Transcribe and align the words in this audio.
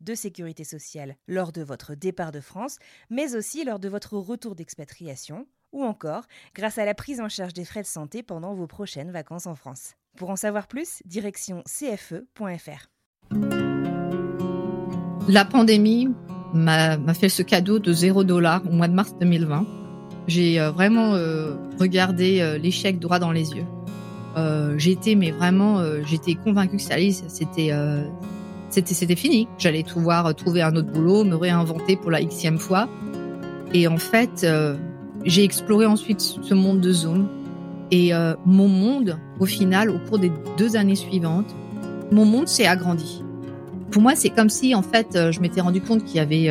de 0.00 0.14
sécurité 0.14 0.64
sociale 0.64 1.16
lors 1.28 1.52
de 1.52 1.62
votre 1.62 1.94
départ 1.94 2.32
de 2.32 2.40
France, 2.40 2.78
mais 3.10 3.34
aussi 3.34 3.64
lors 3.64 3.78
de 3.78 3.88
votre 3.88 4.16
retour 4.16 4.54
d'expatriation, 4.54 5.46
ou 5.72 5.84
encore 5.84 6.24
grâce 6.54 6.78
à 6.78 6.84
la 6.84 6.94
prise 6.94 7.20
en 7.20 7.28
charge 7.28 7.52
des 7.52 7.64
frais 7.64 7.82
de 7.82 7.86
santé 7.86 8.22
pendant 8.22 8.54
vos 8.54 8.66
prochaines 8.66 9.10
vacances 9.10 9.46
en 9.46 9.54
France. 9.54 9.94
Pour 10.16 10.30
en 10.30 10.36
savoir 10.36 10.66
plus, 10.66 11.02
direction 11.04 11.62
cfe.fr. 11.66 12.90
La 15.28 15.44
pandémie 15.44 16.08
m'a 16.52 17.14
fait 17.14 17.28
ce 17.28 17.42
cadeau 17.42 17.78
de 17.78 17.92
0 17.92 18.24
dollar 18.24 18.62
au 18.66 18.72
mois 18.72 18.88
de 18.88 18.94
mars 18.94 19.14
2020. 19.20 19.66
J'ai 20.26 20.60
euh, 20.60 20.70
vraiment 20.70 21.14
euh, 21.14 21.56
regardé 21.78 22.40
euh, 22.40 22.58
l'échec 22.58 22.98
droit 22.98 23.18
dans 23.18 23.32
les 23.32 23.52
yeux. 23.52 23.66
J'étais 24.76 25.16
mais 25.16 25.32
vraiment 25.32 25.82
j'étais 26.06 26.34
convaincue 26.34 26.76
que 26.76 26.82
ça 26.82 26.94
allait 26.94 27.10
c'était 27.10 27.72
c'était 28.70 28.94
c'était 28.94 29.16
fini. 29.16 29.48
J'allais 29.58 29.82
pouvoir 29.84 30.34
trouver 30.34 30.62
un 30.62 30.74
autre 30.76 30.90
boulot, 30.90 31.24
me 31.24 31.36
réinventer 31.36 31.96
pour 31.96 32.10
la 32.10 32.22
xème 32.22 32.58
fois. 32.58 32.88
Et 33.74 33.86
en 33.86 33.98
fait, 33.98 34.42
euh, 34.44 34.76
j'ai 35.24 35.44
exploré 35.44 35.86
ensuite 35.86 36.20
ce 36.20 36.54
monde 36.54 36.80
de 36.80 36.92
Zoom. 36.92 37.28
Et 37.90 38.14
euh, 38.14 38.34
mon 38.46 38.68
monde, 38.68 39.18
au 39.40 39.46
final, 39.46 39.90
au 39.90 39.98
cours 39.98 40.18
des 40.18 40.30
deux 40.56 40.76
années 40.76 40.94
suivantes, 40.94 41.54
mon 42.12 42.24
monde 42.24 42.46
s'est 42.48 42.66
agrandi. 42.66 43.22
Pour 43.90 44.00
moi, 44.02 44.12
c'est 44.14 44.30
comme 44.30 44.48
si, 44.50 44.74
en 44.76 44.82
fait, 44.82 45.16
euh, 45.16 45.32
je 45.32 45.40
m'étais 45.40 45.60
rendu 45.60 45.80
compte 45.80 46.04
qu'il 46.04 46.16
y 46.16 46.20
avait 46.20 46.48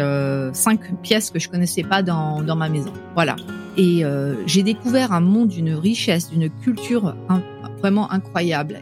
cinq 0.54 0.94
pièces 1.02 1.32
que 1.32 1.40
je 1.40 1.48
connaissais 1.50 1.84
pas 1.84 2.04
dans, 2.04 2.44
ma 2.56 2.68
maison. 2.70 2.92
Voilà. 3.16 3.38
Et 3.78 4.04
j'ai 4.46 4.64
découvert 4.64 5.14
un 5.14 5.22
monde 5.22 5.48
d'une 5.48 5.74
richesse, 5.74 6.30
d'une 6.30 6.50
culture 6.50 7.16
in- 7.30 7.42
vraiment 7.80 8.12
incroyable. 8.12 8.82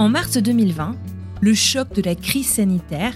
En 0.00 0.08
mars 0.08 0.38
2020, 0.38 0.96
le 1.42 1.52
choc 1.52 1.94
de 1.94 2.00
la 2.00 2.14
crise 2.14 2.48
sanitaire 2.48 3.12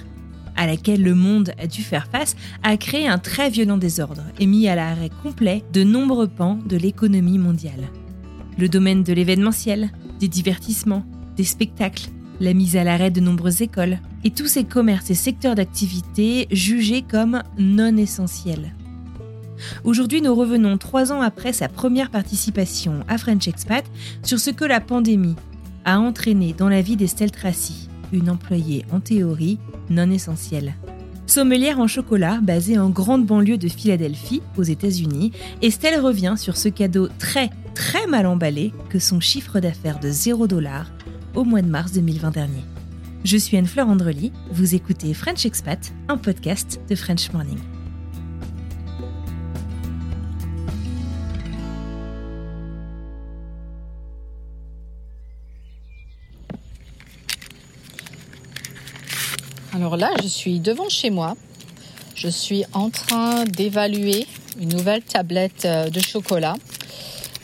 à 0.54 0.66
laquelle 0.66 1.02
le 1.02 1.14
monde 1.14 1.52
a 1.58 1.66
dû 1.66 1.82
faire 1.82 2.08
face 2.08 2.36
a 2.62 2.76
créé 2.76 3.08
un 3.08 3.16
très 3.16 3.48
violent 3.48 3.78
désordre 3.78 4.22
et 4.38 4.44
mis 4.44 4.68
à 4.68 4.74
l'arrêt 4.74 5.08
complet 5.22 5.64
de 5.72 5.82
nombreux 5.82 6.28
pans 6.28 6.58
de 6.66 6.76
l'économie 6.76 7.38
mondiale. 7.38 7.88
Le 8.58 8.68
domaine 8.68 9.02
de 9.02 9.14
l'événementiel, 9.14 9.92
des 10.20 10.28
divertissements, 10.28 11.06
des 11.38 11.44
spectacles, 11.44 12.10
la 12.38 12.52
mise 12.52 12.76
à 12.76 12.84
l'arrêt 12.84 13.10
de 13.10 13.22
nombreuses 13.22 13.62
écoles 13.62 13.98
et 14.22 14.30
tous 14.30 14.48
ces 14.48 14.64
commerces 14.64 15.08
et 15.08 15.14
secteurs 15.14 15.54
d'activité 15.54 16.48
jugés 16.50 17.00
comme 17.00 17.42
non 17.56 17.96
essentiels. 17.96 18.74
Aujourd'hui, 19.84 20.20
nous 20.20 20.34
revenons 20.34 20.76
trois 20.76 21.12
ans 21.12 21.22
après 21.22 21.54
sa 21.54 21.70
première 21.70 22.10
participation 22.10 23.04
à 23.08 23.16
French 23.16 23.48
Expat 23.48 23.86
sur 24.22 24.38
ce 24.38 24.50
que 24.50 24.66
la 24.66 24.80
pandémie 24.80 25.36
a 25.84 25.98
entraîné 25.98 26.54
dans 26.56 26.68
la 26.68 26.82
vie 26.82 26.96
d'Estelle 26.96 27.30
Tracy, 27.30 27.88
une 28.12 28.30
employée 28.30 28.84
en 28.92 29.00
théorie 29.00 29.58
non 29.90 30.10
essentielle. 30.10 30.74
Sommelière 31.26 31.80
en 31.80 31.86
chocolat 31.86 32.40
basée 32.42 32.78
en 32.78 32.90
grande 32.90 33.24
banlieue 33.24 33.56
de 33.56 33.68
Philadelphie, 33.68 34.42
aux 34.56 34.62
États-Unis, 34.62 35.32
Estelle 35.62 36.00
revient 36.00 36.34
sur 36.36 36.56
ce 36.56 36.68
cadeau 36.68 37.08
très 37.18 37.50
très 37.74 38.06
mal 38.06 38.26
emballé 38.26 38.72
que 38.88 38.98
son 38.98 39.20
chiffre 39.20 39.58
d'affaires 39.58 39.98
de 39.98 40.10
0 40.10 40.46
dollar 40.46 40.90
au 41.34 41.44
mois 41.44 41.62
de 41.62 41.68
mars 41.68 41.92
2020 41.92 42.30
dernier. 42.30 42.64
Je 43.24 43.36
suis 43.36 43.56
Anne-Fleur 43.56 43.88
Andrely, 43.88 44.32
vous 44.52 44.74
écoutez 44.74 45.14
French 45.14 45.46
Expat, 45.46 45.92
un 46.08 46.18
podcast 46.18 46.80
de 46.88 46.94
French 46.94 47.32
Morning. 47.32 47.58
Alors 59.74 59.96
là, 59.96 60.12
je 60.22 60.28
suis 60.28 60.60
devant 60.60 60.88
chez 60.88 61.10
moi. 61.10 61.34
Je 62.14 62.28
suis 62.28 62.64
en 62.74 62.90
train 62.90 63.44
d'évaluer 63.44 64.24
une 64.60 64.68
nouvelle 64.68 65.02
tablette 65.02 65.64
euh, 65.64 65.90
de 65.90 65.98
chocolat. 65.98 66.54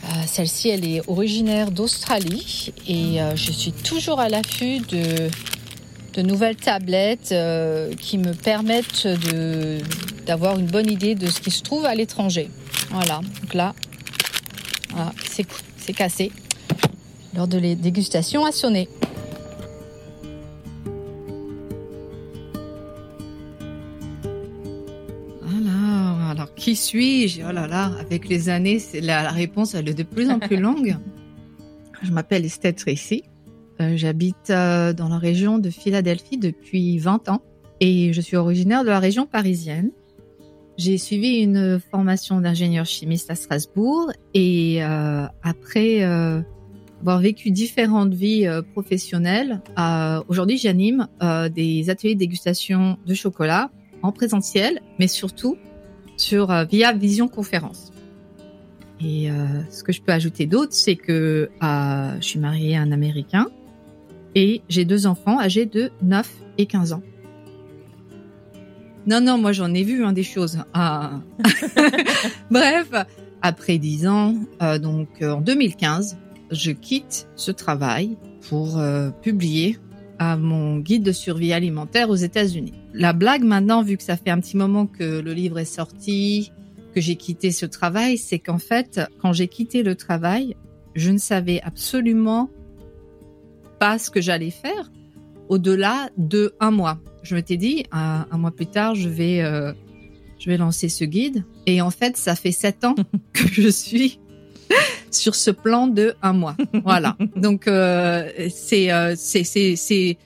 Euh, 0.05 0.07
Celle-ci, 0.27 0.69
elle 0.69 0.87
est 0.87 1.01
originaire 1.09 1.71
d'Australie 1.71 2.71
et 2.87 3.21
euh, 3.21 3.35
je 3.35 3.51
suis 3.51 3.73
toujours 3.73 4.21
à 4.21 4.29
l'affût 4.29 4.79
de, 4.79 6.21
nouvelles 6.21 6.55
tablettes 6.55 7.35
qui 7.99 8.17
me 8.17 8.33
permettent 8.33 9.07
d'avoir 10.25 10.57
une 10.57 10.67
bonne 10.67 10.89
idée 10.89 11.15
de 11.15 11.27
ce 11.27 11.41
qui 11.41 11.51
se 11.51 11.63
trouve 11.63 11.85
à 11.85 11.95
l'étranger. 11.95 12.49
Voilà, 12.91 13.19
donc 13.41 13.53
là, 13.53 13.73
voilà, 14.91 15.11
c'est 15.27 15.93
cassé. 15.93 16.31
Lors 17.35 17.47
de 17.47 17.57
les 17.57 17.75
dégustations 17.75 18.45
à 18.45 18.53
sonner. 18.53 18.87
Qui 26.71 26.77
suis-je? 26.77 27.41
Oh 27.41 27.51
là 27.51 27.67
là, 27.67 27.91
avec 27.99 28.29
les 28.29 28.47
années, 28.47 28.77
la, 28.93 29.23
la 29.23 29.31
réponse 29.31 29.75
elle 29.75 29.89
est 29.89 29.93
de 29.93 30.03
plus 30.03 30.29
en 30.29 30.39
plus 30.39 30.55
longue. 30.67 30.95
Je 32.01 32.13
m'appelle 32.13 32.45
Estelle 32.45 32.75
Tracy. 32.75 33.23
Euh, 33.81 33.97
J'habite 33.97 34.49
euh, 34.51 34.93
dans 34.93 35.09
la 35.09 35.17
région 35.17 35.57
de 35.59 35.69
Philadelphie 35.69 36.37
depuis 36.37 36.97
20 36.97 37.27
ans 37.27 37.41
et 37.81 38.13
je 38.13 38.21
suis 38.21 38.37
originaire 38.37 38.83
de 38.83 38.87
la 38.87 38.99
région 38.99 39.25
parisienne. 39.25 39.91
J'ai 40.77 40.97
suivi 40.97 41.39
une 41.39 41.81
formation 41.91 42.39
d'ingénieur 42.39 42.85
chimiste 42.85 43.29
à 43.29 43.35
Strasbourg 43.35 44.13
et 44.33 44.81
euh, 44.81 45.25
après 45.43 46.03
avoir 47.01 47.19
vécu 47.19 47.51
différentes 47.51 48.13
vies 48.13 48.47
professionnelles, 48.71 49.61
aujourd'hui 50.29 50.57
j'anime 50.57 51.09
des 51.53 51.89
ateliers 51.89 52.13
de 52.13 52.19
dégustation 52.19 52.97
de 53.05 53.13
chocolat 53.13 53.71
en 54.03 54.13
présentiel, 54.13 54.79
mais 54.99 55.07
surtout 55.07 55.57
sur 56.21 56.51
euh, 56.51 56.63
via 56.65 56.93
vision 56.93 57.27
conférence. 57.27 57.91
Et 59.03 59.31
euh, 59.31 59.33
ce 59.71 59.83
que 59.83 59.91
je 59.91 60.01
peux 60.01 60.11
ajouter 60.11 60.45
d'autre, 60.45 60.73
c'est 60.73 60.95
que 60.95 61.49
euh, 61.61 62.15
je 62.19 62.25
suis 62.25 62.39
mariée 62.39 62.77
à 62.77 62.81
un 62.81 62.91
Américain 62.91 63.47
et 64.35 64.61
j'ai 64.69 64.85
deux 64.85 65.07
enfants 65.07 65.39
âgés 65.39 65.65
de 65.65 65.91
9 66.03 66.29
et 66.59 66.67
15 66.67 66.93
ans. 66.93 67.01
Non, 69.07 69.19
non, 69.19 69.39
moi 69.39 69.51
j'en 69.51 69.73
ai 69.73 69.83
vu 69.83 70.05
hein, 70.05 70.13
des 70.13 70.23
choses. 70.23 70.59
Ah. 70.73 71.19
Bref, 72.51 72.91
après 73.41 73.79
10 73.79 74.07
ans, 74.07 74.35
donc 74.79 75.09
en 75.23 75.41
2015, 75.41 76.17
je 76.51 76.71
quitte 76.71 77.27
ce 77.35 77.49
travail 77.49 78.15
pour 78.47 78.79
publier 79.23 79.79
à 80.21 80.37
mon 80.37 80.77
guide 80.77 81.01
de 81.01 81.13
survie 81.13 81.51
alimentaire 81.51 82.11
aux 82.11 82.15
États-Unis. 82.15 82.73
La 82.93 83.11
blague 83.11 83.43
maintenant, 83.43 83.81
vu 83.81 83.97
que 83.97 84.03
ça 84.03 84.15
fait 84.17 84.29
un 84.29 84.39
petit 84.39 84.55
moment 84.55 84.85
que 84.85 85.19
le 85.19 85.33
livre 85.33 85.57
est 85.57 85.65
sorti, 85.65 86.51
que 86.93 87.01
j'ai 87.01 87.15
quitté 87.15 87.51
ce 87.51 87.65
travail, 87.65 88.19
c'est 88.19 88.37
qu'en 88.37 88.59
fait, 88.59 89.01
quand 89.19 89.33
j'ai 89.33 89.47
quitté 89.47 89.81
le 89.81 89.95
travail, 89.95 90.55
je 90.93 91.09
ne 91.09 91.17
savais 91.17 91.59
absolument 91.63 92.51
pas 93.79 93.97
ce 93.97 94.11
que 94.11 94.21
j'allais 94.21 94.51
faire 94.51 94.91
au-delà 95.49 96.11
de 96.17 96.53
un 96.59 96.69
mois. 96.69 96.99
Je 97.23 97.33
m'étais 97.33 97.57
dit, 97.57 97.85
un, 97.91 98.27
mois 98.37 98.51
plus 98.51 98.67
tard, 98.67 98.93
je 98.93 99.09
vais, 99.09 99.41
euh, 99.41 99.73
je 100.37 100.51
vais 100.51 100.57
lancer 100.57 100.87
ce 100.87 101.03
guide. 101.03 101.45
Et 101.65 101.81
en 101.81 101.89
fait, 101.89 102.15
ça 102.15 102.35
fait 102.35 102.51
sept 102.51 102.85
ans 102.85 102.93
que 103.33 103.47
je 103.47 103.69
suis 103.69 104.19
sur 105.11 105.35
ce 105.35 105.51
plan 105.51 105.87
de 105.87 106.15
un 106.21 106.33
mois. 106.33 106.55
voilà. 106.83 107.15
Donc 107.35 107.67
euh, 107.67 108.29
c'est 108.49 108.91
euh, 108.91 109.13
c'est 109.15 109.43
c'est 109.43 109.75
c'est 109.75 110.17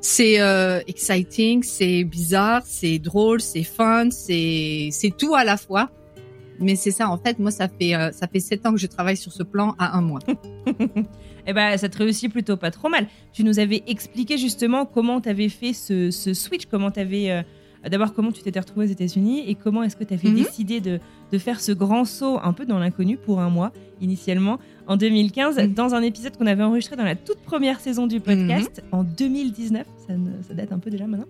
c'est 0.00 0.40
euh, 0.40 0.80
exciting, 0.88 1.62
c'est 1.62 2.02
bizarre, 2.04 2.62
c'est 2.64 2.98
drôle, 2.98 3.40
c'est 3.40 3.62
fun, 3.62 4.10
c'est 4.10 4.88
c'est 4.90 5.16
tout 5.16 5.34
à 5.34 5.44
la 5.44 5.56
fois. 5.56 5.90
Mais 6.58 6.76
c'est 6.76 6.90
ça, 6.90 7.08
en 7.08 7.18
fait, 7.18 7.38
moi, 7.38 7.50
ça 7.50 7.68
fait 7.68 7.94
euh, 7.94 8.12
ça 8.12 8.28
fait 8.28 8.40
sept 8.40 8.64
ans 8.66 8.72
que 8.72 8.78
je 8.78 8.86
travaille 8.86 9.16
sur 9.16 9.32
ce 9.32 9.42
plan 9.42 9.74
à 9.78 9.96
un 9.96 10.00
mois. 10.00 10.20
eh 11.46 11.52
ben, 11.52 11.76
ça 11.76 11.88
te 11.88 11.98
réussit 11.98 12.30
plutôt 12.30 12.56
pas 12.56 12.70
trop 12.70 12.88
mal. 12.88 13.06
Tu 13.32 13.42
nous 13.42 13.58
avais 13.58 13.82
expliqué 13.86 14.38
justement 14.38 14.86
comment 14.86 15.20
tu 15.20 15.28
avais 15.28 15.48
fait 15.48 15.72
ce, 15.72 16.10
ce, 16.10 16.34
switch, 16.34 16.66
comment 16.66 16.90
tu 16.90 17.00
avais 17.00 17.30
euh, 17.30 17.42
d'abord 17.88 18.14
comment 18.14 18.32
tu 18.32 18.42
t'étais 18.42 18.60
retrouvé 18.60 18.86
aux 18.86 18.90
États-Unis 18.90 19.44
et 19.46 19.54
comment 19.54 19.82
est-ce 19.82 19.96
que 19.96 20.04
tu 20.04 20.14
avais 20.14 20.28
mhm. 20.28 20.36
décidé 20.36 20.80
de, 20.80 21.00
de, 21.32 21.38
faire 21.38 21.60
ce 21.60 21.72
grand 21.72 22.04
saut 22.04 22.38
un 22.42 22.52
peu 22.52 22.64
dans 22.64 22.78
l'inconnu 22.78 23.16
pour 23.16 23.40
un 23.40 23.50
mois 23.50 23.72
initialement 24.00 24.58
en 24.86 24.96
2015 24.96 25.56
mhm. 25.56 25.74
dans 25.74 25.94
un 25.94 26.02
épisode 26.02 26.36
qu'on 26.36 26.46
avait 26.46 26.62
enregistré 26.62 26.96
dans 26.96 27.04
la 27.04 27.14
toute 27.14 27.38
première 27.38 27.80
saison 27.80 28.06
du 28.06 28.20
podcast 28.20 28.82
mhm. 28.84 28.98
en 28.98 29.04
2019. 29.04 29.86
Ça, 30.06 30.14
ça, 30.48 30.54
date 30.54 30.72
un 30.72 30.78
peu 30.78 30.90
déjà 30.90 31.06
maintenant. 31.06 31.28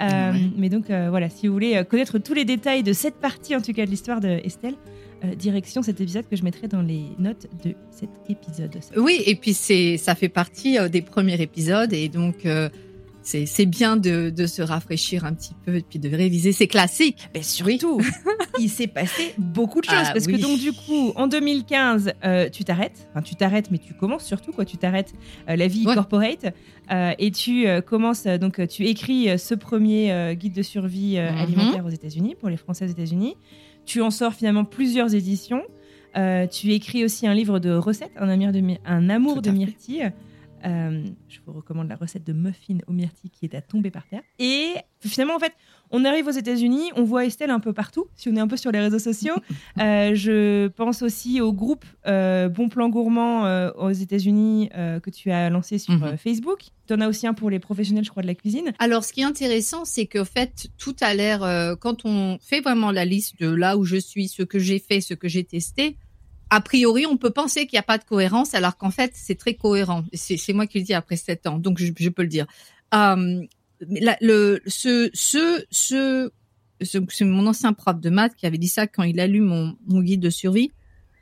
Euh, 0.00 0.32
mais 0.56 0.68
donc 0.68 0.90
euh, 0.90 1.08
voilà, 1.10 1.28
si 1.28 1.46
vous 1.46 1.52
voulez 1.52 1.76
euh, 1.76 1.84
connaître 1.84 2.18
tous 2.18 2.34
les 2.34 2.44
détails 2.44 2.82
de 2.82 2.92
cette 2.92 3.16
partie 3.16 3.54
en 3.54 3.60
tout 3.60 3.72
cas 3.72 3.84
de 3.84 3.90
l'histoire 3.90 4.20
de 4.20 4.28
Estelle, 4.28 4.74
direction 5.38 5.82
cet 5.82 6.02
épisode 6.02 6.28
que 6.28 6.36
je 6.36 6.44
mettrai 6.44 6.68
dans 6.68 6.82
les 6.82 7.04
notes 7.18 7.46
de 7.64 7.74
cet 7.90 8.10
épisode. 8.28 8.78
Oui, 8.94 9.22
et 9.24 9.36
puis 9.36 9.54
c'est 9.54 9.96
ça 9.96 10.14
fait 10.14 10.28
partie 10.28 10.76
des 10.90 11.00
premiers 11.00 11.40
épisodes 11.40 11.94
et 11.94 12.10
donc 12.10 12.46
c'est 13.24 13.66
bien 13.66 13.96
de, 13.96 14.30
de, 14.30 14.46
se 14.46 14.62
rafraîchir 14.62 15.24
un 15.24 15.32
petit 15.32 15.54
peu 15.64 15.76
et 15.76 15.82
puis 15.82 15.98
de 15.98 16.14
réviser 16.14 16.52
ses 16.52 16.66
classiques. 16.66 17.28
Mais 17.34 17.42
surtout, 17.42 18.00
il 18.60 18.68
s'est 18.68 18.86
passé 18.86 19.34
beaucoup 19.38 19.80
de 19.80 19.86
choses 19.86 20.06
ah 20.06 20.12
parce 20.12 20.26
que 20.26 20.36
donc 20.36 20.58
du 20.58 20.72
coup, 20.72 21.12
en 21.16 21.26
2015, 21.26 22.12
euh, 22.24 22.48
tu 22.50 22.64
t'arrêtes. 22.64 23.08
Enfin, 23.10 23.22
tu 23.22 23.34
t'arrêtes, 23.34 23.70
mais 23.70 23.78
tu 23.78 23.94
commences 23.94 24.24
surtout 24.24 24.52
quoi. 24.52 24.64
Tu 24.64 24.76
t'arrêtes 24.76 25.14
euh, 25.48 25.56
la 25.56 25.66
vie 25.66 25.84
corporate 25.84 26.54
euh, 26.90 27.12
et 27.18 27.30
tu 27.30 27.66
commences 27.86 28.24
donc 28.24 28.66
tu 28.68 28.86
écris 28.86 29.38
ce 29.38 29.54
premier 29.54 30.36
guide 30.36 30.54
de 30.54 30.62
survie 30.62 31.16
mhm. 31.16 31.38
alimentaire 31.38 31.86
aux 31.86 31.90
États-Unis 31.90 32.34
pour 32.38 32.48
les 32.48 32.56
Français 32.56 32.84
aux 32.84 32.88
États-Unis. 32.88 33.36
Tu 33.86 34.00
en 34.02 34.10
sors 34.10 34.34
finalement 34.34 34.64
plusieurs 34.64 35.14
éditions. 35.14 35.62
tu 36.14 36.72
écris 36.72 37.04
aussi 37.04 37.26
un 37.26 37.34
livre 37.34 37.58
de 37.58 37.70
recettes, 37.70 38.12
un, 38.18 38.36
de, 38.36 38.76
un 38.84 39.08
amour 39.08 39.40
de 39.40 39.50
myrtille. 39.50 40.12
Euh, 40.64 41.04
je 41.28 41.38
vous 41.46 41.52
recommande 41.52 41.88
la 41.88 41.96
recette 41.96 42.24
de 42.24 42.32
muffin 42.32 42.78
au 42.86 42.92
myrtille 42.92 43.30
qui 43.30 43.44
est 43.44 43.54
à 43.54 43.60
tomber 43.60 43.90
par 43.90 44.06
terre. 44.06 44.22
Et 44.38 44.74
finalement, 45.00 45.36
en 45.36 45.38
fait, 45.38 45.52
on 45.90 46.04
arrive 46.04 46.26
aux 46.26 46.32
États-Unis, 46.32 46.90
on 46.96 47.04
voit 47.04 47.26
Estelle 47.26 47.50
un 47.50 47.60
peu 47.60 47.72
partout, 47.72 48.06
si 48.16 48.28
on 48.28 48.36
est 48.36 48.40
un 48.40 48.48
peu 48.48 48.56
sur 48.56 48.72
les 48.72 48.80
réseaux 48.80 48.98
sociaux. 48.98 49.34
Euh, 49.80 50.14
je 50.14 50.68
pense 50.68 51.02
aussi 51.02 51.40
au 51.40 51.52
groupe 51.52 51.84
euh, 52.06 52.48
Bon 52.48 52.68
Plan 52.68 52.88
Gourmand 52.88 53.44
aux 53.76 53.90
États-Unis 53.90 54.70
que 54.72 55.10
tu 55.10 55.30
as 55.30 55.50
lancé 55.50 55.78
sur 55.78 55.94
mhm. 55.94 56.16
Facebook. 56.16 56.60
Tu 56.86 56.94
en 56.94 57.00
as 57.00 57.08
aussi 57.08 57.26
un 57.26 57.34
pour 57.34 57.50
les 57.50 57.58
professionnels, 57.58 58.04
je 58.04 58.10
crois, 58.10 58.22
de 58.22 58.28
la 58.28 58.34
cuisine. 58.34 58.72
Alors, 58.78 59.04
ce 59.04 59.12
qui 59.12 59.22
est 59.22 59.24
intéressant, 59.24 59.84
c'est 59.84 60.06
qu'en 60.06 60.24
fait, 60.24 60.68
tout 60.78 60.94
a 61.00 61.14
l'air, 61.14 61.76
quand 61.80 62.04
on 62.04 62.38
fait 62.40 62.60
vraiment 62.60 62.92
la 62.92 63.04
liste 63.04 63.40
de 63.40 63.48
là 63.48 63.76
où 63.76 63.84
je 63.84 63.96
suis, 63.96 64.28
ce 64.28 64.42
que 64.42 64.58
j'ai 64.58 64.78
fait, 64.78 65.00
ce 65.00 65.14
que 65.14 65.28
j'ai 65.28 65.44
testé, 65.44 65.96
a 66.54 66.60
priori, 66.60 67.04
on 67.04 67.16
peut 67.16 67.30
penser 67.32 67.66
qu'il 67.66 67.76
n'y 67.76 67.80
a 67.80 67.84
pas 67.84 67.98
de 67.98 68.04
cohérence, 68.04 68.54
alors 68.54 68.76
qu'en 68.76 68.92
fait, 68.92 69.10
c'est 69.14 69.34
très 69.34 69.54
cohérent. 69.54 70.04
C'est 70.12 70.52
moi 70.52 70.68
qui 70.68 70.78
le 70.78 70.84
dis 70.84 70.94
après 70.94 71.16
sept 71.16 71.48
ans, 71.48 71.58
donc 71.58 71.78
je, 71.80 72.08
peux 72.10 72.22
le 72.22 72.28
dire. 72.28 72.46
Euh, 72.94 73.42
le, 73.80 74.60
ce, 74.64 75.10
ce, 75.12 75.64
ce, 75.72 76.30
c'est 76.80 77.24
mon 77.24 77.48
ancien 77.48 77.72
prof 77.72 78.00
de 78.00 78.08
maths 78.08 78.36
qui 78.36 78.46
avait 78.46 78.58
dit 78.58 78.68
ça 78.68 78.86
quand 78.86 79.02
il 79.02 79.18
a 79.18 79.26
lu 79.26 79.40
mon, 79.40 79.76
guide 79.88 80.20
de 80.20 80.30
survie. 80.30 80.70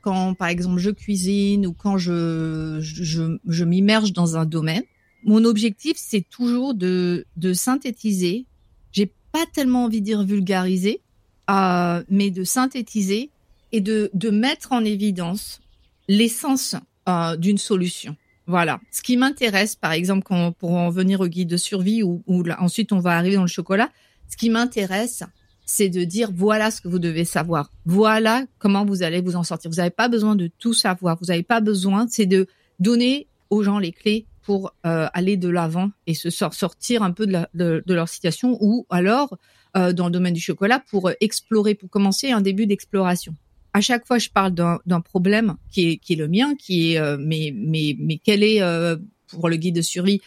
Quand, 0.03 0.35
par 0.35 0.49
exemple, 0.49 0.77
je 0.77 0.91
cuisine 0.91 1.65
ou 1.65 1.73
quand 1.73 1.97
je, 1.97 2.77
je, 2.81 3.37
je 3.47 3.65
m'immerge 3.65 4.13
dans 4.13 4.37
un 4.37 4.45
domaine, 4.45 4.83
mon 5.23 5.45
objectif, 5.45 5.97
c'est 5.97 6.29
toujours 6.29 6.75
de, 6.75 7.25
de 7.37 7.53
synthétiser. 7.53 8.45
J'ai 8.91 9.11
pas 9.31 9.45
tellement 9.51 9.85
envie 9.85 10.01
de 10.01 10.05
dire 10.05 10.23
vulgariser, 10.23 11.01
euh, 11.49 12.03
mais 12.07 12.29
de 12.29 12.43
synthétiser 12.43 13.31
et 13.73 13.81
de, 13.81 14.29
mettre 14.29 14.71
en 14.71 14.85
évidence 14.85 15.59
l'essence 16.07 16.75
euh, 17.09 17.35
d'une 17.35 17.57
solution. 17.57 18.15
Voilà. 18.45 18.79
Ce 18.91 19.01
qui 19.01 19.17
m'intéresse, 19.17 19.75
par 19.75 19.91
exemple, 19.91 20.23
pour 20.59 20.71
en 20.71 20.89
venir 20.89 21.21
au 21.21 21.27
guide 21.27 21.49
de 21.49 21.57
survie 21.57 22.03
ou, 22.03 22.23
ensuite 22.59 22.91
on 22.91 22.99
va 22.99 23.17
arriver 23.17 23.35
dans 23.35 23.41
le 23.41 23.47
chocolat, 23.47 23.89
ce 24.29 24.37
qui 24.37 24.49
m'intéresse, 24.49 25.23
c'est 25.65 25.89
de 25.89 26.03
dire 26.03 26.29
voilà 26.33 26.71
ce 26.71 26.81
que 26.81 26.87
vous 26.87 26.99
devez 26.99 27.25
savoir. 27.25 27.71
Voilà 27.85 28.45
comment 28.59 28.85
vous 28.85 29.01
allez 29.01 29.21
vous 29.21 29.35
en 29.35 29.43
sortir. 29.43 29.71
Vous 29.71 29.77
n'avez 29.77 29.89
pas 29.89 30.07
besoin 30.07 30.35
de 30.35 30.47
tout 30.59 30.73
savoir. 30.73 31.17
Vous 31.19 31.27
n'avez 31.27 31.43
pas 31.43 31.61
besoin, 31.61 32.05
c'est 32.09 32.25
de 32.25 32.47
donner 32.79 33.27
aux 33.49 33.63
gens 33.63 33.79
les 33.79 33.91
clés 33.91 34.27
pour 34.43 34.73
euh, 34.85 35.07
aller 35.13 35.37
de 35.37 35.47
l'avant 35.47 35.89
et 36.05 36.13
se 36.13 36.29
sortir 36.29 37.01
un 37.01 37.11
peu 37.11 37.25
de, 37.25 37.83
leur 37.87 38.09
situation 38.09 38.57
ou 38.59 38.85
alors 38.89 39.37
euh, 39.77 39.93
dans 39.93 40.05
le 40.05 40.11
domaine 40.11 40.33
du 40.33 40.41
chocolat 40.41 40.83
pour 40.91 41.11
explorer, 41.21 41.75
pour 41.75 41.89
commencer 41.89 42.31
un 42.31 42.41
début 42.41 42.67
d'exploration 42.67 43.35
à 43.73 43.81
chaque 43.81 44.05
fois 44.05 44.19
je 44.19 44.29
parle 44.29 44.53
d'un 44.53 45.01
problème 45.01 45.55
qui 45.71 45.89
est, 45.89 45.97
qui 45.97 46.13
est 46.13 46.17
le 46.17 46.27
mien, 46.27 46.55
qui 46.55 46.93
est 46.93 46.99
euh, 46.99 47.17
mais 47.19 47.53
mais 47.55 47.95
mais 47.99 48.19
quel 48.23 48.43
est 48.43 48.61
euh, 48.61 48.97
pour 49.27 49.49
le 49.49 49.55
guide 49.55 49.75
de 49.75 49.81
survie 49.81 50.21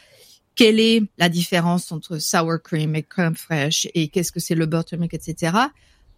quelle 0.56 0.80
est 0.80 1.02
la 1.18 1.28
différence 1.28 1.92
entre 1.92 2.18
sour 2.18 2.60
cream 2.62 2.96
et 2.96 3.02
crème 3.02 3.36
fraîche 3.36 3.86
et 3.94 4.08
qu'est-ce 4.08 4.32
que 4.32 4.40
c'est 4.40 4.54
le 4.54 4.66
buttermilk, 4.66 5.14
etc. 5.14 5.56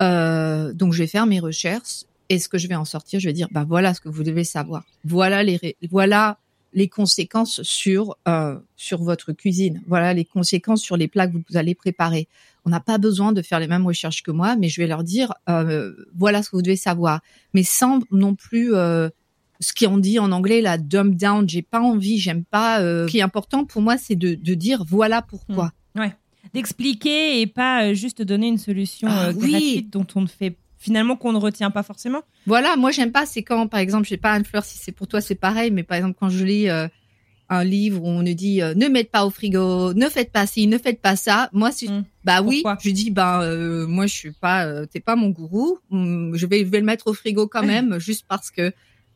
Euh, 0.00 0.72
donc 0.72 0.92
je 0.92 0.98
vais 0.98 1.08
faire 1.08 1.26
mes 1.26 1.40
recherches 1.40 2.04
et 2.28 2.38
ce 2.38 2.48
que 2.48 2.56
je 2.56 2.68
vais 2.68 2.76
en 2.76 2.84
sortir, 2.84 3.20
je 3.20 3.26
vais 3.26 3.32
dire 3.32 3.48
bah 3.50 3.66
voilà 3.68 3.92
ce 3.94 4.00
que 4.00 4.08
vous 4.08 4.22
devez 4.22 4.44
savoir. 4.44 4.84
Voilà 5.04 5.42
les 5.42 5.76
voilà 5.90 6.38
les 6.72 6.88
conséquences 6.88 7.62
sur 7.62 8.16
euh, 8.28 8.56
sur 8.76 9.02
votre 9.02 9.32
cuisine. 9.32 9.82
Voilà 9.88 10.14
les 10.14 10.24
conséquences 10.24 10.82
sur 10.82 10.96
les 10.96 11.08
plats 11.08 11.26
que 11.26 11.36
vous 11.36 11.56
allez 11.56 11.74
préparer 11.74 12.28
on 12.68 12.70
n'a 12.70 12.80
pas 12.80 12.98
besoin 12.98 13.32
de 13.32 13.40
faire 13.40 13.60
les 13.60 13.66
mêmes 13.66 13.86
recherches 13.86 14.22
que 14.22 14.30
moi, 14.30 14.54
mais 14.54 14.68
je 14.68 14.78
vais 14.78 14.86
leur 14.86 15.02
dire 15.02 15.32
euh, 15.48 15.94
voilà 16.14 16.42
ce 16.42 16.50
que 16.50 16.56
vous 16.56 16.62
devez 16.62 16.76
savoir, 16.76 17.20
mais 17.54 17.62
sans 17.62 18.00
non 18.10 18.34
plus 18.34 18.74
euh, 18.74 19.08
ce 19.58 19.72
qu'on 19.72 19.96
dit 19.96 20.18
en 20.18 20.32
anglais 20.32 20.60
la 20.60 20.76
dumb 20.76 21.14
down. 21.14 21.48
J'ai 21.48 21.62
pas 21.62 21.80
envie, 21.80 22.18
j'aime 22.18 22.44
pas. 22.44 22.82
Euh, 22.82 23.06
ce 23.06 23.10
qui 23.10 23.18
est 23.18 23.22
important 23.22 23.64
pour 23.64 23.80
moi, 23.80 23.96
c'est 23.96 24.16
de, 24.16 24.34
dire 24.54 24.84
voilà 24.86 25.22
pourquoi. 25.22 25.72
Mmh. 25.94 26.00
Ouais, 26.00 26.14
d'expliquer 26.52 27.40
et 27.40 27.46
pas 27.46 27.94
juste 27.94 28.20
donner 28.20 28.48
une 28.48 28.58
solution 28.58 29.08
ah 29.10 29.32
gratuite 29.32 29.90
dont 29.90 30.06
on 30.14 30.20
ne 30.20 30.26
fait 30.26 30.58
finalement 30.76 31.16
qu'on 31.16 31.32
ne 31.32 31.38
retient 31.38 31.70
pas 31.70 31.82
forcément. 31.82 32.20
Voilà, 32.46 32.76
moi 32.76 32.90
j'aime 32.90 33.12
pas, 33.12 33.24
c'est 33.24 33.42
quand 33.42 33.66
par 33.66 33.80
exemple, 33.80 34.04
je 34.04 34.10
sais 34.10 34.18
pas 34.18 34.32
Anne 34.32 34.44
Fleur 34.44 34.62
si 34.62 34.76
c'est 34.76 34.92
pour 34.92 35.08
toi 35.08 35.22
c'est 35.22 35.36
pareil, 35.36 35.70
mais 35.70 35.84
par 35.84 35.96
exemple 35.96 36.18
quand 36.20 36.28
je 36.28 36.44
lis 36.44 36.68
un 37.50 37.64
livre 37.64 38.02
où 38.02 38.06
on 38.06 38.22
nous 38.22 38.34
dit 38.34 38.62
euh, 38.62 38.74
ne 38.74 38.88
mettez 38.88 39.08
pas 39.10 39.24
au 39.24 39.30
frigo, 39.30 39.94
ne 39.94 40.08
faites 40.08 40.32
pas 40.32 40.46
ci, 40.46 40.66
ne 40.66 40.78
faites 40.78 41.00
pas 41.00 41.16
ça. 41.16 41.48
Moi, 41.52 41.72
si 41.72 41.88
mmh. 41.88 42.04
bah 42.24 42.42
oui, 42.42 42.62
je 42.80 42.90
dis 42.90 43.10
bah 43.10 43.42
euh, 43.42 43.86
moi 43.86 44.06
je 44.06 44.14
suis 44.14 44.32
pas, 44.32 44.66
euh, 44.66 44.86
t'es 44.86 45.00
pas 45.00 45.16
mon 45.16 45.30
gourou, 45.30 45.78
mmh, 45.90 46.36
je 46.36 46.46
vais 46.46 46.64
je 46.64 46.70
vais 46.70 46.80
le 46.80 46.86
mettre 46.86 47.06
au 47.06 47.14
frigo 47.14 47.48
quand 47.48 47.62
même 47.66 47.98
juste 47.98 48.26
parce 48.28 48.50
que 48.50 48.72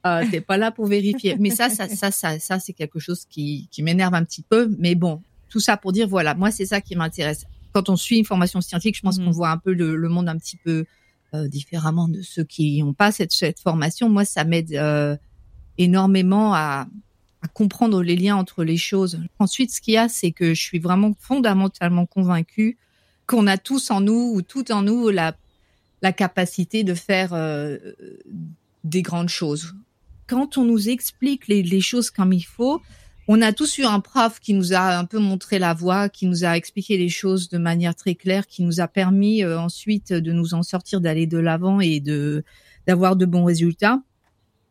euh, 0.06 0.24
t'es 0.30 0.40
pas 0.40 0.56
là 0.56 0.70
pour 0.70 0.86
vérifier. 0.86 1.36
Mais 1.38 1.50
ça, 1.50 1.68
ça, 1.68 1.88
ça, 1.88 2.10
ça, 2.10 2.38
ça 2.38 2.58
c'est 2.58 2.72
quelque 2.72 2.98
chose 2.98 3.26
qui 3.28 3.68
qui 3.70 3.82
m'énerve 3.82 4.14
un 4.14 4.24
petit 4.24 4.42
peu. 4.42 4.74
Mais 4.78 4.94
bon, 4.94 5.22
tout 5.50 5.60
ça 5.60 5.76
pour 5.76 5.92
dire 5.92 6.08
voilà, 6.08 6.34
moi 6.34 6.50
c'est 6.50 6.66
ça 6.66 6.80
qui 6.80 6.96
m'intéresse. 6.96 7.44
Quand 7.72 7.88
on 7.88 7.96
suit 7.96 8.18
une 8.18 8.24
formation 8.24 8.60
scientifique, 8.60 8.96
je 8.96 9.02
pense 9.02 9.18
mmh. 9.18 9.24
qu'on 9.24 9.30
voit 9.30 9.50
un 9.50 9.58
peu 9.58 9.72
le, 9.72 9.96
le, 9.96 10.08
monde 10.08 10.28
un 10.28 10.36
petit 10.36 10.56
peu 10.56 10.84
différemment 11.48 12.08
de 12.08 12.20
ceux 12.20 12.44
qui 12.44 12.82
n'ont 12.82 12.92
pas 12.92 13.10
cette, 13.10 13.32
cette 13.32 13.58
formation. 13.58 14.10
Moi, 14.10 14.26
ça 14.26 14.44
m'aide 14.44 14.78
énormément 15.78 16.52
à 16.54 16.86
à 17.42 17.48
comprendre 17.48 18.02
les 18.02 18.16
liens 18.16 18.36
entre 18.36 18.64
les 18.64 18.76
choses. 18.76 19.20
Ensuite, 19.38 19.72
ce 19.72 19.80
qu'il 19.80 19.94
y 19.94 19.96
a, 19.96 20.08
c'est 20.08 20.30
que 20.30 20.54
je 20.54 20.60
suis 20.60 20.78
vraiment 20.78 21.12
fondamentalement 21.18 22.06
convaincue 22.06 22.78
qu'on 23.26 23.46
a 23.46 23.58
tous 23.58 23.90
en 23.90 24.00
nous 24.00 24.32
ou 24.34 24.42
tout 24.42 24.70
en 24.72 24.82
nous 24.82 25.10
la, 25.10 25.36
la 26.02 26.12
capacité 26.12 26.84
de 26.84 26.94
faire 26.94 27.32
euh, 27.34 27.78
des 28.84 29.02
grandes 29.02 29.28
choses. 29.28 29.74
Quand 30.28 30.56
on 30.56 30.64
nous 30.64 30.88
explique 30.88 31.48
les, 31.48 31.62
les, 31.62 31.80
choses 31.80 32.10
comme 32.10 32.32
il 32.32 32.42
faut, 32.44 32.80
on 33.28 33.42
a 33.42 33.52
tous 33.52 33.78
eu 33.78 33.84
un 33.84 34.00
prof 34.00 34.38
qui 34.40 34.54
nous 34.54 34.72
a 34.72 34.96
un 34.96 35.04
peu 35.04 35.18
montré 35.18 35.58
la 35.58 35.74
voie, 35.74 36.08
qui 36.08 36.26
nous 36.26 36.44
a 36.44 36.56
expliqué 36.56 36.96
les 36.96 37.08
choses 37.08 37.48
de 37.48 37.58
manière 37.58 37.94
très 37.94 38.14
claire, 38.14 38.46
qui 38.46 38.62
nous 38.62 38.80
a 38.80 38.88
permis 38.88 39.42
euh, 39.42 39.58
ensuite 39.58 40.12
de 40.12 40.32
nous 40.32 40.54
en 40.54 40.62
sortir, 40.62 41.00
d'aller 41.00 41.26
de 41.26 41.38
l'avant 41.38 41.80
et 41.80 42.00
de 42.00 42.44
d'avoir 42.86 43.14
de 43.14 43.26
bons 43.26 43.44
résultats 43.44 44.02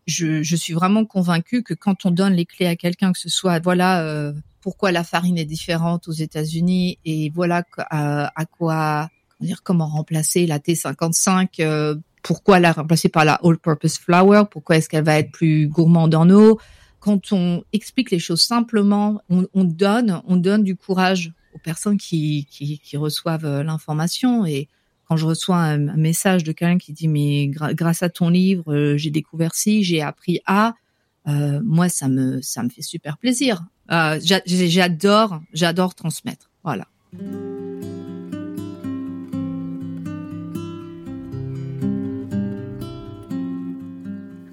je, 0.08 0.42
je, 0.44 0.56
suis 0.56 0.74
vraiment 0.74 1.06
convaincue 1.06 1.64
que 1.64 1.74
quand 1.74 2.06
on 2.06 2.12
donne 2.12 2.34
les 2.34 2.46
clés 2.46 2.68
à 2.68 2.76
quelqu'un, 2.76 3.12
que 3.12 3.20
ce 3.20 3.30
soit 3.30 3.60
voilà 3.60 4.04
euh, 4.04 4.34
pourquoi 4.62 4.92
la 4.92 5.04
farine 5.04 5.38
est 5.38 5.46
différente 5.46 6.08
aux 6.08 6.14
États-Unis 6.14 7.00
et 7.06 7.30
voilà 7.30 7.64
à, 7.78 8.32
à 8.40 8.46
quoi 8.46 9.10
comment 9.38 9.48
dire 9.48 9.64
comment 9.64 9.88
remplacer 9.88 10.46
la 10.46 10.60
T55, 10.60 11.48
euh, 11.60 11.96
pourquoi 12.24 12.60
la 12.60 12.72
remplacer 12.72 13.10
par 13.10 13.26
la 13.26 13.40
all-purpose 13.44 13.98
flour, 13.98 14.50
pourquoi 14.50 14.78
est-ce 14.78 14.90
qu'elle 14.90 15.04
va 15.04 15.18
être 15.20 15.32
plus 15.32 15.68
gourmande 15.68 16.16
en 16.16 16.30
eau. 16.30 16.60
Quand 17.00 17.32
on 17.32 17.64
explique 17.74 18.12
les 18.12 18.20
choses 18.20 18.44
simplement, 18.44 19.22
on, 19.30 19.48
on 19.54 19.64
donne 19.64 20.22
on 20.28 20.36
donne 20.36 20.64
du 20.64 20.76
courage 20.76 21.34
aux 21.54 21.60
personnes 21.60 21.98
qui, 21.98 22.48
qui, 22.50 22.80
qui 22.80 22.98
reçoivent 22.98 23.46
euh, 23.46 23.64
l'information 23.64 24.46
et 24.46 24.68
quand 25.12 25.18
je 25.18 25.26
reçois 25.26 25.58
un, 25.58 25.78
message 25.98 26.46
de 26.46 26.54
quelqu'un 26.54 26.78
qui 26.78 26.94
dit 26.94 27.10
mais 27.10 27.50
grâce 27.50 28.02
à 28.02 28.08
ton 28.08 28.30
livre 28.30 28.74
euh, 28.74 28.96
j'ai 28.96 29.10
découvert 29.10 29.54
ci, 29.54 29.84
j'ai 29.84 30.02
appris 30.02 30.40
à, 30.46 30.76
moi, 31.26 31.90
ça 31.90 32.08
me 32.08 32.42
ça 32.42 32.64
me 32.64 32.70
fait 32.70 32.82
super 32.82 33.18
plaisir. 33.18 33.62
j'adore 33.90 35.42
j'adore 35.52 35.96
transmettre. 35.96 36.50
Voilà. 36.64 36.88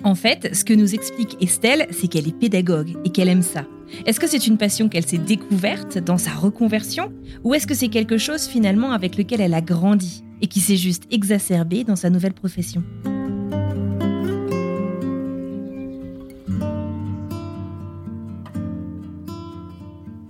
En 0.02 0.16
fait, 0.16 0.52
ce 0.56 0.64
que 0.64 0.74
nous 0.74 0.92
explique 0.92 1.40
Estelle, 1.40 1.86
c'est 1.92 2.08
qu'elle 2.08 2.26
est 2.26 2.36
pédagogue 2.36 2.96
et 3.04 3.10
qu'elle 3.10 3.28
aime 3.28 3.42
ça. 3.42 3.64
Est-ce 4.06 4.18
que 4.18 4.26
c'est 4.26 4.48
une 4.48 4.58
passion 4.58 4.88
qu'elle 4.88 5.06
s'est 5.06 5.18
découverte 5.18 5.98
dans 5.98 6.18
sa 6.18 6.32
reconversion 6.32 7.12
ou 7.44 7.54
est-ce 7.54 7.68
que 7.68 7.74
c'est 7.74 7.88
quelque 7.88 8.18
chose 8.18 8.48
finalement 8.48 8.90
avec 8.90 9.16
lequel 9.16 9.40
elle 9.40 9.54
a 9.54 9.60
grandi? 9.60 10.24
Et 10.40 10.46
qui 10.46 10.60
s'est 10.60 10.76
juste 10.76 11.04
exacerbé 11.10 11.84
dans 11.84 11.96
sa 11.96 12.10
nouvelle 12.10 12.34
profession 12.34 12.82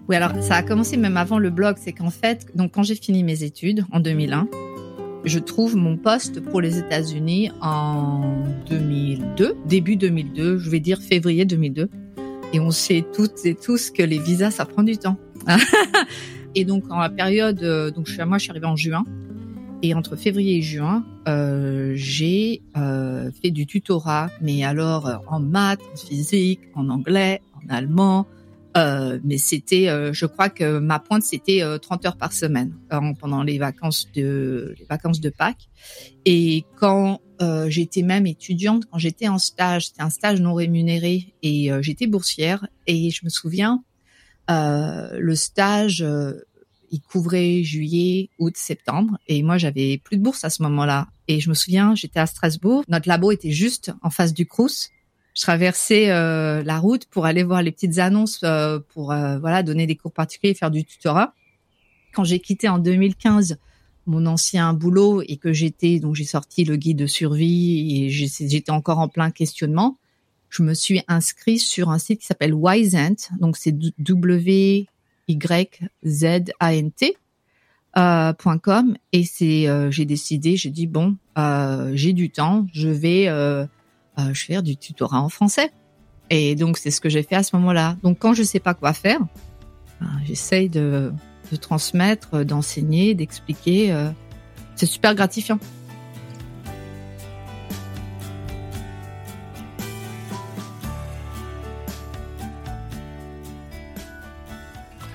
Oui, 0.08 0.16
alors 0.16 0.32
ça 0.42 0.56
a 0.56 0.62
commencé 0.62 0.96
même 0.96 1.18
avant 1.18 1.38
le 1.38 1.50
blog, 1.50 1.76
c'est 1.78 1.92
qu'en 1.92 2.08
fait, 2.08 2.46
donc 2.54 2.72
quand 2.72 2.82
j'ai 2.82 2.94
fini 2.94 3.22
mes 3.22 3.42
études 3.42 3.84
en 3.92 4.00
2001, 4.00 4.48
je 5.24 5.38
trouve 5.38 5.76
mon 5.76 5.96
poste 5.96 6.40
pour 6.40 6.62
les 6.62 6.78
États-Unis 6.78 7.50
en 7.60 8.42
2002, 8.70 9.56
début 9.66 9.96
2002, 9.96 10.58
je 10.58 10.70
vais 10.70 10.80
dire 10.80 11.00
février 11.02 11.44
2002. 11.44 11.90
Et 12.54 12.60
on 12.60 12.70
sait 12.70 13.04
toutes 13.14 13.44
et 13.44 13.54
tous 13.54 13.90
que 13.90 14.02
les 14.02 14.18
visas, 14.18 14.50
ça 14.50 14.64
prend 14.64 14.82
du 14.82 14.96
temps. 14.96 15.18
et 16.54 16.64
donc, 16.64 16.84
en 16.90 16.98
la 16.98 17.10
période, 17.10 17.62
euh, 17.62 17.90
donc 17.90 18.08
moi, 18.26 18.38
je 18.38 18.44
suis 18.44 18.50
arrivée 18.50 18.66
en 18.66 18.76
juin. 18.76 19.04
Et 19.82 19.94
entre 19.94 20.16
février 20.16 20.56
et 20.56 20.62
juin, 20.62 21.04
euh, 21.28 21.92
j'ai 21.94 22.62
euh, 22.76 23.30
fait 23.42 23.50
du 23.50 23.66
tutorat, 23.66 24.28
mais 24.40 24.64
alors 24.64 25.22
en 25.28 25.40
maths, 25.40 25.80
en 25.92 25.96
physique, 25.96 26.60
en 26.74 26.88
anglais, 26.88 27.40
en 27.54 27.72
allemand, 27.72 28.26
euh, 28.76 29.18
mais 29.24 29.38
c'était, 29.38 29.88
euh, 29.88 30.12
je 30.12 30.26
crois 30.26 30.50
que 30.50 30.78
ma 30.78 30.98
pointe 30.98 31.22
c'était 31.22 31.62
30 31.82 32.04
euh, 32.04 32.08
heures 32.08 32.16
par 32.16 32.32
semaine 32.32 32.74
pendant 33.18 33.42
les 33.42 33.58
vacances 33.58 34.08
de 34.14 34.74
les 34.78 34.84
vacances 34.84 35.20
de 35.20 35.30
Pâques. 35.30 35.68
Et 36.24 36.64
quand 36.76 37.20
j'étais 37.68 38.02
même 38.02 38.26
étudiante, 38.26 38.84
quand 38.90 38.98
j'étais 38.98 39.28
en 39.28 39.38
stage, 39.38 39.86
c'était 39.86 40.02
un 40.02 40.10
stage 40.10 40.40
non 40.40 40.54
rémunéré 40.54 41.34
et 41.42 41.70
j'étais 41.80 42.08
boursière. 42.08 42.66
Et 42.86 43.10
je 43.10 43.24
me 43.24 43.30
souviens, 43.30 43.84
le 44.48 45.34
stage, 45.34 46.04
il 46.90 47.00
couvrait 47.00 47.62
juillet, 47.62 48.30
août, 48.38 48.54
septembre. 48.56 49.18
Et 49.26 49.42
moi, 49.42 49.58
j'avais 49.58 49.98
plus 49.98 50.16
de 50.16 50.22
bourse 50.22 50.44
à 50.44 50.50
ce 50.50 50.62
moment-là. 50.62 51.08
Et 51.28 51.40
je 51.40 51.48
me 51.48 51.54
souviens, 51.54 51.94
j'étais 51.94 52.20
à 52.20 52.26
Strasbourg. 52.26 52.84
Notre 52.88 53.08
labo 53.08 53.30
était 53.32 53.50
juste 53.50 53.92
en 54.02 54.10
face 54.10 54.34
du 54.34 54.46
Crous 54.46 54.90
je 55.38 55.42
traversais 55.44 56.10
euh, 56.10 56.64
la 56.64 56.80
route 56.80 57.04
pour 57.06 57.24
aller 57.24 57.44
voir 57.44 57.62
les 57.62 57.70
petites 57.70 57.98
annonces 57.98 58.40
euh, 58.42 58.80
pour 58.92 59.12
euh, 59.12 59.38
voilà 59.38 59.62
donner 59.62 59.86
des 59.86 59.94
cours 59.94 60.12
particuliers, 60.12 60.52
faire 60.52 60.72
du 60.72 60.84
tutorat. 60.84 61.32
Quand 62.12 62.24
j'ai 62.24 62.40
quitté 62.40 62.68
en 62.68 62.80
2015 62.80 63.56
mon 64.06 64.26
ancien 64.26 64.72
boulot 64.72 65.22
et 65.22 65.36
que 65.36 65.52
j'étais 65.52 66.00
donc 66.00 66.16
j'ai 66.16 66.24
sorti 66.24 66.64
le 66.64 66.74
guide 66.74 66.98
de 66.98 67.06
survie 67.06 68.02
et 68.02 68.10
j'étais 68.10 68.72
encore 68.72 68.98
en 68.98 69.06
plein 69.06 69.30
questionnement, 69.30 69.96
je 70.50 70.64
me 70.64 70.74
suis 70.74 71.02
inscrit 71.06 71.60
sur 71.60 71.90
un 71.90 72.00
site 72.00 72.20
qui 72.20 72.26
s'appelle 72.26 72.54
Wisent, 72.54 73.28
donc 73.38 73.56
c'est 73.56 73.78
W 74.00 74.88
Y 75.28 75.90
Z 76.04 76.52
A 76.60 76.74
N 76.74 76.90
T. 76.90 77.16
.com 78.62 78.96
et 79.12 79.24
c'est 79.24 79.66
j'ai 79.90 80.04
décidé 80.04 80.56
j'ai 80.56 80.70
dit 80.70 80.86
bon 80.86 81.16
j'ai 81.94 82.12
du 82.12 82.30
temps 82.30 82.64
je 82.72 82.88
vais 82.88 83.26
euh, 84.18 84.34
je 84.34 84.46
vais 84.46 84.54
faire 84.54 84.62
du 84.62 84.76
tutorat 84.76 85.20
en 85.20 85.28
français. 85.28 85.70
Et 86.30 86.54
donc, 86.56 86.76
c'est 86.76 86.90
ce 86.90 87.00
que 87.00 87.08
j'ai 87.08 87.22
fait 87.22 87.36
à 87.36 87.42
ce 87.42 87.54
moment-là. 87.56 87.96
Donc, 88.02 88.18
quand 88.18 88.34
je 88.34 88.42
sais 88.42 88.60
pas 88.60 88.74
quoi 88.74 88.92
faire, 88.92 89.20
ben, 90.00 90.10
j'essaye 90.24 90.68
de, 90.68 91.12
de, 91.50 91.56
transmettre, 91.56 92.44
d'enseigner, 92.44 93.14
d'expliquer. 93.14 93.92
Euh, 93.92 94.10
c'est 94.74 94.86
super 94.86 95.14
gratifiant. 95.14 95.58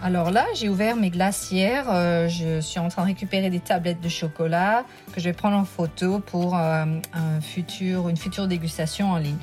Alors 0.06 0.32
là, 0.32 0.46
j'ai 0.54 0.68
ouvert 0.68 0.98
mes 0.98 1.10
glacières. 1.10 1.86
Euh, 1.90 2.28
je 2.28 2.60
suis 2.60 2.78
en 2.78 2.90
train 2.90 3.04
de 3.04 3.08
récupérer 3.08 3.50
des 3.50 3.62
tablettes 3.62 4.02
de 4.02 4.10
chocolat 4.10 4.84
que 5.14 5.22
je 5.22 5.30
vais 5.30 5.34
prendre 5.34 5.56
en 5.56 5.64
photo 5.64 6.20
pour 6.20 6.58
euh, 6.58 6.84
une 6.84 8.18
future 8.18 8.48
dégustation 8.50 9.12
en 9.12 9.18
ligne. 9.18 9.38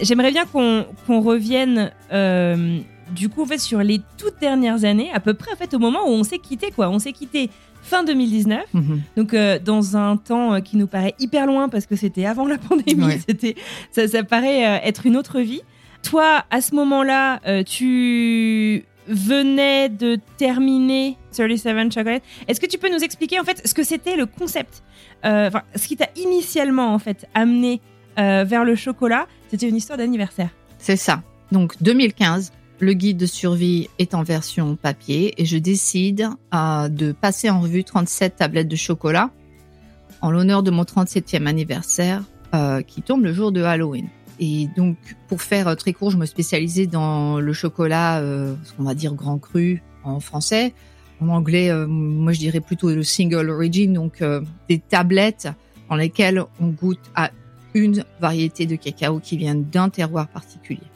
J'aimerais 0.00 0.30
bien 0.30 0.46
qu'on 0.46 0.86
revienne 1.20 1.92
euh, 2.10 2.80
du 3.10 3.28
coup 3.28 3.46
sur 3.58 3.80
les 3.80 4.00
toutes 4.16 4.40
dernières 4.40 4.84
années, 4.84 5.10
à 5.12 5.20
peu 5.20 5.34
près 5.34 5.52
en 5.52 5.56
fait 5.56 5.74
au 5.74 5.78
moment 5.78 6.04
où 6.06 6.12
on 6.12 6.24
s'est 6.24 6.38
quitté 6.38 6.70
quoi. 6.70 6.88
On 6.88 6.98
s'est 6.98 7.12
quitté 7.12 7.50
fin 7.88 8.04
2019. 8.04 8.64
Mhm. 8.72 9.02
Donc 9.16 9.34
euh, 9.34 9.58
dans 9.58 9.96
un 9.96 10.16
temps 10.16 10.54
euh, 10.54 10.60
qui 10.60 10.76
nous 10.76 10.86
paraît 10.86 11.14
hyper 11.18 11.46
loin 11.46 11.68
parce 11.68 11.86
que 11.86 11.96
c'était 11.96 12.26
avant 12.26 12.46
la 12.46 12.58
pandémie, 12.58 13.18
c'était 13.28 13.56
ça, 13.90 14.06
ça, 14.06 14.22
paraît 14.22 14.66
euh, 14.66 14.78
être 14.84 15.06
une 15.06 15.16
autre 15.16 15.40
vie. 15.40 15.62
Toi, 16.02 16.44
à 16.50 16.60
ce 16.60 16.76
moment-là, 16.76 17.40
tu 17.64 18.84
venais 19.08 19.88
de 19.88 20.16
terminer 20.36 21.16
37 21.36 21.92
Chocolate. 21.92 22.22
Est-ce 22.46 22.60
que 22.60 22.66
tu 22.66 22.78
peux 22.78 22.88
nous 22.88 23.02
expliquer 23.02 23.40
en 23.40 23.44
fait 23.44 23.66
ce 23.66 23.74
que 23.74 23.82
c'était 23.82 24.14
le 24.14 24.26
concept, 24.26 24.84
ce 25.24 25.88
qui 25.88 25.96
t'a 25.96 26.08
initialement 26.14 26.94
en 26.94 27.00
fait 27.00 27.26
amené 27.34 27.80
vers 28.16 28.64
le 28.64 28.76
chocolat? 28.76 29.26
C'était 29.50 29.68
une 29.68 29.74
histoire 29.74 29.98
d'anniversaire. 29.98 30.50
C'est 30.78 30.96
ça. 30.96 31.20
Donc 31.50 31.74
2015, 31.82 32.52
le 32.80 32.92
guide 32.92 33.16
de 33.16 33.26
survie 33.26 33.88
est 33.98 34.14
en 34.14 34.22
version 34.22 34.76
papier 34.76 35.40
et 35.40 35.44
je 35.44 35.58
décide 35.58 36.28
euh, 36.54 36.88
de 36.88 37.12
passer 37.12 37.50
en 37.50 37.60
revue 37.60 37.84
37 37.84 38.36
tablettes 38.36 38.68
de 38.68 38.76
chocolat 38.76 39.30
en 40.20 40.30
l'honneur 40.30 40.62
de 40.62 40.70
mon 40.70 40.84
37e 40.84 41.46
anniversaire 41.46 42.22
euh, 42.54 42.82
qui 42.82 43.02
tombe 43.02 43.24
le 43.24 43.32
jour 43.32 43.52
de 43.52 43.62
Halloween. 43.62 44.08
Et 44.40 44.68
donc, 44.76 44.96
pour 45.26 45.42
faire 45.42 45.68
euh, 45.68 45.74
très 45.74 45.92
court, 45.92 46.10
je 46.10 46.16
me 46.16 46.26
spécialisais 46.26 46.86
dans 46.86 47.40
le 47.40 47.52
chocolat, 47.52 48.20
ce 48.20 48.72
qu'on 48.74 48.84
va 48.84 48.94
dire 48.94 49.14
grand 49.14 49.38
cru 49.38 49.82
en 50.04 50.20
français. 50.20 50.72
En 51.20 51.28
anglais, 51.30 51.72
moi 51.88 52.32
je 52.32 52.38
dirais 52.38 52.60
plutôt 52.60 52.90
le 52.90 53.02
single 53.02 53.50
origin, 53.50 53.92
donc 53.92 54.22
des 54.68 54.78
tablettes 54.78 55.48
dans 55.90 55.96
lesquelles 55.96 56.44
on 56.60 56.68
goûte 56.68 57.10
à 57.16 57.32
une 57.74 58.04
variété 58.20 58.66
de 58.66 58.76
cacao 58.76 59.18
qui 59.18 59.36
vient 59.36 59.56
d'un 59.56 59.88
terroir 59.88 60.28
particulier. 60.28 60.86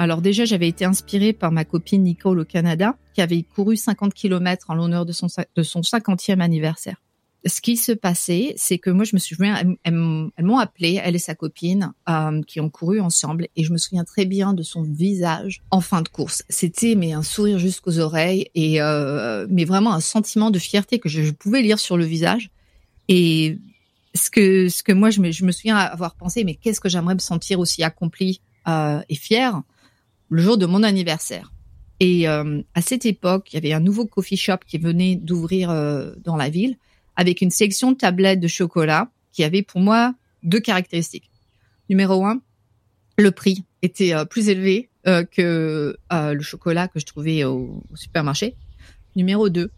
Alors 0.00 0.22
déjà, 0.22 0.46
j'avais 0.46 0.66
été 0.66 0.86
inspirée 0.86 1.34
par 1.34 1.52
ma 1.52 1.66
copine 1.66 2.04
Nicole 2.04 2.40
au 2.40 2.44
Canada, 2.46 2.96
qui 3.12 3.20
avait 3.20 3.42
couru 3.42 3.76
50 3.76 4.14
km 4.14 4.70
en 4.70 4.74
l'honneur 4.74 5.04
de 5.04 5.12
son, 5.12 5.26
de 5.54 5.62
son 5.62 5.82
50e 5.82 6.40
anniversaire. 6.40 6.96
Ce 7.44 7.60
qui 7.60 7.76
se 7.76 7.92
passait, 7.92 8.54
c'est 8.56 8.78
que 8.78 8.88
moi, 8.88 9.04
je 9.04 9.14
me 9.14 9.18
souviens, 9.18 9.62
elles, 9.84 9.92
m'ont 9.92 10.56
appelé, 10.56 10.98
elle 11.04 11.16
et 11.16 11.18
sa 11.18 11.34
copine, 11.34 11.92
euh, 12.08 12.40
qui 12.46 12.60
ont 12.60 12.70
couru 12.70 12.98
ensemble, 12.98 13.48
et 13.56 13.62
je 13.62 13.74
me 13.74 13.76
souviens 13.76 14.04
très 14.04 14.24
bien 14.24 14.54
de 14.54 14.62
son 14.62 14.84
visage 14.84 15.60
en 15.70 15.82
fin 15.82 16.00
de 16.00 16.08
course. 16.08 16.44
C'était 16.48 16.94
mais 16.94 17.12
un 17.12 17.22
sourire 17.22 17.58
jusqu'aux 17.58 17.98
oreilles, 17.98 18.46
et 18.54 18.80
euh, 18.80 19.46
mais 19.50 19.66
vraiment 19.66 19.92
un 19.92 20.00
sentiment 20.00 20.50
de 20.50 20.58
fierté 20.58 20.98
que 20.98 21.10
je, 21.10 21.30
pouvais 21.30 21.60
lire 21.60 21.78
sur 21.78 21.98
le 21.98 22.06
visage. 22.06 22.48
Et 23.08 23.58
ce 24.14 24.30
que 24.30 24.70
ce 24.70 24.82
que 24.82 24.92
moi, 24.92 25.10
je 25.10 25.20
me, 25.20 25.52
souviens 25.52 25.76
avoir 25.76 26.14
pensé, 26.14 26.42
mais 26.44 26.54
qu'est-ce 26.54 26.80
que 26.80 26.88
j'aimerais 26.88 27.14
me 27.14 27.20
sentir 27.20 27.60
aussi 27.60 27.82
accomplie 27.82 28.40
euh, 28.66 29.02
et 29.10 29.14
fière 29.14 29.62
le 30.30 30.42
jour 30.42 30.56
de 30.56 30.64
mon 30.64 30.82
anniversaire. 30.82 31.52
Et 31.98 32.26
euh, 32.26 32.62
à 32.74 32.80
cette 32.80 33.04
époque, 33.04 33.52
il 33.52 33.56
y 33.56 33.58
avait 33.58 33.74
un 33.74 33.80
nouveau 33.80 34.06
coffee 34.06 34.36
shop 34.36 34.58
qui 34.66 34.78
venait 34.78 35.16
d'ouvrir 35.16 35.70
euh, 35.70 36.12
dans 36.24 36.36
la 36.36 36.48
ville 36.48 36.76
avec 37.16 37.42
une 37.42 37.50
section 37.50 37.92
de 37.92 37.96
tablettes 37.98 38.40
de 38.40 38.48
chocolat 38.48 39.10
qui 39.32 39.44
avait 39.44 39.62
pour 39.62 39.80
moi 39.82 40.14
deux 40.42 40.60
caractéristiques. 40.60 41.30
Numéro 41.90 42.24
un, 42.24 42.40
le 43.18 43.30
prix 43.30 43.64
était 43.82 44.14
euh, 44.14 44.24
plus 44.24 44.48
élevé 44.48 44.88
que 45.32 45.96
le 46.12 46.42
chocolat 46.42 46.86
que 46.86 47.00
je 47.00 47.06
trouvais 47.06 47.42
au, 47.44 47.82
supermarché. 47.94 48.54
Numéro 49.16 49.48
deux, 49.48 49.70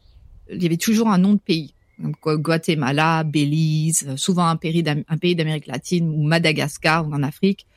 il 0.50 0.60
y 0.60 0.66
avait 0.66 0.76
toujours 0.76 1.08
un 1.08 1.18
nom 1.18 1.34
de 1.34 1.38
pays. 1.38 1.74
Donc, 2.00 2.16
Guatemala, 2.26 3.22
Belize, 3.22 4.16
souvent 4.16 4.48
un 4.48 4.56
pays 4.56 4.82
d'Amérique 4.82 5.68
latine 5.68 6.08
ou 6.08 6.24
Madagascar 6.24 7.06
ou 7.06 7.14
en 7.14 7.22
Afrique. 7.22 7.68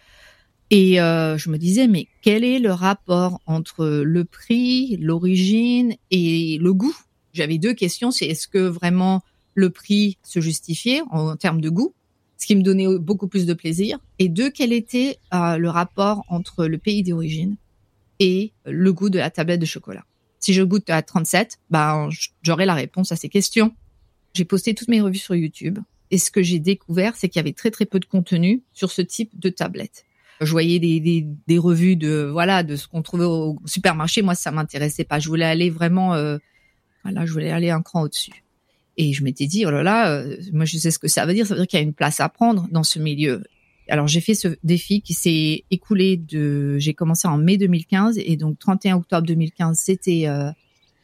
Et 0.71 0.99
euh, 0.99 1.37
je 1.37 1.49
me 1.49 1.57
disais, 1.57 1.87
mais 1.87 2.07
quel 2.21 2.43
est 2.43 2.59
le 2.59 2.71
rapport 2.71 3.39
entre 3.45 3.85
le 3.85 4.25
prix, 4.25 4.97
l'origine 4.97 5.95
et 6.11 6.57
le 6.59 6.73
goût? 6.73 6.95
J'avais 7.33 7.57
deux 7.57 7.73
questions. 7.73 8.11
C'est 8.11 8.25
est-ce 8.25 8.47
que 8.47 8.59
vraiment 8.59 9.23
le 9.53 9.69
prix 9.69 10.17
se 10.23 10.39
justifiait 10.39 11.01
en 11.11 11.35
termes 11.35 11.61
de 11.61 11.69
goût, 11.69 11.93
ce 12.37 12.45
qui 12.45 12.55
me 12.55 12.61
donnait 12.61 12.99
beaucoup 12.99 13.27
plus 13.27 13.45
de 13.45 13.53
plaisir. 13.53 13.99
Et 14.19 14.27
deux, 14.27 14.49
quel 14.49 14.73
était 14.73 15.17
euh, 15.33 15.57
le 15.57 15.69
rapport 15.69 16.25
entre 16.27 16.65
le 16.65 16.77
pays 16.77 17.03
d'origine 17.03 17.55
et 18.19 18.51
le 18.65 18.91
goût 18.91 19.09
de 19.09 19.19
la 19.19 19.29
tablette 19.29 19.61
de 19.61 19.65
chocolat? 19.65 20.05
Si 20.39 20.53
je 20.53 20.61
goûte 20.61 20.89
à 20.89 21.01
37, 21.01 21.59
ben, 21.69 22.09
j'aurai 22.43 22.65
la 22.65 22.73
réponse 22.73 23.11
à 23.11 23.15
ces 23.15 23.29
questions. 23.29 23.73
J'ai 24.33 24.45
posté 24.45 24.75
toutes 24.75 24.89
mes 24.89 25.01
revues 25.01 25.17
sur 25.17 25.35
YouTube. 25.35 25.79
Et 26.11 26.17
ce 26.17 26.29
que 26.29 26.43
j'ai 26.43 26.59
découvert, 26.59 27.15
c'est 27.15 27.29
qu'il 27.29 27.39
y 27.39 27.43
avait 27.43 27.53
très 27.53 27.71
très 27.71 27.85
peu 27.85 27.99
de 27.99 28.05
contenu 28.05 28.61
sur 28.73 28.91
ce 28.91 29.01
type 29.01 29.39
de 29.39 29.49
tablette. 29.49 30.05
Je 30.41 30.51
voyais 30.51 30.79
des, 30.79 30.99
des, 30.99 31.25
des 31.47 31.57
revues 31.57 31.95
de 31.95 32.29
voilà 32.31 32.63
de 32.63 32.75
ce 32.75 32.87
qu'on 32.87 33.01
trouvait 33.01 33.25
au 33.25 33.57
supermarché. 33.65 34.21
Moi, 34.21 34.35
ça 34.35 34.51
m'intéressait 34.51 35.05
pas. 35.05 35.19
Je 35.19 35.29
voulais 35.29 35.45
aller 35.45 35.69
vraiment, 35.69 36.13
euh, 36.13 36.37
voilà, 37.03 37.25
je 37.25 37.31
voulais 37.31 37.51
aller 37.51 37.69
un 37.69 37.81
cran 37.81 38.03
au-dessus. 38.03 38.43
Et 38.97 39.13
je 39.13 39.23
m'étais 39.23 39.47
dit, 39.47 39.65
oh 39.65 39.71
là 39.71 39.83
là, 39.83 40.09
euh, 40.09 40.37
moi 40.53 40.65
je 40.65 40.77
sais 40.77 40.91
ce 40.91 40.99
que 40.99 41.07
ça 41.07 41.25
veut 41.25 41.33
dire. 41.33 41.45
Ça 41.45 41.53
veut 41.53 41.61
dire 41.61 41.67
qu'il 41.67 41.79
y 41.79 41.83
a 41.83 41.85
une 41.85 41.93
place 41.93 42.19
à 42.19 42.29
prendre 42.29 42.67
dans 42.71 42.83
ce 42.83 42.99
milieu. 42.99 43.43
Alors 43.87 44.07
j'ai 44.07 44.21
fait 44.21 44.33
ce 44.33 44.55
défi 44.63 45.01
qui 45.01 45.13
s'est 45.13 45.63
écoulé 45.69 46.17
de, 46.17 46.77
j'ai 46.79 46.93
commencé 46.93 47.27
en 47.27 47.37
mai 47.37 47.57
2015 47.57 48.17
et 48.17 48.35
donc 48.35 48.57
31 48.57 48.97
octobre 48.97 49.27
2015, 49.27 49.77
c'était 49.77 50.27
euh, 50.27 50.49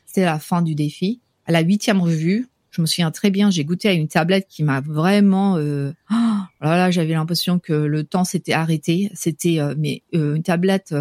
c'était 0.06 0.26
la 0.26 0.40
fin 0.40 0.62
du 0.62 0.74
défi. 0.74 1.22
À 1.46 1.52
la 1.52 1.62
huitième 1.62 2.02
revue, 2.02 2.48
je 2.72 2.82
me 2.82 2.86
souviens 2.86 3.12
très 3.12 3.30
bien, 3.32 3.50
j'ai 3.52 3.66
goûté 3.66 3.90
à 3.90 3.94
une 3.94 4.08
tablette 4.08 4.48
qui 4.50 4.64
m'a 4.64 4.82
vraiment, 4.82 5.58
euh, 5.58 5.92
oh 6.12 6.16
là 6.62 6.78
là, 6.78 6.92
j'avais 6.92 7.14
l'impression 7.14 7.60
que 7.60 7.74
le 7.74 8.04
temps 8.04 8.24
s'était 8.24 8.54
arrêté. 8.54 9.12
C'était 9.14 9.60
euh, 9.60 9.76
mais 9.78 10.04
euh, 10.16 10.36
une 10.36 10.44
tablette 10.44 10.96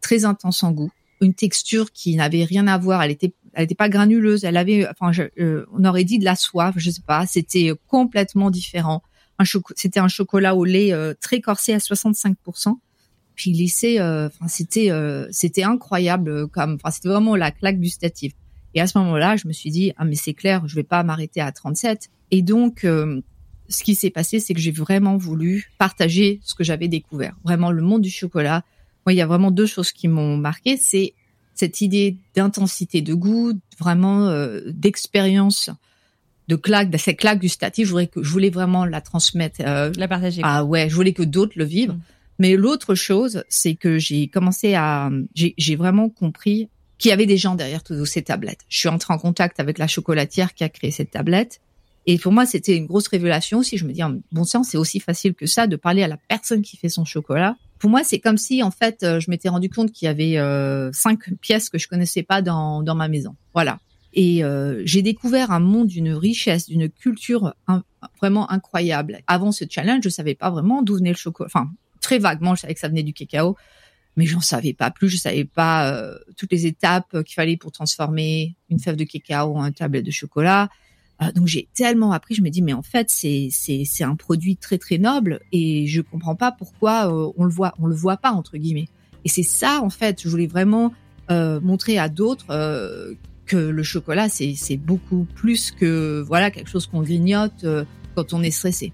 très 0.00 0.24
intense 0.24 0.62
en 0.62 0.72
goût, 0.72 0.90
une 1.20 1.34
texture 1.34 1.92
qui 1.92 2.16
n'avait 2.16 2.44
rien 2.44 2.66
à 2.66 2.76
voir. 2.78 3.02
Elle 3.02 3.12
était 3.12 3.32
elle 3.54 3.64
était 3.64 3.74
pas 3.74 3.88
granuleuse, 3.88 4.44
elle 4.44 4.58
avait, 4.58 4.86
enfin, 4.86 5.12
on 5.72 5.84
aurait 5.84 6.04
dit 6.04 6.18
de 6.18 6.26
la 6.26 6.36
soif, 6.36 6.74
je 6.76 6.90
sais 6.90 7.00
pas. 7.06 7.24
C'était 7.24 7.72
complètement 7.86 8.50
différent 8.50 9.02
c'était 9.44 10.00
un 10.00 10.08
chocolat 10.08 10.54
au 10.54 10.64
lait 10.64 10.92
euh, 10.92 11.14
très 11.20 11.40
corsé 11.40 11.72
à 11.72 11.78
65%. 11.78 12.74
Puis 13.34 13.70
euh, 13.84 14.28
enfin 14.28 14.48
c'était 14.48 14.90
euh, 14.90 15.26
c'était 15.30 15.62
incroyable 15.62 16.48
comme, 16.48 16.76
enfin 16.76 16.90
c'était 16.90 17.08
vraiment 17.08 17.36
la 17.36 17.50
claque 17.50 17.78
gustative. 17.78 18.32
Et 18.76 18.80
à 18.80 18.86
ce 18.86 18.96
moment-là, 18.98 19.36
je 19.36 19.48
me 19.48 19.52
suis 19.52 19.70
dit 19.70 19.92
ah 19.96 20.04
mais 20.04 20.14
c'est 20.14 20.34
clair, 20.34 20.68
je 20.68 20.76
vais 20.76 20.84
pas 20.84 21.02
m'arrêter 21.02 21.40
à 21.40 21.50
37. 21.50 22.08
Et 22.30 22.42
donc 22.42 22.82
ce 23.68 23.82
qui 23.82 23.96
s'est 23.96 24.10
passé, 24.10 24.38
c'est 24.38 24.54
que 24.54 24.60
j'ai 24.60 24.70
vraiment 24.70 25.16
voulu 25.16 25.72
partager 25.78 26.38
ce 26.44 26.54
que 26.54 26.62
j'avais 26.62 26.86
découvert, 26.86 27.34
vraiment 27.42 27.72
le 27.72 27.82
monde 27.82 28.02
du 28.02 28.10
chocolat. 28.10 28.62
Moi, 29.04 29.12
il 29.14 29.16
y 29.16 29.22
a 29.22 29.26
vraiment 29.26 29.50
deux 29.50 29.66
choses 29.66 29.90
qui 29.90 30.06
m'ont 30.06 30.36
marqué, 30.36 30.76
c'est 30.76 31.14
cette 31.54 31.80
idée 31.80 32.18
d'intensité 32.36 33.02
de 33.02 33.14
goût, 33.14 33.54
vraiment 33.78 34.30
d'expérience 34.66 35.70
de 36.48 36.56
claque, 36.56 36.90
de 36.90 36.96
cette 36.96 37.18
claque 37.18 37.40
gustative. 37.40 37.86
Je 37.86 37.90
voulais 37.90 38.06
que 38.06 38.22
je 38.22 38.30
voulais 38.30 38.50
vraiment 38.50 38.84
la 38.84 39.00
transmettre, 39.00 39.60
euh, 39.60 39.92
la 39.96 40.08
partager. 40.08 40.40
Ah 40.44 40.64
ouais, 40.64 40.88
je 40.88 40.94
voulais 40.94 41.12
que 41.12 41.22
d'autres 41.22 41.54
le 41.56 41.64
vivent. 41.64 41.92
Mm. 41.92 42.00
Mais 42.38 42.56
l'autre 42.56 42.94
chose, 42.94 43.44
c'est 43.48 43.74
que 43.74 43.98
j'ai 43.98 44.28
commencé 44.28 44.74
à, 44.74 45.10
j'ai 45.34 45.76
vraiment 45.76 46.10
compris 46.10 46.68
qu'il 46.98 47.10
y 47.10 47.12
avait 47.12 47.26
des 47.26 47.36
gens 47.36 47.54
derrière 47.54 47.82
toutes 47.82 48.04
ces 48.06 48.22
tablettes. 48.22 48.60
Je 48.68 48.78
suis 48.78 48.88
entrée 48.88 49.12
en 49.12 49.18
contact 49.18 49.60
avec 49.60 49.78
la 49.78 49.86
chocolatière 49.86 50.54
qui 50.54 50.64
a 50.64 50.68
créé 50.68 50.90
cette 50.90 51.10
tablette. 51.10 51.60
Et 52.06 52.18
pour 52.18 52.32
moi, 52.32 52.46
c'était 52.46 52.76
une 52.76 52.86
grosse 52.86 53.08
révélation 53.08 53.58
aussi. 53.58 53.76
Je 53.78 53.84
me 53.84 53.92
dis, 53.92 54.00
bon 54.30 54.44
sang, 54.44 54.62
c'est 54.62 54.78
aussi 54.78 55.00
facile 55.00 55.34
que 55.34 55.46
ça 55.46 55.66
de 55.66 55.76
parler 55.76 56.02
à 56.02 56.08
la 56.08 56.16
personne 56.16 56.62
qui 56.62 56.76
fait 56.76 56.88
son 56.88 57.04
chocolat. 57.04 57.56
Pour 57.78 57.90
moi, 57.90 58.04
c'est 58.04 58.20
comme 58.20 58.38
si, 58.38 58.62
en 58.62 58.70
fait, 58.70 59.02
euh, 59.02 59.20
je 59.20 59.28
m'étais 59.28 59.48
rendu 59.48 59.68
compte 59.68 59.92
qu'il 59.92 60.06
y 60.06 60.08
avait 60.08 60.38
euh, 60.38 60.90
cinq 60.92 61.34
pièces 61.40 61.68
que 61.68 61.78
je 61.78 61.88
connaissais 61.88 62.22
pas 62.22 62.42
dans, 62.42 62.82
dans 62.82 62.94
ma 62.94 63.08
maison. 63.08 63.34
Voilà. 63.52 63.80
Et 64.14 64.42
euh, 64.44 64.80
j'ai 64.86 65.02
découvert 65.02 65.50
un 65.50 65.60
monde 65.60 65.88
d'une 65.88 66.12
richesse, 66.12 66.66
d'une 66.66 66.88
culture 66.88 67.54
vraiment 68.18 68.50
incroyable. 68.50 69.20
Avant 69.26 69.52
ce 69.52 69.64
challenge, 69.68 70.04
je 70.04 70.08
savais 70.08 70.34
pas 70.34 70.50
vraiment 70.50 70.82
d'où 70.82 70.96
venait 70.96 71.10
le 71.10 71.16
chocolat. 71.16 71.50
Enfin, 71.52 71.70
très 72.00 72.18
vaguement, 72.18 72.54
je 72.54 72.62
savais 72.62 72.72
que 72.72 72.80
ça 72.80 72.88
venait 72.88 73.02
du 73.02 73.12
cacao, 73.12 73.56
mais 74.16 74.26
j'en 74.26 74.40
savais 74.40 74.72
pas 74.72 74.90
plus. 74.90 75.08
Je 75.08 75.16
savais 75.16 75.44
pas 75.44 75.90
euh, 75.90 76.18
toutes 76.36 76.52
les 76.52 76.66
étapes 76.66 77.22
qu'il 77.22 77.34
fallait 77.34 77.56
pour 77.56 77.72
transformer 77.72 78.56
une 78.70 78.78
fève 78.78 78.96
de 78.96 79.04
cacao 79.04 79.54
en 79.56 79.62
un 79.62 79.72
tablette 79.72 80.04
de 80.04 80.10
chocolat. 80.10 80.68
Euh, 81.22 81.32
donc 81.32 81.46
j'ai 81.46 81.68
tellement 81.74 82.12
appris. 82.12 82.34
Je 82.34 82.42
me 82.42 82.50
dis 82.50 82.62
mais 82.62 82.72
en 82.72 82.82
fait 82.82 83.08
c'est 83.10 83.48
c'est 83.50 83.84
c'est 83.84 84.04
un 84.04 84.16
produit 84.16 84.56
très 84.56 84.78
très 84.78 84.98
noble 84.98 85.40
et 85.52 85.86
je 85.86 86.00
comprends 86.00 86.36
pas 86.36 86.52
pourquoi 86.52 87.08
on 87.36 87.44
le 87.44 87.50
voit 87.50 87.74
on 87.78 87.86
le 87.86 87.94
voit 87.94 88.16
pas 88.16 88.32
entre 88.32 88.56
guillemets. 88.56 88.88
Et 89.24 89.28
c'est 89.28 89.42
ça 89.42 89.80
en 89.82 89.90
fait. 89.90 90.22
Je 90.22 90.28
voulais 90.28 90.46
vraiment 90.46 90.92
montrer 91.28 91.98
à 91.98 92.08
d'autres 92.08 92.46
que 93.46 93.56
le 93.56 93.82
chocolat, 93.82 94.28
c'est 94.28 94.76
beaucoup 94.76 95.26
plus 95.34 95.70
que 95.70 96.22
voilà 96.26 96.50
quelque 96.50 96.68
chose 96.68 96.86
qu'on 96.86 97.02
grignote 97.02 97.64
euh, 97.64 97.84
quand 98.14 98.32
on 98.32 98.42
est 98.42 98.50
stressé. 98.50 98.92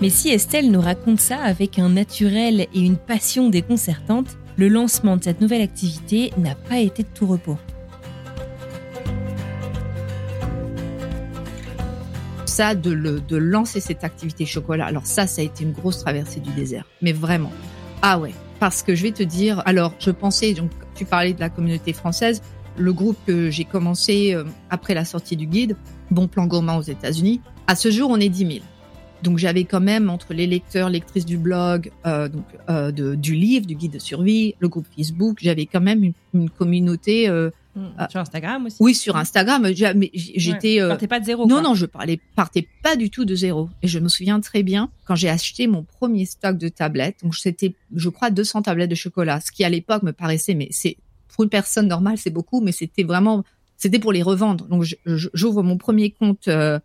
Mais 0.00 0.10
si 0.10 0.28
Estelle 0.28 0.70
nous 0.70 0.80
raconte 0.80 1.20
ça 1.20 1.38
avec 1.38 1.78
un 1.78 1.88
naturel 1.88 2.66
et 2.74 2.80
une 2.80 2.96
passion 2.96 3.48
déconcertante, 3.48 4.36
le 4.56 4.68
lancement 4.68 5.16
de 5.16 5.24
cette 5.24 5.40
nouvelle 5.40 5.62
activité 5.62 6.32
n'a 6.36 6.54
pas 6.54 6.78
été 6.78 7.02
de 7.02 7.08
tout 7.14 7.26
repos. 7.26 7.56
ça, 12.56 12.74
de, 12.74 12.90
le, 12.90 13.20
de 13.20 13.36
lancer 13.36 13.80
cette 13.80 14.02
activité 14.02 14.46
chocolat, 14.46 14.86
alors 14.86 15.04
ça, 15.04 15.26
ça 15.26 15.42
a 15.42 15.44
été 15.44 15.62
une 15.62 15.72
grosse 15.72 15.98
traversée 15.98 16.40
du 16.40 16.50
désert. 16.52 16.86
Mais 17.02 17.12
vraiment. 17.12 17.52
Ah 18.00 18.18
ouais. 18.18 18.32
Parce 18.60 18.82
que 18.82 18.94
je 18.94 19.02
vais 19.02 19.10
te 19.10 19.22
dire, 19.22 19.62
alors 19.66 19.92
je 19.98 20.10
pensais, 20.10 20.54
donc 20.54 20.70
tu 20.94 21.04
parlais 21.04 21.34
de 21.34 21.40
la 21.40 21.50
communauté 21.50 21.92
française, 21.92 22.40
le 22.78 22.94
groupe 22.94 23.18
que 23.26 23.50
j'ai 23.50 23.64
commencé 23.64 24.32
euh, 24.34 24.44
après 24.70 24.94
la 24.94 25.04
sortie 25.04 25.36
du 25.36 25.46
guide, 25.46 25.76
Bon 26.10 26.28
Plan 26.28 26.46
Gourmand 26.46 26.78
aux 26.78 26.82
États-Unis, 26.82 27.42
à 27.66 27.76
ce 27.76 27.90
jour, 27.90 28.08
on 28.10 28.18
est 28.18 28.30
10 28.30 28.38
000. 28.38 28.52
Donc 29.26 29.36
j'avais 29.38 29.64
quand 29.64 29.80
même 29.80 30.08
entre 30.08 30.32
les 30.32 30.46
lecteurs, 30.46 30.88
lectrices 30.88 31.26
du 31.26 31.36
blog, 31.36 31.90
euh, 32.06 32.28
donc 32.28 32.44
euh, 32.70 32.90
de, 32.90 33.14
du 33.14 33.34
livre, 33.34 33.66
du 33.66 33.74
guide 33.74 33.92
de 33.92 33.98
survie, 33.98 34.54
le 34.60 34.68
groupe 34.68 34.86
Facebook, 34.96 35.38
j'avais 35.42 35.66
quand 35.66 35.82
même 35.82 36.02
une, 36.02 36.14
une 36.32 36.48
communauté 36.48 37.28
euh, 37.28 37.50
Mm. 37.76 37.88
Ah. 37.98 38.08
Sur 38.10 38.20
Instagram 38.20 38.66
aussi. 38.66 38.76
Oui, 38.80 38.94
sur 38.94 39.16
Instagram. 39.16 39.70
Mais 39.94 40.10
j'étais. 40.14 40.82
Ouais. 40.82 40.88
Partais 40.88 41.06
pas 41.06 41.20
de 41.20 41.26
zéro. 41.26 41.46
Non, 41.46 41.62
non, 41.62 41.74
je 41.74 41.86
parlais, 41.86 42.18
partais 42.34 42.66
pas 42.82 42.96
du 42.96 43.10
tout 43.10 43.24
de 43.24 43.34
zéro. 43.34 43.68
Et 43.82 43.88
je 43.88 43.98
me 43.98 44.08
souviens 44.08 44.40
très 44.40 44.62
bien 44.62 44.90
quand 45.04 45.14
j'ai 45.14 45.28
acheté 45.28 45.66
mon 45.66 45.84
premier 45.84 46.24
stock 46.24 46.56
de 46.56 46.68
tablettes. 46.68 47.18
Donc 47.22 47.34
c'était, 47.36 47.74
je 47.94 48.08
crois, 48.08 48.30
200 48.30 48.62
tablettes 48.62 48.90
de 48.90 48.94
chocolat, 48.94 49.40
ce 49.40 49.52
qui 49.52 49.62
à 49.62 49.68
l'époque 49.68 50.02
me 50.02 50.12
paraissait, 50.12 50.54
mais 50.54 50.68
c'est 50.70 50.96
pour 51.28 51.44
une 51.44 51.50
personne 51.50 51.88
normale, 51.88 52.16
c'est 52.16 52.30
beaucoup, 52.30 52.62
mais 52.62 52.72
c'était 52.72 53.02
vraiment, 53.02 53.44
c'était 53.76 53.98
pour 53.98 54.12
les 54.12 54.22
revendre. 54.22 54.66
Donc 54.66 54.84
j'ouvre 55.04 55.62
mon 55.62 55.76
premier 55.76 56.10
compte. 56.10 56.48
Euh, 56.48 56.80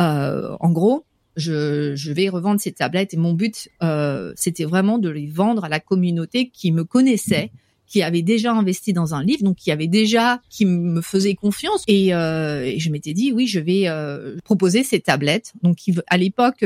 euh, 0.00 0.56
en 0.60 0.70
gros, 0.70 1.04
je, 1.36 1.94
je, 1.94 2.12
vais 2.12 2.28
revendre 2.28 2.60
ces 2.60 2.72
tablettes 2.72 3.14
et 3.14 3.16
mon 3.16 3.32
but, 3.32 3.68
euh, 3.82 4.32
c'était 4.36 4.64
vraiment 4.64 4.98
de 4.98 5.08
les 5.08 5.26
vendre 5.26 5.64
à 5.64 5.68
la 5.68 5.80
communauté 5.80 6.50
qui 6.50 6.72
me 6.72 6.84
connaissait 6.84 7.50
qui 7.92 8.02
avait 8.02 8.22
déjà 8.22 8.52
investi 8.52 8.94
dans 8.94 9.14
un 9.14 9.22
livre, 9.22 9.44
donc 9.44 9.56
qui 9.56 9.70
avait 9.70 9.86
déjà, 9.86 10.40
qui 10.48 10.64
me 10.64 11.02
faisait 11.02 11.34
confiance. 11.34 11.84
Et, 11.88 12.14
euh, 12.14 12.64
et 12.64 12.78
je 12.78 12.90
m'étais 12.90 13.12
dit, 13.12 13.32
oui, 13.32 13.46
je 13.46 13.60
vais 13.60 13.82
euh, 13.86 14.38
proposer 14.44 14.82
ces 14.82 14.98
tablettes, 14.98 15.52
donc 15.62 15.76
qui 15.76 15.94
à 16.06 16.16
l'époque 16.16 16.64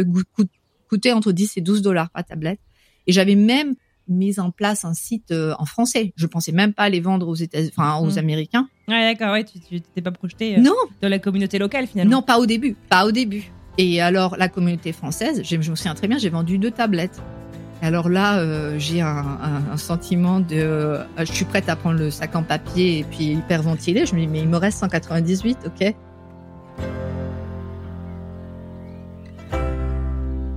coûtaient 0.88 1.12
entre 1.12 1.32
10 1.32 1.56
et 1.56 1.60
12 1.62 1.82
dollars 1.82 2.10
par 2.10 2.24
tablette. 2.24 2.60
Et 3.08 3.12
j'avais 3.12 3.34
même 3.34 3.74
mis 4.08 4.38
en 4.38 4.50
place 4.50 4.84
un 4.84 4.94
site 4.94 5.30
euh, 5.32 5.54
en 5.58 5.64
français. 5.64 6.12
Je 6.16 6.26
pensais 6.26 6.52
même 6.52 6.72
pas 6.72 6.88
les 6.88 7.00
vendre 7.00 7.28
aux 7.28 7.34
États, 7.34 7.58
enfin 7.76 7.96
aux 7.98 8.12
mmh. 8.12 8.18
Américains. 8.18 8.68
Ouais, 8.88 9.12
d'accord, 9.12 9.32
ouais, 9.32 9.44
tu 9.44 9.80
t'es 9.80 10.02
pas 10.02 10.12
projeté 10.12 10.56
euh, 10.56 10.60
non. 10.60 10.74
dans 11.00 11.08
la 11.08 11.18
communauté 11.18 11.58
locale 11.58 11.86
finalement. 11.86 12.16
Non, 12.16 12.22
pas 12.22 12.38
au 12.38 12.46
début, 12.46 12.76
pas 12.88 13.06
au 13.06 13.12
début. 13.12 13.50
Et 13.78 14.00
alors 14.00 14.36
la 14.36 14.48
communauté 14.48 14.92
française, 14.92 15.42
je 15.44 15.56
me 15.56 15.62
souviens 15.62 15.94
très 15.94 16.08
bien, 16.08 16.18
j'ai 16.18 16.30
vendu 16.30 16.58
deux 16.58 16.70
tablettes. 16.70 17.20
Alors 17.82 18.08
là, 18.08 18.38
euh, 18.38 18.78
j'ai 18.78 19.02
un, 19.02 19.76
sentiment 19.76 20.40
de, 20.40 20.56
euh, 20.56 21.04
je 21.18 21.32
suis 21.32 21.44
prête 21.44 21.68
à 21.68 21.76
prendre 21.76 21.98
le 21.98 22.10
sac 22.10 22.34
en 22.34 22.42
papier 22.42 23.00
et 23.00 23.04
puis 23.04 23.32
hyperventiler. 23.32 24.06
Je 24.06 24.14
me 24.14 24.20
dis, 24.20 24.26
mais 24.26 24.40
il 24.40 24.48
me 24.48 24.56
reste 24.56 24.78
198, 24.78 25.58
ok 25.66 25.94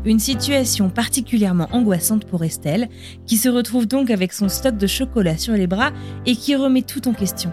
Une 0.05 0.19
situation 0.19 0.89
particulièrement 0.89 1.67
angoissante 1.73 2.25
pour 2.25 2.43
Estelle, 2.45 2.87
qui 3.25 3.35
se 3.35 3.49
retrouve 3.49 3.85
donc 3.85 4.09
avec 4.09 4.31
son 4.31 4.47
stock 4.47 4.77
de 4.77 4.87
chocolat 4.87 5.37
sur 5.37 5.53
les 5.53 5.67
bras 5.67 5.91
et 6.25 6.35
qui 6.37 6.55
remet 6.55 6.83
tout 6.83 7.07
en 7.09 7.13
question. 7.13 7.51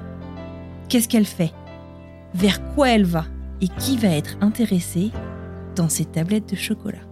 Qu'est-ce 0.88 1.08
qu'elle 1.08 1.26
fait? 1.26 1.52
Vers 2.34 2.62
quoi 2.74 2.90
elle 2.90 3.04
va? 3.04 3.24
Et 3.60 3.68
qui 3.68 3.96
va 3.96 4.08
être 4.08 4.36
intéressé 4.40 5.10
dans 5.76 5.88
ces 5.88 6.04
tablettes 6.04 6.50
de 6.50 6.56
chocolat 6.56 7.06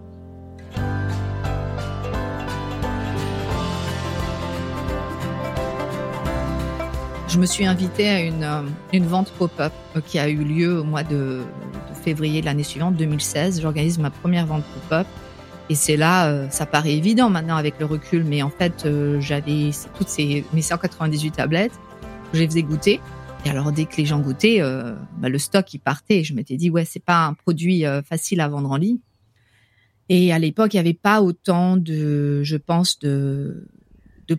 je 7.35 7.39
me 7.41 7.45
suis 7.45 7.65
invitée 7.65 8.07
à 8.07 8.21
une, 8.21 8.43
euh, 8.43 8.61
une 8.93 9.05
vente 9.07 9.29
pop-up 9.31 9.73
euh, 9.95 9.99
qui 9.99 10.19
a 10.19 10.29
eu 10.29 10.37
lieu 10.37 10.79
au 10.79 10.83
mois 10.85 11.03
de, 11.03 11.41
février 12.01 12.39
de 12.39 12.45
l'année 12.45 12.63
suivante, 12.63 12.95
2016. 12.95 13.61
J'organise 13.61 13.99
ma 13.99 14.09
première 14.09 14.45
vente 14.45 14.63
pop-up. 14.63 15.05
Et 15.69 15.75
c'est 15.75 15.97
là, 15.97 16.27
euh, 16.27 16.47
ça 16.49 16.65
paraît 16.65 16.93
évident 16.93 17.29
maintenant 17.29 17.57
avec 17.57 17.77
le 17.77 17.85
recul, 17.87 18.23
mais 18.23 18.41
en 18.41 18.49
fait, 18.49 18.87
j'avais 19.19 19.71
toutes 19.97 20.07
ces 20.07 20.45
mes 20.53 20.61
198 20.61 21.31
tablettes, 21.31 21.73
je 22.33 22.39
les 22.39 22.47
faisais 22.47 22.63
goûter. 22.63 23.01
Et 23.45 23.49
alors, 23.49 23.71
dès 23.71 23.85
que 23.85 23.95
les 23.97 24.05
gens 24.05 24.19
goûtaient, 24.19 24.59
bah, 24.59 25.29
le 25.29 25.37
stock 25.37 25.73
il 25.73 25.79
partait. 25.79 26.23
Je 26.23 26.33
m'étais 26.33 26.57
dit 26.57 26.69
ouais, 26.69 26.83
c'est 26.83 27.03
pas 27.03 27.25
un 27.25 27.33
produit 27.33 27.83
facile 28.03 28.41
à 28.41 28.47
vendre 28.47 28.71
en 28.71 28.77
ligne. 28.77 28.97
Et 30.09 30.33
à 30.33 30.39
l'époque, 30.39 30.73
il 30.73 30.77
n'y 30.77 30.81
avait 30.81 30.93
pas 30.93 31.21
autant 31.21 31.77
de, 31.77 32.41
je 32.43 32.57
pense, 32.57 32.99
de 32.99 33.65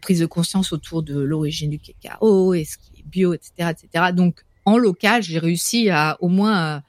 prise 0.01 0.21
de 0.21 0.27
conscience 0.27 0.73
autour 0.73 1.03
de 1.03 1.19
l'origine 1.21 1.71
du 1.71 1.79
cacao 1.79 2.55
et 2.55 2.65
ce 2.65 2.77
qui 2.79 3.01
est 3.01 3.05
bio, 3.09 3.33
etc., 3.33 3.71
etc. 3.71 4.07
Donc 4.13 4.45
en 4.65 4.77
local, 4.77 5.23
j'ai 5.23 5.39
réussi 5.39 5.89
à 5.91 6.17
au 6.21 6.29
moins 6.29 6.83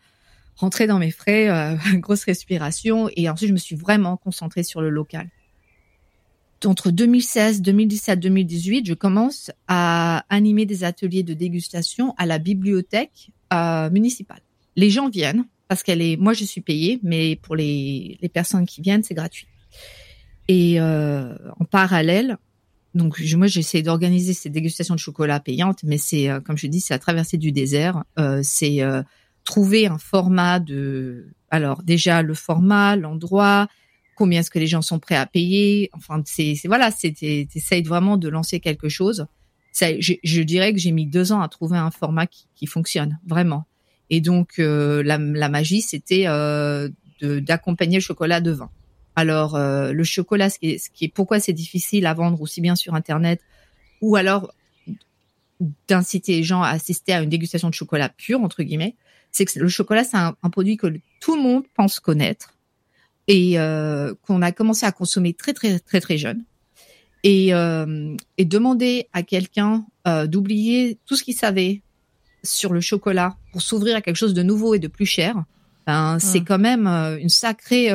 rentrer 0.58 0.88
dans 0.88 1.00
mes 1.00 1.12
frais, 1.12 1.50
euh, 1.50 1.76
grosse 1.94 2.26
respiration, 2.26 3.10
et 3.16 3.30
ensuite 3.30 3.50
je 3.50 3.54
me 3.54 3.60
suis 3.60 3.76
vraiment 3.76 4.18
concentrée 4.18 4.64
sur 4.64 4.82
le 4.82 4.90
local. 4.90 5.30
Entre 6.66 6.92
2016, 6.92 7.62
2017, 7.62 8.20
2018, 8.20 8.86
je 8.88 8.94
commence 8.94 9.52
à 9.68 10.26
animer 10.30 10.66
des 10.66 10.84
ateliers 10.84 11.24
de 11.24 11.34
dégustation 11.34 12.16
à 12.18 12.26
la 12.26 12.40
bibliothèque 12.40 13.32
euh, 13.54 13.90
municipale. 13.90 14.42
Les 14.76 14.90
gens 14.90 15.10
viennent 15.10 15.46
parce 15.68 15.84
qu'elle 15.84 16.02
est, 16.02 16.18
moi 16.18 16.34
je 16.34 16.46
suis 16.46 16.62
payée, 16.62 17.00
mais 17.04 17.36
pour 17.36 17.56
les, 17.56 18.18
les 18.22 18.30
personnes 18.30 18.66
qui 18.66 18.82
viennent, 18.82 19.04
c'est 19.04 19.14
gratuit. 19.14 19.48
Et 20.48 20.80
euh, 20.80 21.36
en 21.60 21.66
parallèle, 21.66 22.38
donc 22.94 23.22
moi 23.36 23.48
j'essaie 23.48 23.82
d'organiser 23.82 24.34
ces 24.34 24.50
dégustations 24.50 24.96
de 24.96 25.00
chocolat 25.00 25.40
payantes, 25.40 25.84
mais 25.84 25.98
c'est 25.98 26.30
euh, 26.30 26.40
comme 26.40 26.58
je 26.58 26.68
dis, 26.68 26.80
c'est 26.80 26.94
à 26.94 27.00
traverser 27.00 27.38
du 27.38 27.52
désert. 27.52 28.04
Euh, 28.18 28.40
c'est 28.44 28.82
trouver 29.44 29.88
un 29.88 29.98
format 29.98 30.60
de, 30.60 31.28
alors 31.50 31.84
déjà 31.84 32.22
le 32.22 32.34
format, 32.34 32.96
l'endroit, 32.96 33.68
combien 34.18 34.40
est-ce 34.42 34.52
que 34.52 34.60
les 34.60 34.68
gens 34.68 34.82
sont 34.82 35.00
prêts 35.00 35.16
à 35.16 35.26
payer. 35.26 35.90
Enfin, 35.94 36.22
c'est, 36.26 36.56
voilà, 36.66 36.92
c'était, 36.92 37.48
t'essayes 37.52 37.84
vraiment 37.84 38.18
de 38.18 38.28
lancer 38.28 38.60
quelque 38.60 38.90
chose. 38.90 39.28
Ça, 39.72 39.88
je, 40.00 40.14
je, 40.24 40.42
dirais 40.42 40.74
que 40.74 40.80
j'ai 40.80 40.92
mis 40.92 41.06
deux 41.06 41.32
ans 41.32 41.42
à 41.42 41.48
trouver 41.48 41.78
un 41.78 41.92
format 41.92 42.26
qui, 42.26 42.48
qui 42.56 42.66
fonctionne 42.66 43.20
vraiment. 43.28 43.66
Et 44.10 44.22
donc 44.22 44.60
euh, 44.60 45.04
la, 45.04 45.18
la, 45.18 45.50
magie, 45.50 45.82
c'était 45.82 46.24
euh, 46.28 46.90
d'accompagner 47.22 47.98
le 47.98 48.02
chocolat 48.02 48.42
de 48.42 48.52
vin. 48.52 48.72
Alors 49.16 49.56
euh, 49.56 49.92
le 49.92 50.04
chocolat, 50.04 50.50
ce 50.50 50.58
qui, 50.58 50.72
est, 50.72 50.78
ce 50.78 50.90
qui 50.90 51.06
est 51.06 51.14
pourquoi 51.14 51.40
c'est 51.40 51.54
difficile 51.54 52.06
à 52.08 52.14
vendre 52.14 52.42
aussi 52.42 52.60
bien 52.62 52.76
sur 52.76 52.96
internet 52.96 53.42
ou 54.02 54.16
alors 54.16 54.52
d'inciter 55.88 56.38
les 56.38 56.44
gens 56.44 56.62
à 56.62 56.70
assister 56.70 57.14
à 57.14 57.22
une 57.22 57.30
dégustation 57.30 57.70
de 57.70 57.74
chocolat 57.74 58.10
pur 58.10 58.42
entre 58.42 58.64
guillemets, 58.64 58.96
c'est 59.32 59.46
que 59.46 59.60
le 59.60 59.68
chocolat, 59.68 60.04
c'est 60.04 60.18
un, 60.18 60.34
produit 60.52 60.78
que 60.78 60.88
tout 61.20 61.36
le 61.36 61.42
monde 61.42 61.64
pense 61.76 62.00
connaître 62.00 62.54
et 63.28 63.60
euh, 63.60 64.14
qu'on 64.26 64.42
a 64.42 64.52
commencé 64.52 64.86
à 64.86 64.92
consommer 64.92 65.34
très 65.34 65.54
très 65.54 65.80
très 65.80 66.02
très 66.02 66.18
jeune. 66.18 66.44
Et, 67.24 67.54
euh, 67.54 68.16
et 68.38 68.46
demander 68.46 69.08
à 69.12 69.24
quelqu'un 69.24 69.86
euh, 70.08 70.28
d'oublier 70.28 70.98
tout 71.06 71.16
ce 71.16 71.24
qu'il 71.24 71.34
savait 71.34 71.82
sur 72.44 72.72
le 72.72 72.80
chocolat 72.80 73.36
pour 73.52 73.62
s'ouvrir 73.62 73.98
à 73.98 74.02
quelque 74.02 74.16
chose 74.16 74.34
de 74.34 74.44
nouveau 74.44 74.76
et 74.76 74.80
de 74.80 74.88
plus 74.88 75.08
cher, 75.08 75.44
ben, 75.88 76.20
c'est 76.20 76.42
quand 76.42 76.60
même 76.60 76.88
euh, 76.88 77.18
une 77.18 77.30
sacrée 77.30 77.90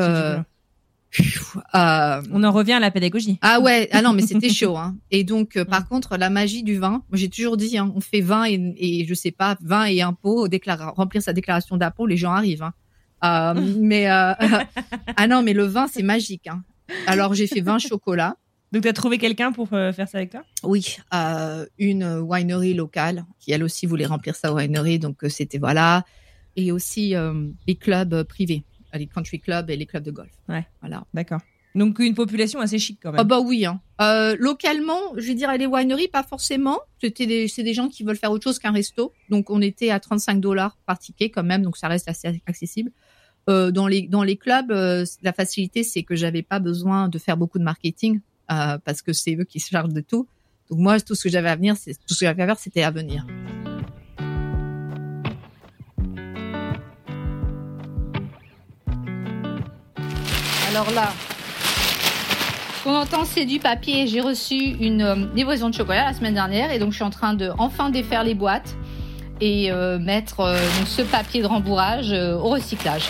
euh, 1.75 2.23
on 2.31 2.43
en 2.43 2.53
revient 2.53 2.73
à 2.73 2.81
la 2.81 2.91
pédagogie. 2.91 3.39
Ah 3.43 3.61
ouais, 3.61 3.89
ah 3.93 4.03
non, 4.03 4.13
mais 4.13 4.23
c'était 4.23 4.49
chaud. 4.49 4.77
Hein. 4.77 4.97
Et 5.11 5.25
donc, 5.25 5.57
euh, 5.57 5.65
par 5.65 5.87
contre, 5.89 6.17
la 6.17 6.31
magie 6.31 6.63
du 6.63 6.79
vin, 6.79 7.03
j'ai 7.13 7.29
toujours 7.29 7.57
dit, 7.57 7.77
hein, 7.77 7.93
on 7.95 8.01
fait 8.01 8.21
vin 8.21 8.45
et, 8.45 8.75
et, 8.79 9.05
je 9.07 9.15
sais 9.15 9.31
pas, 9.31 9.57
vin 9.61 9.85
et 9.85 10.01
impôt, 10.01 10.49
remplir 10.97 11.23
sa 11.23 11.33
déclaration 11.33 11.77
d'impôt, 11.77 12.07
les 12.07 12.17
gens 12.17 12.33
arrivent. 12.33 12.63
Hein. 12.63 12.73
Euh, 13.25 13.55
mais 13.81 14.11
euh, 14.11 14.33
ah 15.17 15.27
non, 15.27 15.43
mais 15.43 15.53
le 15.53 15.65
vin, 15.65 15.87
c'est 15.87 16.03
magique. 16.03 16.47
Hein. 16.47 16.63
Alors, 17.07 17.35
j'ai 17.35 17.47
fait 17.47 17.61
vin 17.61 17.79
chocolat. 17.79 18.37
Donc, 18.73 18.83
tu 18.83 18.89
as 18.89 18.95
trouvé 18.95 19.19
quelqu'un 19.19 19.53
pour 19.53 19.69
faire 19.69 20.09
ça 20.09 20.17
avec 20.19 20.31
toi? 20.31 20.45
Oui, 20.63 20.97
une 21.79 22.21
winery 22.21 22.73
locale 22.73 23.27
qui, 23.39 23.53
elle 23.53 23.63
aussi, 23.63 23.85
voulait 23.85 24.07
remplir 24.07 24.35
sa 24.35 24.55
winery. 24.55 24.99
Donc, 24.99 25.19
c'était 25.29 25.59
voilà. 25.59 26.05
Et 26.57 26.73
aussi 26.73 27.15
les 27.67 27.75
clubs 27.75 28.23
privés 28.23 28.65
les 28.99 29.07
country 29.07 29.41
clubs 29.41 29.71
et 29.71 29.77
les 29.77 29.87
clubs 29.87 30.03
de 30.03 30.11
golf. 30.11 30.33
Ouais. 30.49 30.67
Voilà. 30.81 31.05
D'accord. 31.15 31.41
Donc 31.75 31.99
une 32.01 32.15
population 32.15 32.61
assez 32.61 32.79
chic 32.79 32.99
quand 33.03 33.13
même. 33.13 33.21
Ah 33.21 33.25
bah 33.25 33.41
oui. 33.41 33.65
Hein. 33.65 33.81
Euh, 34.03 34.37
localement, 34.39 35.01
je 35.17 35.27
vais 35.27 35.35
dire 35.35 35.51
les 35.57 35.67
wineries, 35.67 36.09
pas 36.09 36.23
forcément. 36.23 36.79
C'était 37.01 37.27
des, 37.27 37.49
c'est 37.49 37.63
des 37.63 37.73
gens 37.73 37.89
qui 37.89 38.05
veulent 38.05 38.17
faire 38.17 38.31
autre 38.31 38.45
chose 38.45 38.59
qu'un 38.59 38.73
resto. 38.73 39.15
Donc 39.31 39.49
on 39.49 39.63
était 39.63 39.91
à 39.91 39.99
35 39.99 40.39
dollars 40.39 40.77
par 40.85 40.99
ticket 40.99 41.31
quand 41.31 41.43
même, 41.43 41.63
donc 41.63 41.79
ça 41.79 41.89
reste 41.89 42.09
assez 42.09 42.43
accessible. 42.47 42.93
Euh, 43.51 43.73
dans 43.73 43.87
les 43.87 44.37
clubs, 44.37 44.71
euh, 44.71 45.05
la 45.23 45.33
facilité 45.33 45.83
c'est 45.83 46.05
que 46.05 46.15
j'avais 46.15 46.43
pas 46.43 46.61
besoin 46.61 47.09
de 47.09 47.19
faire 47.19 47.37
beaucoup 47.37 47.59
de 47.59 47.65
marketing 47.65 48.21
euh, 48.53 48.79
parce 48.85 49.03
que 49.03 49.13
c'est 49.13 49.35
eux 49.35 49.45
qui 49.45 49.59
se 49.59 49.71
chargent 49.71 49.93
de 49.93 50.01
tout. 50.01 50.29
Donc 50.71 50.79
moi 50.79 51.01
tout 51.01 51.17
ce 51.17 51.25
que 51.25 51.29
j'avais 51.29 51.49
à 51.49 51.57
venir, 51.57 51.75
tout 51.75 52.15
ce 52.15 52.21
que 52.21 52.27
j'avais 52.27 52.43
à 52.43 52.47
faire, 52.47 52.59
c'était 52.59 52.83
à 52.83 52.93
venir. 52.93 53.27
Alors 60.69 60.91
là, 60.93 61.13
ce 62.79 62.85
qu'on 62.85 62.95
entend, 62.95 63.25
c'est 63.25 63.45
du 63.45 63.59
papier. 63.59 64.07
J'ai 64.07 64.21
reçu 64.21 64.55
une 64.55 65.31
livraison 65.35 65.69
de 65.69 65.75
chocolat 65.75 66.05
la 66.05 66.15
semaine 66.15 66.35
dernière 66.35 66.71
et 66.71 66.79
donc 66.79 66.93
je 66.93 66.97
suis 66.97 67.05
en 67.05 67.11
train 67.11 67.35
de 67.35 67.51
enfin 67.59 67.91
défaire 67.91 68.23
les 68.23 68.35
boîtes 68.35 68.77
et 69.41 69.73
mettre 69.99 70.57
ce 70.87 71.03
papier 71.03 71.43
de 71.43 71.49
rembourrage 71.49 72.13
au 72.13 72.49
recyclage. 72.49 73.09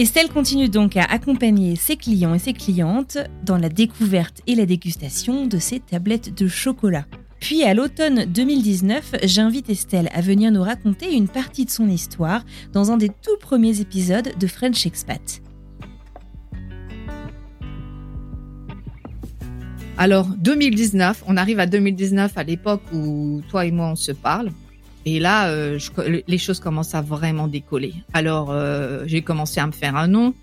Estelle 0.00 0.28
continue 0.28 0.68
donc 0.68 0.96
à 0.96 1.02
accompagner 1.02 1.74
ses 1.74 1.96
clients 1.96 2.32
et 2.32 2.38
ses 2.38 2.52
clientes 2.52 3.18
dans 3.44 3.58
la 3.58 3.68
découverte 3.68 4.42
et 4.46 4.54
la 4.54 4.64
dégustation 4.64 5.46
de 5.46 5.58
ces 5.58 5.80
tablettes 5.80 6.40
de 6.40 6.46
chocolat. 6.46 7.04
Puis 7.40 7.64
à 7.64 7.74
l'automne 7.74 8.24
2019, 8.26 9.16
j'invite 9.24 9.68
Estelle 9.70 10.08
à 10.14 10.20
venir 10.20 10.52
nous 10.52 10.62
raconter 10.62 11.16
une 11.16 11.26
partie 11.26 11.64
de 11.64 11.70
son 11.70 11.88
histoire 11.88 12.44
dans 12.72 12.92
un 12.92 12.96
des 12.96 13.08
tout 13.08 13.36
premiers 13.40 13.80
épisodes 13.80 14.38
de 14.38 14.46
French 14.46 14.86
Expat. 14.86 15.42
Alors 19.96 20.28
2019, 20.28 21.24
on 21.26 21.36
arrive 21.36 21.58
à 21.58 21.66
2019 21.66 22.38
à 22.38 22.44
l'époque 22.44 22.82
où 22.92 23.42
toi 23.48 23.66
et 23.66 23.72
moi 23.72 23.88
on 23.88 23.96
se 23.96 24.12
parle. 24.12 24.50
Et 25.08 25.20
là, 25.20 25.48
euh, 25.48 25.78
les 26.26 26.38
choses 26.38 26.60
commencent 26.60 26.94
à 26.94 27.00
vraiment 27.00 27.48
décoller. 27.48 27.94
Alors 28.12 28.50
euh, 28.50 29.04
j'ai 29.06 29.22
commencé 29.22 29.58
à 29.58 29.66
me 29.66 29.72
faire 29.72 29.96
un 29.96 30.06
nom 30.06 30.34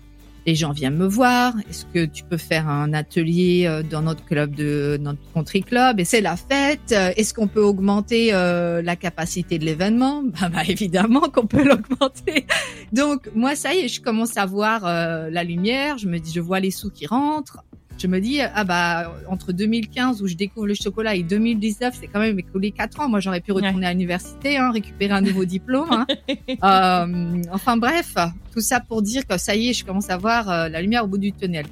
les 0.44 0.54
gens 0.54 0.70
viennent 0.70 0.96
me 0.96 1.08
voir. 1.08 1.54
Est-ce 1.68 1.84
que 1.86 2.04
tu 2.04 2.22
peux 2.22 2.36
faire 2.36 2.68
un 2.68 2.92
atelier 2.92 3.64
euh, 3.66 3.82
dans 3.82 4.02
notre 4.02 4.24
club 4.24 4.54
de 4.54 4.96
notre 5.00 5.18
country 5.34 5.64
club? 5.64 5.98
Et 5.98 6.04
c'est 6.04 6.20
la 6.20 6.36
fête. 6.36 6.92
Est-ce 6.92 7.34
qu'on 7.34 7.48
peut 7.48 7.64
augmenter 7.64 8.30
la 8.30 8.96
capacité 8.96 9.58
de 9.58 9.64
l'événement? 9.64 10.22
Bah, 10.40 10.48
bah, 10.48 10.62
évidemment 10.68 11.22
qu'on 11.32 11.48
peut 11.48 11.64
l'augmenter. 11.70 12.46
Donc 12.92 13.28
moi 13.34 13.56
ça 13.56 13.74
y 13.74 13.78
est, 13.78 13.88
je 13.88 14.00
commence 14.00 14.36
à 14.36 14.46
voir 14.46 14.84
la 14.84 15.44
lumière. 15.44 15.98
Je 15.98 16.06
me 16.06 16.18
dis, 16.18 16.32
je 16.32 16.40
vois 16.40 16.60
les 16.60 16.70
sous 16.70 16.90
qui 16.90 17.06
rentrent 17.06 17.64
je 17.98 18.06
me 18.06 18.20
dis 18.20 18.40
ah 18.40 18.64
bah 18.64 19.14
entre 19.28 19.52
2015 19.52 20.22
où 20.22 20.26
je 20.26 20.34
découvre 20.34 20.66
le 20.66 20.74
chocolat 20.74 21.14
et 21.14 21.22
2019 21.22 21.96
c'est 21.98 22.06
quand 22.06 22.20
même 22.20 22.38
écoulé 22.38 22.70
quatre 22.70 23.00
ans 23.00 23.08
moi 23.08 23.20
j'aurais 23.20 23.40
pu 23.40 23.52
retourner 23.52 23.86
à 23.86 23.92
l'université 23.92 24.58
hein, 24.58 24.70
récupérer 24.70 25.12
un 25.12 25.20
nouveau 25.20 25.44
diplôme 25.44 25.90
hein. 25.90 26.06
euh, 26.50 27.42
enfin 27.52 27.76
bref 27.76 28.14
tout 28.52 28.60
ça 28.60 28.80
pour 28.80 29.02
dire 29.02 29.26
que 29.26 29.38
ça 29.38 29.54
y 29.54 29.70
est 29.70 29.72
je 29.72 29.84
commence 29.84 30.10
à 30.10 30.16
voir 30.16 30.50
euh, 30.50 30.68
la 30.68 30.82
lumière 30.82 31.04
au 31.04 31.06
bout 31.06 31.18
du 31.18 31.32
tunnel. 31.32 31.66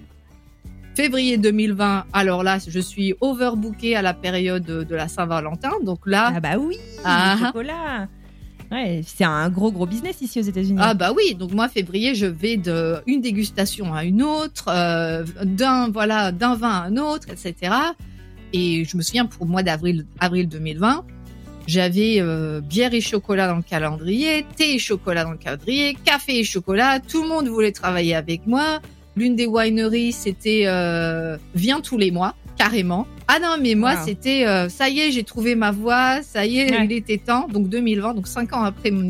Février 0.94 1.38
2020 1.38 2.06
alors 2.12 2.42
là 2.42 2.58
je 2.66 2.80
suis 2.80 3.14
overbooké 3.20 3.96
à 3.96 4.02
la 4.02 4.14
période 4.14 4.64
de, 4.64 4.94
la 4.94 5.08
Saint-Valentin 5.08 5.72
donc 5.84 6.06
là 6.06 6.32
ah 6.36 6.40
bah 6.40 6.56
oui 6.58 6.76
ah, 7.04 7.36
chocolat 7.38 8.08
C'est 9.06 9.24
un 9.24 9.48
gros 9.50 9.70
gros 9.70 9.86
business 9.86 10.20
ici 10.20 10.40
aux 10.40 10.44
États-Unis. 10.44 10.78
Ah 10.80 10.94
bah 10.94 11.12
oui, 11.16 11.34
donc 11.34 11.52
moi 11.52 11.68
février, 11.68 12.14
je 12.14 12.26
vais 12.26 12.56
de 12.56 12.96
une 13.06 13.20
dégustation 13.20 13.94
à 13.94 14.04
une 14.04 14.22
autre, 14.22 14.66
euh, 14.68 15.24
d'un 15.44 15.88
voilà 15.90 16.32
d'un 16.32 16.54
vin 16.54 16.70
à 16.70 16.82
un 16.84 16.96
autre, 16.96 17.28
etc. 17.30 17.72
Et 18.52 18.84
je 18.84 18.96
me 18.96 19.02
souviens 19.02 19.26
pour 19.26 19.46
le 19.46 19.50
mois 19.50 19.62
d'avril 19.62 20.06
avril 20.20 20.48
2020, 20.48 21.04
j'avais 21.66 22.16
euh, 22.20 22.60
bière 22.60 22.92
et 22.92 23.00
chocolat 23.00 23.48
dans 23.48 23.56
le 23.56 23.62
calendrier, 23.62 24.44
thé 24.56 24.74
et 24.74 24.78
chocolat 24.78 25.24
dans 25.24 25.32
le 25.32 25.38
calendrier, 25.38 25.96
café 26.04 26.38
et 26.40 26.44
chocolat. 26.44 27.00
Tout 27.00 27.22
le 27.22 27.28
monde 27.28 27.48
voulait 27.48 27.72
travailler 27.72 28.14
avec 28.14 28.46
moi. 28.46 28.80
L'une 29.16 29.36
des 29.36 29.46
wineries, 29.46 30.12
c'était 30.12 30.64
euh, 30.66 31.38
viens 31.54 31.80
tous 31.80 31.96
les 31.96 32.10
mois 32.10 32.34
carrément. 32.56 33.06
Ah 33.28 33.38
non, 33.40 33.56
mais 33.60 33.74
moi, 33.74 33.96
c'était 33.96 34.46
euh, 34.46 34.68
ça 34.68 34.88
y 34.88 35.00
est, 35.00 35.10
j'ai 35.10 35.24
trouvé 35.24 35.54
ma 35.54 35.70
voie, 35.70 36.22
ça 36.22 36.46
y 36.46 36.58
est, 36.58 36.84
il 36.84 36.92
était 36.92 37.18
temps. 37.18 37.48
Donc 37.48 37.68
2020, 37.68 38.14
donc 38.14 38.26
cinq 38.26 38.52
ans 38.52 38.62
après 38.62 38.90
mon, 38.90 39.08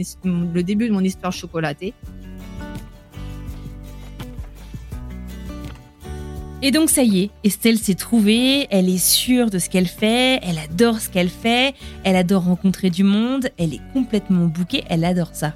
le 0.54 0.62
début 0.62 0.88
de 0.88 0.92
mon 0.92 1.00
histoire 1.00 1.32
chocolatée. 1.32 1.94
Et 6.62 6.70
donc 6.70 6.88
ça 6.88 7.02
y 7.02 7.24
est, 7.24 7.30
Estelle 7.44 7.76
s'est 7.76 7.94
trouvée, 7.94 8.66
elle 8.70 8.88
est 8.88 8.96
sûre 8.96 9.50
de 9.50 9.58
ce 9.58 9.68
qu'elle 9.68 9.86
fait, 9.86 10.40
elle 10.42 10.56
adore 10.56 10.98
ce 10.98 11.10
qu'elle 11.10 11.28
fait, 11.28 11.74
elle 12.04 12.16
adore 12.16 12.44
rencontrer 12.44 12.88
du 12.88 13.04
monde, 13.04 13.50
elle 13.58 13.74
est 13.74 13.82
complètement 13.92 14.46
bouquée, 14.46 14.82
elle 14.88 15.04
adore 15.04 15.34
ça. 15.34 15.52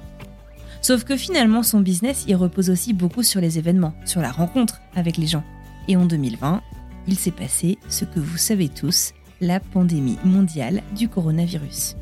Sauf 0.81 1.05
que 1.05 1.17
finalement 1.17 1.63
son 1.63 1.79
business, 1.79 2.25
il 2.27 2.35
repose 2.35 2.69
aussi 2.69 2.93
beaucoup 2.93 3.23
sur 3.23 3.41
les 3.41 3.57
événements, 3.57 3.95
sur 4.05 4.21
la 4.21 4.31
rencontre 4.31 4.81
avec 4.95 5.17
les 5.17 5.25
gens. 5.25 5.43
Et 5.87 5.97
en 5.97 6.05
2020, 6.05 6.61
il 7.09 7.17
s'est 7.17 7.31
passé 7.31 7.79
ce 7.89 8.05
que 8.05 8.19
vous 8.19 8.37
savez 8.37 8.69
tous, 8.69 9.13
la 9.41 9.59
pandémie 9.59 10.19
mondiale 10.23 10.83
du 10.95 11.09
coronavirus. 11.09 11.95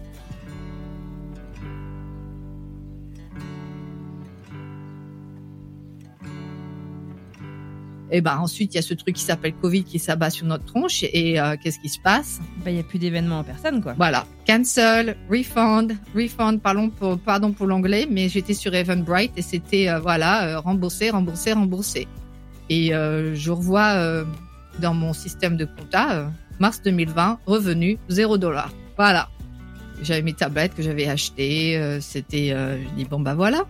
Et 8.12 8.22
ben 8.22 8.38
ensuite, 8.38 8.74
il 8.74 8.76
y 8.76 8.80
a 8.80 8.82
ce 8.82 8.94
truc 8.94 9.16
qui 9.16 9.22
s'appelle 9.22 9.54
Covid 9.54 9.84
qui 9.84 10.00
s'abat 10.00 10.30
sur 10.30 10.46
notre 10.46 10.66
tronche. 10.66 11.04
Et 11.04 11.40
euh, 11.40 11.56
qu'est-ce 11.62 11.80
qui 11.80 11.90
se 11.90 12.00
passe? 12.00 12.40
Bah, 12.64 12.72
il 12.72 12.76
n'y 12.76 12.80
a 12.80 12.84
plus 12.84 13.00
d'événements 13.00 13.40
en 13.40 13.44
personne, 13.44 13.82
quoi. 13.82 13.94
Voilà. 13.94 14.26
Cancel, 14.46 15.18
refund, 15.30 15.94
refund, 16.16 16.60
pardon 16.62 16.90
pour, 16.90 17.18
pardon 17.20 17.52
pour 17.52 17.68
l'anglais, 17.68 18.08
mais 18.10 18.30
j'étais 18.30 18.54
sur 18.54 18.74
Eventbrite 18.74 19.34
et 19.38 19.42
c'était, 19.42 19.90
euh, 19.90 20.00
voilà, 20.00 20.48
euh, 20.48 20.60
remboursé, 20.60 21.10
remboursé, 21.10 21.54
remboursé. 21.54 22.08
Et 22.70 22.94
euh, 22.94 23.36
je 23.36 23.52
revois 23.52 23.94
euh, 23.96 24.26
dans 24.80 24.94
mon 24.94 25.14
système 25.14 25.58
de 25.58 25.66
compta, 25.66 26.12
euh, 26.14 26.28
mars 26.60 26.82
2020, 26.84 27.40
revenu 27.46 27.98
0 28.10 28.38
dollars. 28.38 28.72
Voilà. 28.98 29.30
J'avais 30.04 30.22
mes 30.22 30.34
tablettes 30.34 30.76
que 30.76 30.84
j'avais 30.84 31.08
achetées. 31.08 31.78
euh, 31.78 32.00
c'était, 32.02 32.52
euh, 32.52 32.78
je 32.84 32.90
dis 32.96 33.06
bon 33.06 33.20
bah 33.20 33.34
voilà. 33.36 33.66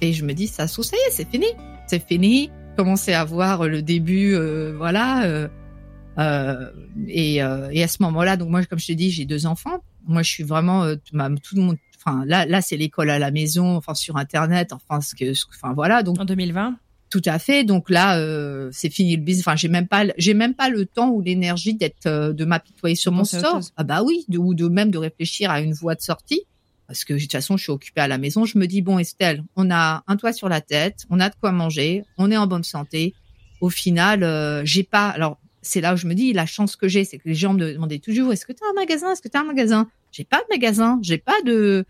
Et 0.00 0.12
je 0.12 0.24
me 0.24 0.32
dis 0.34 0.46
ça, 0.46 0.66
ça 0.66 0.80
y 0.96 1.08
est, 1.08 1.10
c'est 1.10 1.28
fini, 1.30 1.46
c'est 1.86 2.06
fini. 2.06 2.50
Commencer 2.76 3.12
à 3.12 3.24
voir 3.24 3.66
le 3.68 3.82
début, 3.82 4.34
euh, 4.34 4.74
voilà. 4.76 5.24
euh, 5.24 6.70
et, 7.08 7.40
à 7.40 7.88
ce 7.88 8.02
moment-là, 8.02 8.36
donc 8.36 8.48
moi, 8.50 8.64
comme 8.64 8.78
je 8.78 8.86
te 8.86 8.92
dis, 8.92 9.10
j'ai 9.10 9.24
deux 9.24 9.46
enfants. 9.46 9.82
Moi, 10.06 10.22
je 10.22 10.30
suis 10.30 10.44
vraiment 10.44 10.84
tout 10.94 11.56
le 11.56 11.62
monde. 11.62 11.76
Enfin, 12.04 12.24
là, 12.26 12.46
là, 12.46 12.62
c'est 12.62 12.76
l'école 12.78 13.10
à 13.10 13.18
la 13.18 13.30
maison, 13.30 13.76
enfin 13.76 13.94
sur 13.94 14.16
Internet, 14.16 14.72
enfin 14.72 15.00
ce 15.02 15.14
que- 15.14 15.32
enfin 15.54 15.74
voilà. 15.74 16.02
Donc 16.02 16.18
En 16.18 16.24
2020 16.24 16.76
tout 17.10 17.22
à 17.24 17.38
fait. 17.38 17.64
Donc 17.64 17.90
là, 17.90 18.18
euh, 18.18 18.70
c'est 18.72 18.88
fini 18.88 19.16
le 19.16 19.22
business. 19.22 19.46
Enfin, 19.46 19.56
j'ai 19.56 19.68
même 19.68 19.88
pas, 19.88 20.04
j'ai 20.16 20.32
même 20.32 20.54
pas 20.54 20.68
le 20.68 20.86
temps 20.86 21.10
ou 21.10 21.20
l'énergie 21.20 21.74
d'être, 21.74 22.06
euh, 22.06 22.32
de 22.32 22.44
m'apitoyer 22.44 22.94
sur 22.94 23.12
mon 23.12 23.24
sort. 23.24 23.60
Ah 23.76 23.84
bah 23.84 24.02
oui, 24.02 24.24
de, 24.28 24.38
ou 24.38 24.54
de 24.54 24.68
même 24.68 24.90
de 24.90 24.98
réfléchir 24.98 25.50
à 25.50 25.60
une 25.60 25.74
voie 25.74 25.96
de 25.96 26.00
sortie. 26.00 26.42
Parce 26.86 27.04
que 27.04 27.14
de 27.14 27.18
toute 27.18 27.32
façon, 27.32 27.56
je 27.56 27.64
suis 27.64 27.72
occupée 27.72 28.00
à 28.00 28.08
la 28.08 28.18
maison. 28.18 28.44
Je 28.44 28.58
me 28.58 28.66
dis 28.66 28.80
bon, 28.80 28.98
Estelle, 28.98 29.44
on 29.56 29.70
a 29.70 30.02
un 30.06 30.16
toit 30.16 30.32
sur 30.32 30.48
la 30.48 30.60
tête, 30.60 31.04
on 31.10 31.20
a 31.20 31.28
de 31.28 31.34
quoi 31.34 31.52
manger, 31.52 32.02
on 32.16 32.30
est 32.30 32.36
en 32.36 32.46
bonne 32.46 32.64
santé. 32.64 33.14
Au 33.60 33.70
final, 33.70 34.22
euh, 34.22 34.64
j'ai 34.64 34.84
pas. 34.84 35.08
Alors 35.08 35.38
c'est 35.62 35.80
là 35.80 35.94
où 35.94 35.96
je 35.96 36.06
me 36.06 36.14
dis 36.14 36.32
la 36.32 36.46
chance 36.46 36.76
que 36.76 36.88
j'ai, 36.88 37.04
c'est 37.04 37.18
que 37.18 37.28
les 37.28 37.34
gens 37.34 37.52
me 37.52 37.74
demandaient 37.74 37.98
toujours 37.98 38.32
est-ce 38.32 38.46
que 38.46 38.52
tu 38.52 38.64
as 38.64 38.70
un 38.70 38.74
magasin, 38.74 39.12
est-ce 39.12 39.20
que 39.20 39.28
tu 39.28 39.36
as 39.36 39.40
un 39.40 39.44
magasin? 39.44 39.88
J'ai 40.10 40.24
pas 40.24 40.38
de 40.38 40.46
magasin, 40.50 40.98
j'ai 41.02 41.18
pas 41.18 41.40
de 41.44 41.84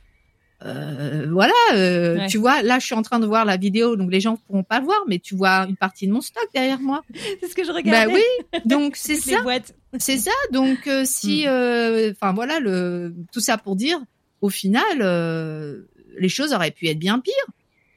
euh, 0.64 1.26
voilà, 1.30 1.52
euh, 1.74 2.16
Ouais. 2.18 2.26
tu 2.28 2.38
vois, 2.38 2.62
là 2.62 2.78
je 2.78 2.86
suis 2.86 2.94
en 2.94 3.02
train 3.02 3.18
de 3.20 3.26
voir 3.26 3.44
la 3.44 3.56
vidéo, 3.56 3.96
donc 3.96 4.10
les 4.10 4.20
gens 4.20 4.36
pourront 4.36 4.62
pas 4.62 4.78
le 4.80 4.84
voir, 4.84 4.98
mais 5.08 5.18
tu 5.18 5.34
vois 5.34 5.66
une 5.68 5.76
partie 5.76 6.06
de 6.06 6.12
mon 6.12 6.20
stock 6.20 6.46
derrière 6.54 6.80
moi. 6.80 7.02
C'est 7.40 7.48
ce 7.48 7.54
que 7.54 7.62
je 7.64 7.68
Bah 7.68 7.76
regardais. 7.78 8.12
oui, 8.14 8.60
donc 8.66 8.96
c'est 8.96 9.16
ça, 9.16 9.42
c'est 9.98 10.18
ça. 10.18 10.30
Donc 10.52 10.86
euh, 10.86 11.04
si, 11.06 11.44
Mm. 11.44 11.48
euh, 11.48 12.10
enfin 12.12 12.32
voilà, 12.32 12.60
le 12.60 13.14
tout 13.32 13.40
ça 13.40 13.56
pour 13.58 13.74
dire, 13.76 13.98
au 14.40 14.48
final, 14.50 14.82
euh, 15.00 15.82
les 16.18 16.28
choses 16.28 16.52
auraient 16.52 16.70
pu 16.70 16.88
être 16.88 16.98
bien 16.98 17.18
pires. 17.20 17.32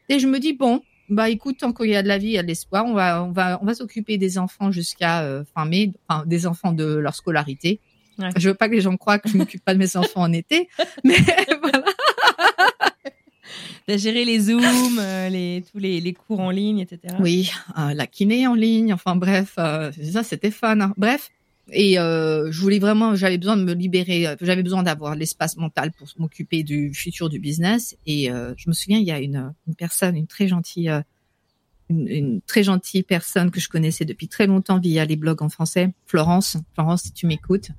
Et 0.09 0.19
je 0.19 0.27
me 0.27 0.39
dis 0.39 0.53
bon, 0.53 0.81
bah 1.09 1.29
écoute, 1.29 1.57
tant 1.59 1.73
qu'il 1.73 1.89
y 1.89 1.95
a 1.95 2.03
de 2.03 2.07
la 2.07 2.17
vie, 2.17 2.27
il 2.27 2.31
y 2.33 2.37
a 2.37 2.43
de 2.43 2.47
l'espoir. 2.47 2.85
On 2.85 2.93
va, 2.93 3.23
on 3.23 3.31
va, 3.31 3.59
on 3.61 3.65
va 3.65 3.73
s'occuper 3.73 4.17
des 4.17 4.37
enfants 4.37 4.71
jusqu'à 4.71 5.23
euh, 5.23 5.43
fin 5.53 5.65
mai, 5.65 5.91
enfin 6.07 6.23
des 6.25 6.45
enfants 6.47 6.71
de 6.71 6.85
leur 6.85 7.13
scolarité. 7.15 7.79
Ouais. 8.19 8.29
Je 8.37 8.49
veux 8.49 8.53
pas 8.55 8.69
que 8.69 8.75
les 8.75 8.81
gens 8.81 8.95
croient 8.95 9.17
que 9.19 9.27
je 9.27 9.35
m'occupe 9.37 9.63
pas 9.65 9.73
de 9.73 9.79
mes 9.79 9.97
enfants 9.97 10.21
en 10.21 10.31
été, 10.33 10.69
mais 11.03 11.17
voilà. 11.61 11.83
T'as 13.87 13.97
géré 13.97 14.23
les 14.25 14.39
zooms, 14.39 14.99
euh, 14.99 15.59
tous 15.71 15.79
les, 15.79 16.13
cours 16.13 16.39
en 16.39 16.51
ligne, 16.51 16.79
etc. 16.79 17.15
Oui, 17.19 17.51
euh, 17.77 17.93
la 17.93 18.07
kiné 18.07 18.47
en 18.47 18.55
ligne, 18.55 18.93
enfin 18.93 19.15
bref, 19.15 19.55
euh, 19.57 19.91
ça 20.11 20.23
c'était 20.23 20.51
fun. 20.51 20.79
hein. 20.79 20.93
Bref, 20.97 21.31
et 21.71 21.95
je 21.95 22.59
voulais 22.59 22.79
vraiment, 22.79 23.15
j'avais 23.15 23.37
besoin 23.37 23.57
de 23.57 23.63
me 23.63 23.73
libérer, 23.73 24.35
j'avais 24.41 24.63
besoin 24.63 24.83
d'avoir 24.83 25.15
l'espace 25.15 25.57
mental 25.57 25.91
pour 25.91 26.07
m'occuper 26.17 26.63
du 26.63 26.93
futur 26.93 27.29
du 27.29 27.39
business. 27.39 27.95
Et 28.05 28.27
je 28.27 28.67
me 28.69 28.73
souviens, 28.73 28.99
il 28.99 29.05
y 29.05 29.11
a 29.11 29.19
une, 29.19 29.53
personne, 29.77 30.17
une 30.17 30.27
très 30.27 30.49
gentille, 30.49 30.91
une, 31.89 32.07
une 32.09 32.41
très 32.41 32.63
gentille 32.63 33.03
personne 33.03 33.49
que 33.49 33.61
je 33.61 33.69
connaissais 33.69 34.03
depuis 34.03 34.27
très 34.27 34.45
longtemps 34.45 34.77
via 34.77 35.05
les 35.05 35.15
blogs 35.15 35.41
en 35.41 35.47
français, 35.47 35.93
Florence. 36.05 36.57
Florence, 36.73 37.03
si 37.03 37.13
tu 37.13 37.27
m'écoutes, 37.27 37.69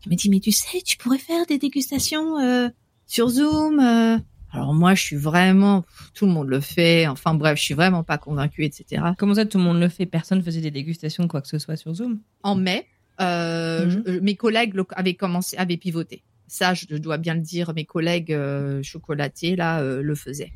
qui 0.00 0.08
m'a 0.08 0.16
dit 0.16 0.28
mais 0.28 0.40
tu 0.40 0.50
sais, 0.50 0.82
tu 0.82 0.96
pourrais 0.96 1.18
faire 1.18 1.46
des 1.46 1.58
dégustations 1.58 2.72
sur 3.06 3.28
Zoom. 3.28 4.20
Euh. 4.54 4.56
Alors 4.56 4.74
moi, 4.74 4.94
je 4.94 5.02
suis 5.02 5.16
vraiment, 5.16 5.84
tout 6.14 6.26
le 6.26 6.32
monde 6.32 6.48
le 6.48 6.60
fait. 6.60 7.06
Enfin 7.06 7.34
bref, 7.34 7.58
je 7.58 7.62
suis 7.64 7.74
vraiment 7.74 8.02
pas 8.04 8.18
convaincue, 8.18 8.64
etc. 8.64 9.02
Comment 9.18 9.34
ça, 9.34 9.44
tout 9.46 9.58
le 9.58 9.64
monde 9.64 9.80
le 9.80 9.88
fait? 9.88 10.06
Personne 10.06 10.42
faisait 10.42 10.60
des 10.60 10.70
dégustations 10.70 11.26
quoi 11.28 11.40
que 11.40 11.48
ce 11.48 11.58
soit 11.58 11.76
sur 11.76 11.94
Zoom? 11.94 12.20
En 12.42 12.54
mai, 12.56 12.86
euh, 13.20 13.86
Mhm. 13.86 14.02
je- 14.06 14.18
mes 14.20 14.34
collègues 14.36 14.74
avaient 14.92 15.14
commencé, 15.14 15.56
avaient 15.56 15.76
pivoté. 15.76 16.22
Ça, 16.46 16.74
je 16.74 16.86
dois 16.96 17.16
bien 17.18 17.34
le 17.34 17.40
dire, 17.42 17.72
mes 17.74 17.84
collègues 17.84 18.32
euh, 18.32 18.82
chocolatiers 18.82 19.54
là 19.56 19.80
euh, 19.82 20.02
le 20.02 20.14
faisaient. 20.16 20.52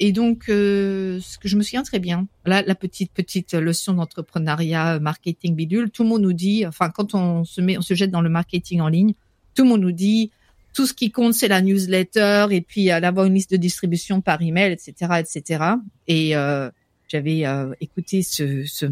Et 0.00 0.10
donc, 0.12 0.48
euh, 0.48 1.20
ce 1.20 1.38
que 1.38 1.48
je 1.48 1.56
me 1.56 1.62
souviens 1.62 1.82
très 1.82 1.98
bien, 2.00 2.26
là, 2.44 2.62
la 2.62 2.74
petite 2.74 3.12
petite 3.12 3.54
leçon 3.54 3.92
d'entrepreneuriat, 3.94 4.94
euh, 4.96 5.00
marketing 5.00 5.54
bidule, 5.54 5.90
tout 5.90 6.02
le 6.02 6.08
monde 6.08 6.22
nous 6.22 6.32
dit, 6.32 6.66
enfin, 6.66 6.90
quand 6.90 7.14
on 7.14 7.44
se 7.44 7.60
met, 7.60 7.76
on 7.78 7.82
se 7.82 7.94
jette 7.94 8.10
dans 8.10 8.20
le 8.22 8.30
marketing 8.30 8.80
en 8.80 8.88
ligne, 8.88 9.14
tout 9.54 9.64
le 9.64 9.68
monde 9.68 9.82
nous 9.82 9.92
dit, 9.92 10.30
tout 10.74 10.86
ce 10.86 10.94
qui 10.94 11.10
compte, 11.10 11.34
c'est 11.34 11.48
la 11.48 11.60
newsletter 11.60 12.46
et 12.50 12.60
puis 12.60 12.90
euh, 12.90 13.00
d'avoir 13.00 13.26
une 13.26 13.34
liste 13.34 13.50
de 13.50 13.56
distribution 13.56 14.20
par 14.20 14.40
email, 14.40 14.72
etc., 14.72 15.20
etc. 15.20 15.64
Et 16.08 16.34
euh, 16.36 16.70
j'avais 17.08 17.46
euh, 17.46 17.72
écouté 17.80 18.22
ce, 18.22 18.64
ce, 18.64 18.86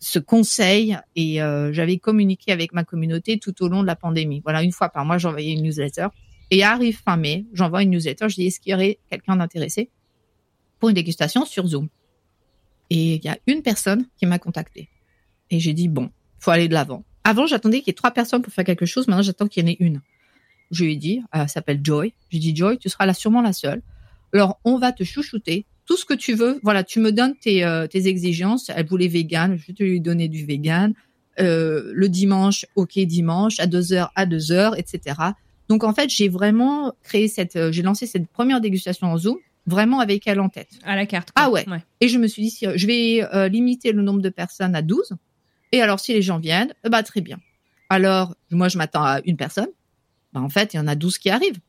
ce 0.00 0.18
conseil 0.18 0.98
et 1.14 1.42
euh, 1.42 1.72
j'avais 1.72 1.98
communiqué 1.98 2.52
avec 2.52 2.72
ma 2.72 2.84
communauté 2.84 3.38
tout 3.38 3.62
au 3.62 3.68
long 3.68 3.82
de 3.82 3.86
la 3.86 3.96
pandémie. 3.96 4.40
Voilà, 4.42 4.62
une 4.62 4.72
fois 4.72 4.88
par 4.88 5.04
mois, 5.04 5.18
j'envoyais 5.18 5.52
une 5.52 5.62
newsletter. 5.62 6.08
Et 6.50 6.64
arrive 6.64 6.98
fin 6.98 7.16
mai, 7.16 7.46
j'envoie 7.52 7.82
une 7.82 7.90
newsletter. 7.90 8.28
Je 8.28 8.34
dis, 8.34 8.46
est-ce 8.46 8.58
qu'il 8.58 8.72
y 8.72 8.74
aurait 8.74 8.98
quelqu'un 9.08 9.36
d'intéressé 9.36 9.90
pour 10.80 10.88
une 10.88 10.96
dégustation 10.96 11.44
sur 11.44 11.66
Zoom? 11.66 11.88
Et 12.88 13.14
il 13.14 13.24
y 13.24 13.28
a 13.28 13.38
une 13.46 13.62
personne 13.62 14.06
qui 14.16 14.26
m'a 14.26 14.40
contacté. 14.40 14.88
Et 15.50 15.60
j'ai 15.60 15.74
dit, 15.74 15.88
bon, 15.88 16.10
faut 16.40 16.50
aller 16.50 16.66
de 16.66 16.74
l'avant. 16.74 17.04
Avant, 17.22 17.46
j'attendais 17.46 17.78
qu'il 17.78 17.88
y 17.88 17.90
ait 17.90 17.94
trois 17.94 18.10
personnes 18.10 18.42
pour 18.42 18.52
faire 18.52 18.64
quelque 18.64 18.86
chose. 18.86 19.06
Maintenant, 19.06 19.22
j'attends 19.22 19.46
qu'il 19.46 19.62
y 19.62 19.66
en 19.66 19.70
ait 19.70 19.76
une. 19.78 20.00
Je 20.70 20.84
lui 20.84 20.92
ai 20.92 20.96
dit, 20.96 21.22
elle 21.32 21.48
s'appelle 21.48 21.80
Joy. 21.82 22.14
J'ai 22.30 22.38
dit, 22.38 22.54
Joy, 22.54 22.78
tu 22.78 22.88
seras 22.88 23.06
là 23.06 23.14
sûrement 23.14 23.42
la 23.42 23.52
seule. 23.52 23.82
Alors, 24.32 24.60
on 24.64 24.78
va 24.78 24.92
te 24.92 25.04
chouchouter. 25.04 25.66
Tout 25.86 25.96
ce 25.96 26.04
que 26.04 26.14
tu 26.14 26.34
veux. 26.34 26.60
Voilà, 26.62 26.84
tu 26.84 27.00
me 27.00 27.10
donnes 27.10 27.34
tes, 27.36 27.64
euh, 27.64 27.88
tes 27.88 28.06
exigences. 28.06 28.70
Elle 28.74 28.86
voulait 28.86 29.08
vegan. 29.08 29.56
Je 29.58 29.66
vais 29.66 29.72
te 29.72 29.82
lui 29.82 30.00
donner 30.00 30.28
du 30.28 30.46
vegan. 30.46 30.94
Euh, 31.40 31.90
le 31.94 32.08
dimanche, 32.08 32.66
ok, 32.76 32.98
dimanche, 33.00 33.58
à 33.58 33.66
deux 33.66 33.92
heures, 33.92 34.12
à 34.14 34.26
deux 34.26 34.52
heures, 34.52 34.78
etc. 34.78 35.16
Donc, 35.68 35.82
en 35.82 35.92
fait, 35.92 36.08
j'ai 36.10 36.28
vraiment 36.28 36.92
créé 37.02 37.26
cette, 37.28 37.56
euh, 37.56 37.72
j'ai 37.72 37.82
lancé 37.82 38.06
cette 38.06 38.28
première 38.28 38.60
dégustation 38.60 39.08
en 39.08 39.16
Zoom, 39.16 39.36
vraiment 39.66 40.00
avec 40.00 40.26
elle 40.26 40.40
en 40.40 40.48
tête. 40.48 40.68
À 40.84 40.96
la 40.96 41.06
carte. 41.06 41.30
quoi. 41.32 41.44
Ah 41.44 41.50
ouais. 41.50 41.64
Et 42.00 42.08
je 42.08 42.18
me 42.18 42.26
suis 42.26 42.42
dit, 42.42 42.50
si, 42.50 42.66
euh, 42.66 42.72
je 42.76 42.86
vais 42.86 43.22
euh, 43.34 43.48
limiter 43.48 43.92
le 43.92 44.02
nombre 44.02 44.20
de 44.20 44.28
personnes 44.28 44.74
à 44.74 44.82
12. 44.82 45.12
Et 45.72 45.80
alors, 45.80 46.00
si 46.00 46.12
les 46.12 46.22
gens 46.22 46.38
viennent, 46.38 46.74
euh, 46.84 46.88
bah, 46.88 47.02
très 47.02 47.20
bien. 47.20 47.38
Alors, 47.88 48.34
moi, 48.50 48.68
je 48.68 48.78
m'attends 48.78 49.04
à 49.04 49.20
une 49.24 49.36
personne. 49.36 49.68
Bah, 50.32 50.40
en 50.40 50.48
fait, 50.48 50.74
il 50.74 50.76
y 50.76 50.80
en 50.80 50.86
a 50.86 50.94
12 50.94 51.18
qui 51.18 51.30
arrivent. 51.30 51.60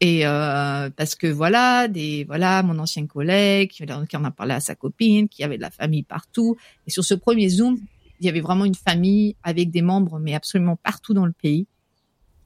Et 0.00 0.26
euh, 0.26 0.90
parce 0.90 1.14
que 1.14 1.26
voilà, 1.26 1.88
des 1.88 2.24
voilà, 2.24 2.62
mon 2.62 2.78
ancien 2.78 3.06
collègue 3.06 3.70
qui 3.70 3.84
qui 4.08 4.16
en 4.16 4.24
a 4.24 4.30
parlé 4.30 4.54
à 4.54 4.60
sa 4.60 4.74
copine, 4.74 5.28
qui 5.28 5.44
avait 5.44 5.56
de 5.56 5.62
la 5.62 5.70
famille 5.70 6.02
partout. 6.02 6.56
Et 6.86 6.90
sur 6.90 7.04
ce 7.04 7.14
premier 7.14 7.48
Zoom, 7.48 7.78
il 8.20 8.26
y 8.26 8.28
avait 8.28 8.40
vraiment 8.40 8.64
une 8.64 8.74
famille 8.74 9.36
avec 9.42 9.70
des 9.70 9.82
membres, 9.82 10.18
mais 10.18 10.34
absolument 10.34 10.76
partout 10.76 11.14
dans 11.14 11.26
le 11.26 11.32
pays, 11.32 11.66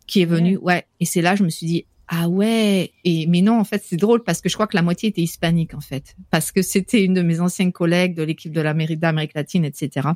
qui 0.07 0.21
est 0.21 0.27
venue. 0.27 0.57
Ouais. 0.59 0.87
Et 1.01 1.05
c'est 1.05 1.23
là, 1.23 1.37
je 1.37 1.43
me 1.43 1.49
suis 1.49 1.67
dit, 1.67 1.87
ah 2.09 2.29
ouais. 2.29 2.93
Et 3.05 3.27
mais 3.27 3.43
non, 3.43 3.59
en 3.59 3.65
fait, 3.65 3.83
c'est 3.85 3.97
drôle 3.97 4.25
parce 4.25 4.41
que 4.41 4.49
je 4.49 4.55
crois 4.55 4.67
que 4.67 4.77
la 4.77 4.83
moitié 4.83 5.11
était 5.11 5.23
hispanique 5.23 5.75
en 5.75 5.81
fait, 5.81 6.17
parce 6.31 6.53
que 6.53 6.63
c'était 6.63 7.05
une 7.05 7.15
de 7.15 7.23
mes 7.23 7.41
anciennes 7.41 7.73
collègues 7.73 8.15
de 8.15 8.23
l'équipe 8.23 8.53
de 8.53 8.61
l'Amérique 8.61 9.01
d'Amérique 9.01 9.35
latine, 9.35 9.65
etc. 9.65 10.09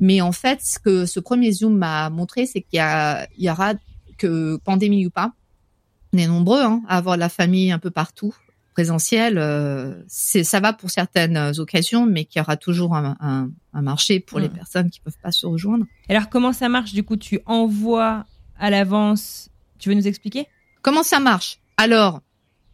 Mais 0.00 0.20
en 0.20 0.32
fait, 0.32 0.60
ce 0.62 0.78
que 0.78 1.06
ce 1.06 1.20
premier 1.20 1.52
Zoom 1.52 1.76
m'a 1.76 2.10
montré, 2.10 2.46
c'est 2.46 2.62
qu'il 2.62 2.78
y 2.78 2.80
a, 2.80 3.28
il 3.36 3.44
y 3.44 3.50
aura 3.50 3.74
que 4.20 4.56
pandémie 4.58 5.06
ou 5.06 5.10
pas, 5.10 5.32
on 6.12 6.18
est 6.18 6.26
nombreux 6.26 6.62
hein, 6.62 6.82
à 6.88 6.98
avoir 6.98 7.16
la 7.16 7.28
famille 7.28 7.72
un 7.72 7.78
peu 7.78 7.90
partout 7.90 8.34
présentiel. 8.72 9.38
Euh, 9.38 9.94
c'est 10.06 10.44
ça 10.44 10.60
va 10.60 10.72
pour 10.72 10.90
certaines 10.90 11.52
occasions, 11.58 12.06
mais 12.06 12.24
qu'il 12.24 12.38
y 12.40 12.42
aura 12.42 12.56
toujours 12.56 12.94
un, 12.94 13.16
un, 13.20 13.50
un 13.72 13.82
marché 13.82 14.20
pour 14.20 14.38
les 14.38 14.48
personnes 14.48 14.90
qui 14.90 15.00
peuvent 15.00 15.18
pas 15.22 15.32
se 15.32 15.46
rejoindre. 15.46 15.86
Alors, 16.08 16.28
comment 16.28 16.52
ça 16.52 16.68
marche 16.68 16.92
Du 16.92 17.02
coup, 17.02 17.16
tu 17.16 17.40
envoies 17.46 18.24
à 18.58 18.70
l'avance. 18.70 19.50
Tu 19.78 19.88
veux 19.88 19.94
nous 19.94 20.06
expliquer? 20.06 20.46
Comment 20.82 21.02
ça 21.02 21.20
marche? 21.20 21.58
Alors, 21.76 22.20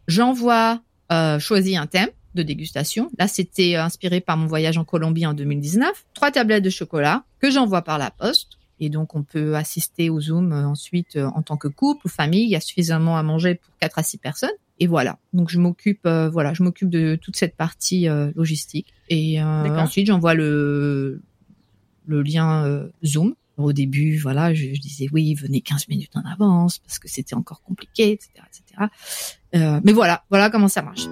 j'envoie, 0.07 0.81
euh, 1.11 1.39
choisis 1.39 1.77
un 1.77 1.87
thème 1.87 2.09
de 2.35 2.43
dégustation. 2.43 3.09
Là, 3.17 3.27
c'était 3.27 3.75
inspiré 3.75 4.21
par 4.21 4.37
mon 4.37 4.45
voyage 4.45 4.77
en 4.77 4.83
Colombie 4.83 5.25
en 5.25 5.33
2019. 5.33 6.05
Trois 6.13 6.31
tablettes 6.31 6.63
de 6.63 6.69
chocolat 6.69 7.23
que 7.39 7.49
j'envoie 7.49 7.81
par 7.81 7.97
la 7.97 8.11
poste. 8.11 8.57
Et 8.79 8.89
donc, 8.89 9.15
on 9.15 9.23
peut 9.23 9.55
assister 9.55 10.09
au 10.09 10.19
Zoom 10.21 10.53
euh, 10.53 10.67
ensuite 10.67 11.15
euh, 11.15 11.27
en 11.27 11.41
tant 11.41 11.57
que 11.57 11.67
couple 11.67 12.05
ou 12.05 12.09
famille. 12.09 12.43
Il 12.43 12.49
y 12.49 12.55
a 12.55 12.61
suffisamment 12.61 13.17
à 13.17 13.23
manger 13.23 13.55
pour 13.55 13.73
quatre 13.79 13.97
à 13.99 14.03
six 14.03 14.17
personnes. 14.17 14.51
Et 14.79 14.87
voilà. 14.87 15.17
Donc, 15.33 15.49
je 15.49 15.59
m'occupe, 15.59 16.05
euh, 16.05 16.29
voilà, 16.29 16.53
je 16.53 16.63
m'occupe 16.63 16.89
de 16.89 17.17
toute 17.19 17.35
cette 17.35 17.55
partie 17.55 18.07
euh, 18.07 18.31
logistique. 18.35 18.93
Et 19.09 19.41
euh, 19.41 19.77
ensuite, 19.77 20.07
j'envoie 20.07 20.33
le 20.33 21.21
le 22.05 22.21
lien 22.21 22.65
euh, 22.65 22.87
Zoom. 23.05 23.35
Au 23.57 23.73
début, 23.73 24.17
voilà, 24.17 24.53
je, 24.53 24.73
je 24.73 24.79
disais 24.79 25.07
oui, 25.11 25.33
venez 25.33 25.61
15 25.61 25.87
minutes 25.87 26.15
en 26.15 26.21
avance 26.31 26.77
parce 26.77 26.99
que 26.99 27.09
c'était 27.09 27.33
encore 27.33 27.63
compliqué, 27.63 28.11
etc., 28.11 28.29
etc. 28.47 28.91
Euh, 29.55 29.81
mais 29.83 29.93
voilà, 29.93 30.23
voilà 30.29 30.51
comment 30.51 30.67
ça 30.67 30.83
marche. 30.83 31.07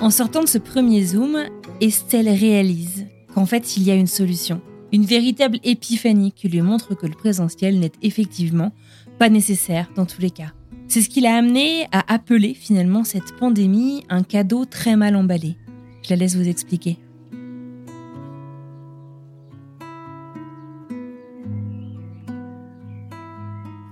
En 0.00 0.10
sortant 0.10 0.42
de 0.44 0.48
ce 0.48 0.58
premier 0.58 1.04
zoom, 1.04 1.38
Estelle 1.80 2.28
réalise 2.28 3.06
qu'en 3.34 3.46
fait 3.46 3.76
il 3.76 3.82
y 3.82 3.90
a 3.90 3.94
une 3.94 4.06
solution. 4.06 4.60
Une 4.92 5.04
véritable 5.04 5.58
épiphanie 5.64 6.30
qui 6.30 6.48
lui 6.48 6.62
montre 6.62 6.94
que 6.94 7.06
le 7.06 7.14
présentiel 7.14 7.80
n'est 7.80 7.92
effectivement 8.02 8.72
pas 9.18 9.28
nécessaire 9.28 9.90
dans 9.96 10.06
tous 10.06 10.20
les 10.20 10.30
cas. 10.30 10.52
C'est 10.86 11.02
ce 11.02 11.08
qui 11.08 11.20
l'a 11.20 11.34
amené 11.34 11.88
à 11.90 12.14
appeler 12.14 12.54
finalement 12.54 13.02
cette 13.02 13.36
pandémie 13.36 14.04
un 14.08 14.22
cadeau 14.22 14.64
très 14.64 14.94
mal 14.94 15.16
emballé. 15.16 15.56
Je 16.04 16.10
la 16.10 16.16
laisse 16.16 16.36
vous 16.36 16.48
expliquer. 16.48 16.96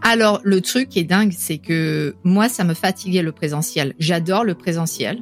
Alors, 0.02 0.40
le 0.44 0.60
truc 0.60 0.96
est 0.96 1.02
dingue, 1.02 1.34
c'est 1.36 1.58
que 1.58 2.14
moi, 2.22 2.48
ça 2.48 2.62
me 2.62 2.74
fatiguait 2.74 3.22
le 3.22 3.32
présentiel. 3.32 3.92
J'adore 3.98 4.44
le 4.44 4.54
présentiel, 4.54 5.20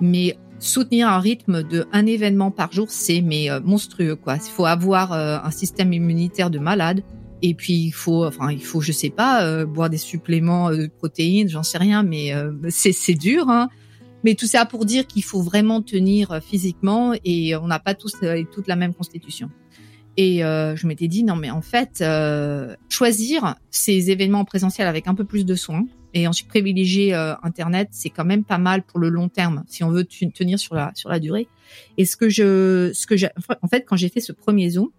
mais 0.00 0.36
soutenir 0.58 1.08
un 1.08 1.18
rythme 1.18 1.62
de 1.62 1.86
un 1.92 2.06
événement 2.06 2.50
par 2.50 2.72
jour, 2.72 2.86
c'est 2.88 3.20
mais 3.20 3.50
euh, 3.50 3.60
monstrueux 3.60 4.16
quoi. 4.16 4.36
Il 4.36 4.50
faut 4.50 4.66
avoir 4.66 5.12
euh, 5.12 5.38
un 5.42 5.50
système 5.50 5.92
immunitaire 5.92 6.50
de 6.50 6.58
malade. 6.58 7.02
Et 7.42 7.52
puis 7.52 7.74
il 7.74 7.90
faut, 7.90 8.24
enfin 8.24 8.50
il 8.50 8.64
faut, 8.64 8.80
je 8.80 8.92
sais 8.92 9.10
pas, 9.10 9.44
euh, 9.44 9.66
boire 9.66 9.90
des 9.90 9.98
suppléments 9.98 10.70
de 10.70 10.86
protéines, 10.86 11.48
j'en 11.48 11.62
sais 11.62 11.76
rien, 11.76 12.02
mais 12.02 12.32
c'est 12.68 12.92
c'est 12.92 13.14
dur. 13.14 13.50
Hein. 13.50 13.68
Mais 14.24 14.34
tout 14.34 14.46
ça 14.46 14.64
pour 14.64 14.86
dire 14.86 15.06
qu'il 15.06 15.24
faut 15.24 15.42
vraiment 15.42 15.82
tenir 15.82 16.40
physiquement 16.42 17.12
et 17.24 17.54
on 17.56 17.66
n'a 17.66 17.78
pas 17.78 17.94
tous 17.94 18.14
et 18.22 18.46
toute 18.50 18.66
la 18.66 18.76
même 18.76 18.94
constitution. 18.94 19.50
Et 20.16 20.38
je 20.38 20.86
m'étais 20.86 21.08
dit 21.08 21.22
non 21.22 21.36
mais 21.36 21.50
en 21.50 21.60
fait 21.60 22.02
choisir 22.88 23.56
ces 23.70 24.10
événements 24.10 24.46
présentiels 24.46 24.86
avec 24.86 25.06
un 25.06 25.14
peu 25.14 25.24
plus 25.24 25.44
de 25.44 25.54
soins, 25.54 25.84
et 26.14 26.28
ensuite 26.28 26.48
privilégier 26.48 27.14
euh, 27.14 27.34
Internet, 27.42 27.88
c'est 27.90 28.08
quand 28.08 28.24
même 28.24 28.44
pas 28.44 28.58
mal 28.58 28.82
pour 28.82 29.00
le 29.00 29.08
long 29.08 29.28
terme 29.28 29.64
si 29.68 29.82
on 29.84 29.90
veut 29.90 30.04
tenir 30.04 30.58
sur 30.58 30.74
la 30.74 30.92
sur 30.94 31.10
la 31.10 31.18
durée. 31.18 31.48
Et 31.98 32.06
ce 32.06 32.16
que 32.16 32.28
je 32.28 32.92
ce 32.94 33.06
que 33.06 33.16
j'ai 33.16 33.28
en 33.60 33.68
fait 33.68 33.84
quand 33.84 33.96
j'ai 33.96 34.08
fait 34.08 34.20
ce 34.20 34.32
premier 34.32 34.70
zoom, 34.70 34.90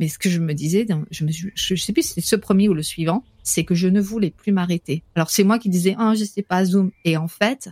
mais 0.00 0.08
ce 0.08 0.18
que 0.18 0.28
je 0.28 0.40
me 0.40 0.52
disais, 0.52 0.86
je 1.10 1.24
me 1.24 1.30
je, 1.32 1.74
sais 1.76 1.92
plus 1.92 2.02
si 2.02 2.14
c'est 2.14 2.20
ce 2.20 2.36
premier 2.36 2.68
ou 2.68 2.74
le 2.74 2.82
suivant, 2.82 3.24
c'est 3.44 3.64
que 3.64 3.74
je 3.74 3.88
ne 3.88 4.00
voulais 4.00 4.30
plus 4.30 4.52
m'arrêter. 4.52 5.04
Alors 5.14 5.30
c'est 5.30 5.44
moi 5.44 5.58
qui 5.58 5.70
disais 5.70 5.94
ah 5.96 6.14
je 6.16 6.24
sais 6.24 6.42
pas 6.42 6.64
zoom 6.64 6.90
et 7.04 7.16
en 7.16 7.28
fait 7.28 7.70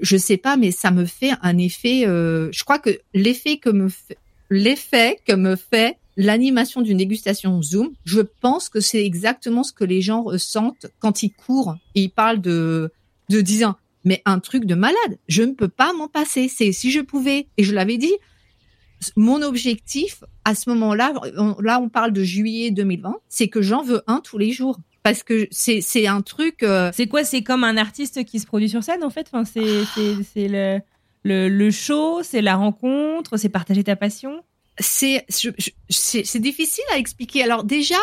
je 0.00 0.16
sais 0.16 0.38
pas 0.38 0.56
mais 0.56 0.70
ça 0.70 0.90
me 0.90 1.04
fait 1.04 1.32
un 1.42 1.58
effet. 1.58 2.06
Euh, 2.06 2.50
je 2.52 2.64
crois 2.64 2.78
que 2.78 2.98
l'effet 3.12 3.58
que 3.58 3.70
me 3.70 3.88
l'effet 4.48 5.18
que 5.26 5.34
me 5.34 5.56
fait 5.56 5.98
l'animation 6.16 6.80
d'une 6.80 6.98
dégustation 6.98 7.60
Zoom, 7.62 7.92
je 8.04 8.20
pense 8.20 8.68
que 8.68 8.80
c'est 8.80 9.04
exactement 9.04 9.62
ce 9.62 9.72
que 9.72 9.84
les 9.84 10.00
gens 10.00 10.22
ressentent 10.22 10.86
quand 10.98 11.22
ils 11.22 11.32
courent 11.32 11.76
et 11.94 12.02
ils 12.02 12.10
parlent 12.10 12.40
de 12.40 12.90
de 13.28 13.40
disant 13.40 13.76
mais 14.04 14.22
un 14.24 14.38
truc 14.38 14.66
de 14.66 14.76
malade, 14.76 15.18
je 15.26 15.42
ne 15.42 15.52
peux 15.52 15.68
pas 15.68 15.92
m'en 15.92 16.06
passer. 16.06 16.48
C'est 16.48 16.70
si 16.72 16.92
je 16.92 17.00
pouvais 17.00 17.48
et 17.56 17.64
je 17.64 17.74
l'avais 17.74 17.98
dit, 17.98 18.12
mon 19.16 19.42
objectif 19.42 20.22
à 20.44 20.54
ce 20.54 20.70
moment-là, 20.70 21.12
là 21.60 21.80
on 21.80 21.88
parle 21.88 22.12
de 22.12 22.22
juillet 22.22 22.70
2020, 22.70 23.16
c'est 23.28 23.48
que 23.48 23.60
j'en 23.60 23.82
veux 23.82 24.02
un 24.06 24.20
tous 24.20 24.38
les 24.38 24.52
jours 24.52 24.78
parce 25.02 25.22
que 25.22 25.46
c'est 25.50 25.80
c'est 25.80 26.06
un 26.06 26.22
truc. 26.22 26.62
Euh, 26.62 26.90
c'est 26.94 27.06
quoi 27.06 27.24
C'est 27.24 27.42
comme 27.42 27.64
un 27.64 27.76
artiste 27.76 28.24
qui 28.24 28.40
se 28.40 28.46
produit 28.46 28.68
sur 28.68 28.82
scène 28.82 29.04
en 29.04 29.10
fait? 29.10 29.28
Enfin 29.32 29.44
c'est 29.44 29.84
c'est 30.32 30.48
le 30.48 30.80
le, 31.24 31.48
le 31.48 31.70
show, 31.72 32.22
c'est 32.22 32.40
la 32.42 32.54
rencontre, 32.54 33.36
c'est 33.36 33.48
partager 33.48 33.82
ta 33.82 33.96
passion? 33.96 34.42
C'est 34.78 35.24
c'est 35.28 36.38
difficile 36.38 36.84
à 36.92 36.98
expliquer. 36.98 37.42
Alors 37.42 37.64
déjà, 37.64 37.98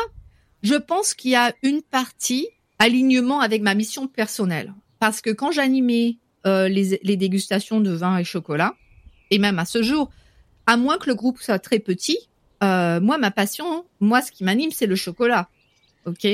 je 0.62 0.76
pense 0.76 1.14
qu'il 1.14 1.32
y 1.32 1.36
a 1.36 1.54
une 1.62 1.82
partie 1.82 2.48
alignement 2.80 3.40
avec 3.40 3.62
ma 3.62 3.76
mission 3.76 4.08
personnelle, 4.08 4.74
parce 5.00 5.22
que 5.22 5.30
quand 5.30 5.52
j'animais 5.52 6.18
euh, 6.46 6.68
les, 6.68 7.00
les 7.04 7.18
dégustations 7.18 7.80
de 7.80 7.92
vin 7.92 8.18
et 8.18 8.24
chocolat, 8.24 8.76
et 9.30 9.40
même 9.40 9.60
à 9.60 9.66
ce 9.66 9.84
jour, 9.84 10.10
à 10.66 10.78
moins 10.78 10.98
que 10.98 11.08
le 11.08 11.16
groupe 11.16 11.40
soit 11.40 11.60
très 11.60 11.80
petit, 11.80 12.18
euh, 12.64 13.00
moi 13.00 13.18
ma 13.18 13.32
passion, 13.32 13.86
moi 14.00 14.22
ce 14.22 14.32
qui 14.32 14.44
m'anime, 14.44 14.72
c'est 14.72 14.88
le 14.88 14.96
chocolat, 14.96 15.50
ok? 16.06 16.28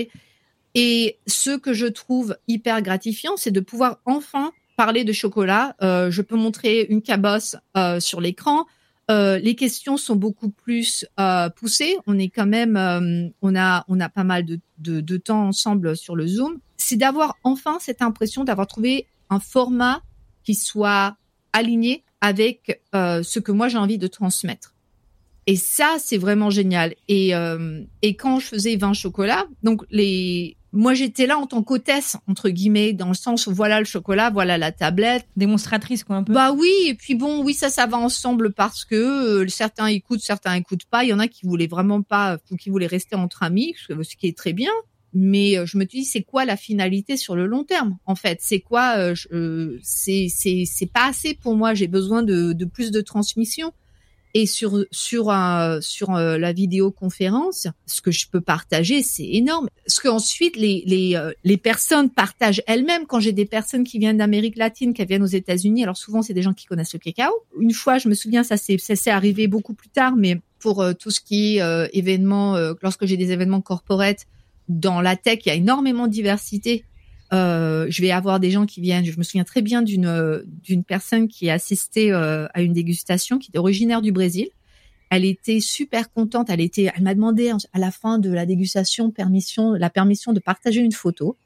Et 0.75 1.17
ce 1.27 1.57
que 1.57 1.73
je 1.73 1.87
trouve 1.87 2.37
hyper 2.47 2.81
gratifiant, 2.81 3.37
c'est 3.37 3.51
de 3.51 3.59
pouvoir 3.59 3.99
enfin 4.05 4.53
parler 4.75 5.03
de 5.03 5.11
chocolat. 5.11 5.75
Euh, 5.81 6.11
je 6.11 6.21
peux 6.21 6.35
montrer 6.35 6.85
une 6.89 7.01
cabosse 7.01 7.55
euh, 7.75 7.99
sur 7.99 8.21
l'écran. 8.21 8.65
Euh, 9.09 9.39
les 9.39 9.55
questions 9.55 9.97
sont 9.97 10.15
beaucoup 10.15 10.49
plus 10.49 11.05
euh, 11.19 11.49
poussées. 11.49 11.97
On 12.05 12.19
est 12.19 12.29
quand 12.29 12.45
même, 12.45 12.77
euh, 12.77 13.29
on 13.41 13.55
a, 13.55 13.83
on 13.87 13.99
a 13.99 14.09
pas 14.09 14.23
mal 14.23 14.45
de, 14.45 14.59
de, 14.77 15.01
de 15.01 15.17
temps 15.17 15.47
ensemble 15.47 15.97
sur 15.97 16.15
le 16.15 16.27
Zoom. 16.27 16.59
C'est 16.77 16.95
d'avoir 16.95 17.37
enfin 17.43 17.77
cette 17.79 18.01
impression 18.01 18.43
d'avoir 18.43 18.67
trouvé 18.67 19.07
un 19.29 19.39
format 19.39 20.01
qui 20.43 20.53
soit 20.53 21.17
aligné 21.53 22.03
avec 22.21 22.81
ce 22.93 23.39
que 23.39 23.51
moi 23.51 23.67
j'ai 23.67 23.77
envie 23.77 23.97
de 23.97 24.07
transmettre. 24.07 24.75
Et 25.47 25.55
ça, 25.55 25.95
c'est 25.99 26.17
vraiment 26.17 26.49
génial. 26.49 26.95
Et, 27.07 27.31
et 28.01 28.15
quand 28.15 28.39
je 28.39 28.47
faisais 28.47 28.75
20 28.75 28.93
chocolats, 28.93 29.45
donc 29.63 29.83
les, 29.89 30.57
moi 30.71 30.93
j'étais 30.93 31.25
là 31.25 31.37
en 31.37 31.47
tant 31.47 31.63
qu'hôtesse 31.63 32.17
entre 32.27 32.49
guillemets 32.49 32.93
dans 32.93 33.07
le 33.07 33.13
sens 33.13 33.47
où 33.47 33.53
voilà 33.53 33.79
le 33.79 33.85
chocolat 33.85 34.29
voilà 34.29 34.57
la 34.57 34.71
tablette. 34.71 35.27
Démonstratrice 35.35 36.03
quoi 36.03 36.17
un 36.17 36.23
peu. 36.23 36.33
Bah 36.33 36.51
oui 36.51 36.71
et 36.87 36.93
puis 36.93 37.15
bon 37.15 37.43
oui 37.43 37.53
ça 37.53 37.69
ça 37.69 37.85
va 37.85 37.97
ensemble 37.97 38.53
parce 38.53 38.85
que 38.85 38.95
euh, 39.43 39.47
certains 39.47 39.87
écoutent 39.87 40.21
certains 40.21 40.53
écoutent 40.53 40.85
pas. 40.85 41.03
Il 41.03 41.09
y 41.09 41.13
en 41.13 41.19
a 41.19 41.27
qui 41.27 41.45
voulaient 41.45 41.67
vraiment 41.67 42.01
pas 42.01 42.37
ou 42.51 42.55
qui 42.55 42.69
voulaient 42.69 42.87
rester 42.87 43.15
entre 43.15 43.43
amis 43.43 43.75
ce 43.87 44.15
qui 44.15 44.27
est 44.27 44.37
très 44.37 44.53
bien. 44.53 44.71
Mais 45.13 45.57
euh, 45.57 45.65
je 45.65 45.77
me 45.77 45.85
dis 45.85 46.05
c'est 46.05 46.21
quoi 46.21 46.45
la 46.45 46.55
finalité 46.55 47.17
sur 47.17 47.35
le 47.35 47.47
long 47.47 47.63
terme 47.63 47.97
en 48.05 48.15
fait? 48.15 48.39
C'est 48.41 48.59
quoi 48.59 48.97
euh, 48.97 49.15
euh 49.31 49.79
c'est 49.81 50.27
c'est 50.29 50.65
c'est 50.65 50.91
pas 50.91 51.07
assez 51.07 51.33
pour 51.33 51.55
moi. 51.55 51.73
J'ai 51.73 51.87
besoin 51.87 52.21
de, 52.21 52.53
de 52.53 52.65
plus 52.65 52.91
de 52.91 53.01
transmission 53.01 53.73
et 54.33 54.45
sur 54.45 54.85
sur 54.91 55.31
un, 55.31 55.81
sur 55.81 56.15
euh, 56.15 56.37
la 56.37 56.53
vidéoconférence, 56.53 57.67
ce 57.85 58.01
que 58.01 58.11
je 58.11 58.27
peux 58.27 58.41
partager, 58.41 59.01
c'est 59.01 59.27
énorme. 59.27 59.67
Ce 59.87 59.99
qu'ensuite 59.99 60.55
les 60.55 60.83
les 60.85 61.15
euh, 61.15 61.31
les 61.43 61.57
personnes 61.57 62.09
partagent 62.09 62.61
elles-mêmes. 62.67 63.05
Quand 63.07 63.19
j'ai 63.19 63.31
des 63.31 63.45
personnes 63.45 63.83
qui 63.83 63.99
viennent 63.99 64.17
d'Amérique 64.17 64.57
latine, 64.57 64.93
qui 64.93 65.03
viennent 65.05 65.23
aux 65.23 65.25
États-Unis, 65.25 65.83
alors 65.83 65.97
souvent 65.97 66.21
c'est 66.21 66.33
des 66.33 66.41
gens 66.41 66.53
qui 66.53 66.65
connaissent 66.65 66.93
le 66.93 66.99
cacao. 66.99 67.31
Une 67.59 67.73
fois, 67.73 67.97
je 67.97 68.07
me 68.07 68.13
souviens, 68.13 68.43
ça 68.43 68.57
s'est 68.57 68.77
ça 68.77 68.95
s'est 68.95 69.11
arrivé 69.11 69.47
beaucoup 69.47 69.73
plus 69.73 69.89
tard, 69.89 70.15
mais 70.15 70.39
pour 70.59 70.81
euh, 70.81 70.93
tout 70.93 71.09
ce 71.09 71.21
qui 71.21 71.57
est 71.57 71.89
événements, 71.93 72.57
lorsque 72.81 73.05
j'ai 73.05 73.17
des 73.17 73.31
événements 73.31 73.61
corporate 73.61 74.25
dans 74.67 75.01
la 75.01 75.15
tech, 75.15 75.39
il 75.45 75.49
y 75.49 75.51
a 75.51 75.55
énormément 75.55 76.05
de 76.05 76.11
diversité 76.11 76.85
euh, 77.31 77.85
je 77.89 78.01
vais 78.01 78.11
avoir 78.11 78.39
des 78.39 78.51
gens 78.51 78.65
qui 78.65 78.81
viennent. 78.81 79.05
Je 79.05 79.17
me 79.17 79.23
souviens 79.23 79.43
très 79.43 79.61
bien 79.61 79.81
d'une 79.81 80.43
d'une 80.63 80.83
personne 80.83 81.27
qui 81.27 81.49
a 81.49 81.53
assisté 81.53 82.11
euh, 82.11 82.47
à 82.53 82.61
une 82.61 82.73
dégustation, 82.73 83.37
qui 83.37 83.51
est 83.53 83.57
originaire 83.57 84.01
du 84.01 84.11
Brésil. 84.11 84.49
Elle 85.09 85.25
était 85.25 85.59
super 85.59 86.11
contente. 86.11 86.49
Elle 86.49 86.61
était, 86.61 86.91
elle 86.95 87.03
m'a 87.03 87.15
demandé 87.15 87.51
à 87.73 87.79
la 87.79 87.91
fin 87.91 88.19
de 88.19 88.31
la 88.31 88.45
dégustation 88.45 89.11
permission, 89.11 89.73
la 89.73 89.89
permission 89.89 90.33
de 90.33 90.39
partager 90.39 90.81
une 90.81 90.91
photo. 90.91 91.37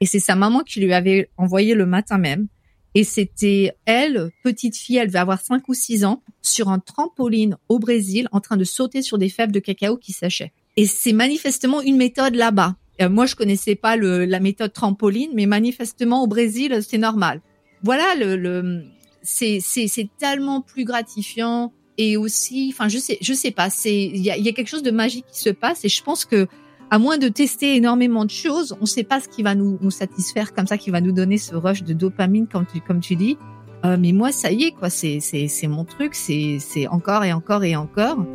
Et 0.00 0.06
c'est 0.06 0.20
sa 0.20 0.34
maman 0.34 0.60
qui 0.60 0.80
lui 0.80 0.92
avait 0.92 1.30
envoyé 1.36 1.74
le 1.74 1.84
matin 1.86 2.18
même. 2.18 2.48
Et 2.94 3.04
c'était 3.04 3.72
elle, 3.84 4.30
petite 4.42 4.76
fille, 4.76 4.96
elle 4.96 5.08
devait 5.08 5.20
avoir 5.20 5.40
5 5.40 5.68
ou 5.68 5.74
6 5.74 6.04
ans, 6.04 6.22
sur 6.42 6.70
un 6.70 6.80
trampoline 6.80 7.56
au 7.68 7.78
Brésil, 7.78 8.26
en 8.32 8.40
train 8.40 8.56
de 8.56 8.64
sauter 8.64 9.02
sur 9.02 9.16
des 9.16 9.28
fèves 9.28 9.52
de 9.52 9.60
cacao 9.60 9.96
qui 9.96 10.12
séchaient. 10.12 10.52
Et 10.76 10.86
c'est 10.86 11.12
manifestement 11.12 11.82
une 11.82 11.96
méthode 11.96 12.34
là-bas. 12.34 12.76
Euh, 13.00 13.08
moi, 13.08 13.26
je 13.26 13.34
connaissais 13.34 13.74
pas 13.74 13.96
le, 13.96 14.24
la 14.24 14.40
méthode 14.40 14.72
trampoline, 14.72 15.30
mais 15.34 15.46
manifestement 15.46 16.22
au 16.22 16.26
Brésil, 16.26 16.78
c'est 16.86 16.98
normal. 16.98 17.40
Voilà, 17.82 18.14
le, 18.14 18.36
le 18.36 18.84
c'est 19.22 20.08
tellement 20.18 20.60
plus 20.60 20.84
gratifiant 20.84 21.72
et 21.98 22.16
aussi, 22.16 22.70
enfin, 22.72 22.88
je 22.88 22.98
sais, 22.98 23.18
je 23.20 23.34
sais 23.34 23.50
pas, 23.50 23.68
c'est 23.68 23.94
il 23.94 24.22
y 24.22 24.30
a, 24.30 24.38
y 24.38 24.48
a 24.48 24.52
quelque 24.52 24.68
chose 24.68 24.82
de 24.82 24.90
magique 24.90 25.26
qui 25.30 25.40
se 25.40 25.50
passe 25.50 25.84
et 25.84 25.88
je 25.88 26.02
pense 26.02 26.24
que 26.24 26.46
à 26.90 26.98
moins 26.98 27.18
de 27.18 27.28
tester 27.28 27.76
énormément 27.76 28.24
de 28.24 28.30
choses, 28.30 28.74
on 28.78 28.82
ne 28.82 28.86
sait 28.86 29.04
pas 29.04 29.20
ce 29.20 29.28
qui 29.28 29.42
va 29.42 29.54
nous, 29.54 29.78
nous 29.80 29.90
satisfaire 29.90 30.52
comme 30.52 30.66
ça, 30.66 30.76
qui 30.76 30.90
va 30.90 31.00
nous 31.00 31.12
donner 31.12 31.38
ce 31.38 31.54
rush 31.54 31.84
de 31.84 31.92
dopamine, 31.92 32.48
comme 32.48 32.66
tu, 32.66 32.80
comme 32.80 33.00
tu 33.00 33.14
dis. 33.14 33.36
Euh, 33.84 33.96
mais 33.98 34.12
moi, 34.12 34.32
ça 34.32 34.50
y 34.50 34.64
est, 34.64 34.72
quoi, 34.72 34.90
c'est, 34.90 35.20
mon 35.68 35.84
truc, 35.84 36.14
c'est 36.14 36.88
encore 36.88 37.24
et 37.24 37.32
encore 37.32 37.62
et 37.62 37.76
encore. 37.76 38.26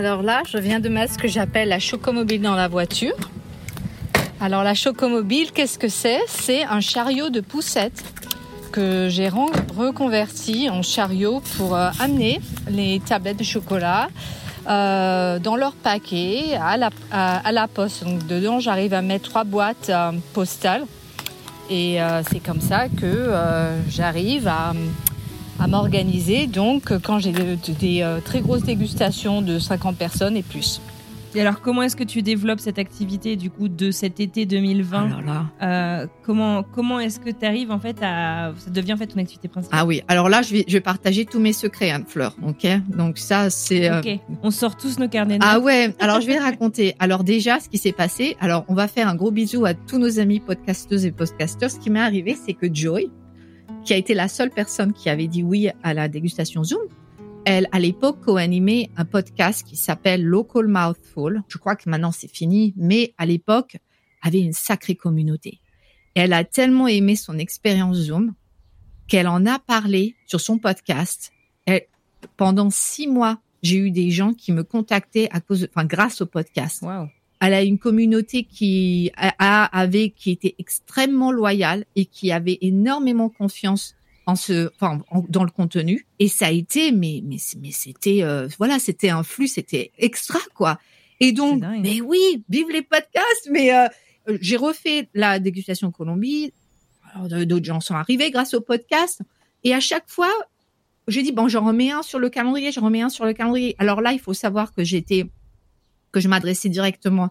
Alors 0.00 0.22
là, 0.22 0.40
je 0.50 0.56
viens 0.56 0.80
de 0.80 0.88
mettre 0.88 1.12
ce 1.12 1.18
que 1.18 1.28
j'appelle 1.28 1.68
la 1.68 1.78
chocomobile 1.78 2.40
dans 2.40 2.54
la 2.54 2.68
voiture. 2.68 3.12
Alors 4.40 4.64
la 4.64 4.72
chocomobile, 4.72 5.52
qu'est-ce 5.52 5.78
que 5.78 5.88
c'est? 5.88 6.20
C'est 6.26 6.62
un 6.62 6.80
chariot 6.80 7.28
de 7.28 7.42
poussettes 7.42 8.02
que 8.72 9.08
j'ai 9.10 9.28
reconverti 9.28 10.70
en 10.70 10.80
chariot 10.80 11.42
pour 11.58 11.76
euh, 11.76 11.90
amener 12.00 12.40
les 12.70 13.00
tablettes 13.00 13.36
de 13.36 13.44
chocolat 13.44 14.08
euh, 14.70 15.38
dans 15.38 15.56
leur 15.56 15.74
paquet 15.74 16.54
à 16.58 16.78
la, 16.78 17.68
poste. 17.68 18.02
Donc 18.02 18.26
dedans, 18.26 18.58
j'arrive 18.58 18.94
à 18.94 19.02
mettre 19.02 19.28
trois 19.28 19.44
boîtes 19.44 19.90
euh, 19.90 20.12
postales. 20.32 20.86
Et 21.68 21.98
c'est 22.32 22.40
comme 22.40 22.60
ça 22.60 22.88
que 22.88 23.32
j'arrive 23.88 24.48
à 24.48 24.72
à 25.60 25.66
m'organiser. 25.66 26.46
Donc, 26.46 26.92
quand 27.02 27.18
j'ai 27.18 27.32
des, 27.32 28.02
euh, 28.02 28.20
très 28.24 28.40
grosses 28.40 28.62
dégustations 28.64 29.42
de 29.42 29.58
50 29.58 29.96
personnes 29.96 30.36
et 30.36 30.42
plus. 30.42 30.80
Et 31.32 31.40
alors, 31.40 31.60
comment 31.60 31.82
est-ce 31.82 31.94
que 31.94 32.02
tu 32.02 32.22
développes 32.22 32.58
cette 32.58 32.80
activité 32.80 33.36
du 33.36 33.50
coup 33.50 33.68
de 33.68 33.92
cet 33.92 34.18
été 34.18 34.46
2020 34.46 35.04
Alors 35.06 35.20
là. 35.22 35.44
Euh, 35.62 36.06
Comment 36.24 36.64
comment 36.64 36.98
est-ce 36.98 37.20
que 37.20 37.30
tu 37.30 37.46
arrives 37.46 37.70
en 37.70 37.78
fait 37.78 37.96
à 38.02 38.52
ça 38.56 38.70
devient 38.70 38.94
en 38.94 38.96
fait 38.96 39.06
ton 39.06 39.20
activité 39.20 39.46
principale? 39.46 39.78
Ah 39.80 39.86
oui, 39.86 40.02
alors 40.08 40.28
là, 40.28 40.42
je 40.42 40.52
vais, 40.52 40.64
je 40.66 40.72
vais 40.72 40.80
partager 40.80 41.26
tous 41.26 41.38
mes 41.38 41.52
secrets, 41.52 41.90
Anne-Fleur, 41.92 42.34
ok? 42.44 42.66
Donc 42.96 43.18
ça, 43.18 43.48
c'est... 43.50 43.88
euh, 43.90 44.00
Ok, 44.00 44.18
on 44.42 44.50
sort 44.50 44.76
tous 44.76 44.98
nos 44.98 45.08
carnets 45.08 45.38
de 45.38 45.44
Ah 45.46 45.60
ouais, 45.60 45.94
alors 46.00 46.20
je 46.20 46.26
vais 46.26 46.38
raconter. 46.38 46.96
Alors 46.98 47.22
déjà, 47.22 47.60
ce 47.60 47.68
qui 47.68 47.78
s'est 47.78 47.92
passé, 47.92 48.36
alors 48.40 48.64
on 48.68 48.74
va 48.74 48.88
faire 48.88 49.06
un 49.06 49.14
gros 49.14 49.30
bisou 49.30 49.64
à 49.64 49.74
tous 49.74 49.98
nos 49.98 50.18
amis 50.18 50.40
podcasteuses 50.40 51.04
et 51.06 51.12
podcasteurs. 51.12 51.70
Ce 51.70 51.78
qui 51.78 51.90
m'est 51.90 52.00
arrivé, 52.00 52.36
c'est 52.44 52.54
que 52.54 52.66
Joy, 52.72 53.08
qui 53.84 53.92
a 53.92 53.96
été 53.96 54.14
la 54.14 54.28
seule 54.28 54.50
personne 54.50 54.92
qui 54.92 55.08
avait 55.08 55.28
dit 55.28 55.42
oui 55.42 55.68
à 55.82 55.94
la 55.94 56.08
dégustation 56.08 56.64
Zoom, 56.64 56.82
elle, 57.44 57.68
à 57.72 57.78
l'époque, 57.78 58.20
co-animait 58.20 58.90
un 58.96 59.04
podcast 59.04 59.66
qui 59.66 59.76
s'appelle 59.76 60.22
Local 60.22 60.68
Mouthful. 60.68 61.42
Je 61.48 61.58
crois 61.58 61.74
que 61.74 61.88
maintenant 61.88 62.12
c'est 62.12 62.30
fini, 62.30 62.74
mais 62.76 63.14
à 63.16 63.26
l'époque, 63.26 63.78
avait 64.22 64.40
une 64.40 64.52
sacrée 64.52 64.94
communauté. 64.94 65.60
Elle 66.14 66.32
a 66.32 66.44
tellement 66.44 66.88
aimé 66.88 67.16
son 67.16 67.38
expérience 67.38 67.96
Zoom 67.96 68.34
qu'elle 69.08 69.26
en 69.26 69.46
a 69.46 69.58
parlé 69.58 70.16
sur 70.26 70.40
son 70.40 70.58
podcast. 70.58 71.32
Pendant 72.36 72.68
six 72.68 73.06
mois, 73.06 73.38
j'ai 73.62 73.76
eu 73.76 73.90
des 73.90 74.10
gens 74.10 74.34
qui 74.34 74.52
me 74.52 74.62
contactaient 74.62 75.28
à 75.32 75.40
cause, 75.40 75.68
enfin, 75.74 75.86
grâce 75.86 76.20
au 76.20 76.26
podcast. 76.26 76.82
Waouh. 76.82 77.08
Elle 77.40 77.54
a 77.54 77.62
une 77.62 77.78
communauté 77.78 78.44
qui 78.44 79.10
a, 79.16 79.64
avait, 79.78 80.10
qui 80.10 80.30
était 80.30 80.54
extrêmement 80.58 81.32
loyale 81.32 81.84
et 81.96 82.04
qui 82.04 82.32
avait 82.32 82.58
énormément 82.60 83.28
confiance 83.30 83.94
en 84.26 84.36
ce, 84.36 84.70
enfin, 84.76 85.00
en- 85.10 85.24
dans 85.28 85.44
le 85.44 85.50
contenu. 85.50 86.06
Et 86.18 86.28
ça 86.28 86.46
a 86.46 86.50
été, 86.50 86.92
mais, 86.92 87.22
mais, 87.24 87.36
mais 87.60 87.70
c'était, 87.72 88.22
euh, 88.22 88.46
voilà, 88.58 88.78
c'était 88.78 89.08
un 89.08 89.22
flux, 89.22 89.48
c'était 89.48 89.90
extra, 89.98 90.38
quoi. 90.54 90.78
Et 91.18 91.32
donc, 91.32 91.60
mais 91.82 92.00
oui, 92.00 92.44
vive 92.48 92.68
les 92.70 92.82
podcasts, 92.82 93.48
mais, 93.50 93.74
euh, 93.74 93.86
euh, 94.28 94.38
j'ai 94.40 94.56
refait 94.56 95.08
la 95.14 95.38
dégustation 95.38 95.90
Colombie. 95.90 96.52
D'autres 97.28 97.64
gens 97.64 97.80
sont 97.80 97.94
arrivés 97.94 98.30
grâce 98.30 98.54
au 98.54 98.60
podcast. 98.60 99.20
Et 99.64 99.74
à 99.74 99.80
chaque 99.80 100.08
fois, 100.08 100.30
j'ai 101.08 101.22
dit, 101.22 101.32
bon, 101.32 101.48
j'en 101.48 101.64
remets 101.64 101.90
un 101.90 102.02
sur 102.02 102.18
le 102.18 102.28
calendrier, 102.30 102.70
j'en 102.70 102.82
remets 102.82 103.00
un 103.00 103.08
sur 103.08 103.24
le 103.24 103.32
calendrier. 103.32 103.74
Alors 103.78 104.00
là, 104.00 104.12
il 104.12 104.20
faut 104.20 104.32
savoir 104.34 104.72
que 104.74 104.84
j'étais, 104.84 105.26
que 106.12 106.20
je 106.20 106.28
m'adressais 106.28 106.68
directement 106.68 107.30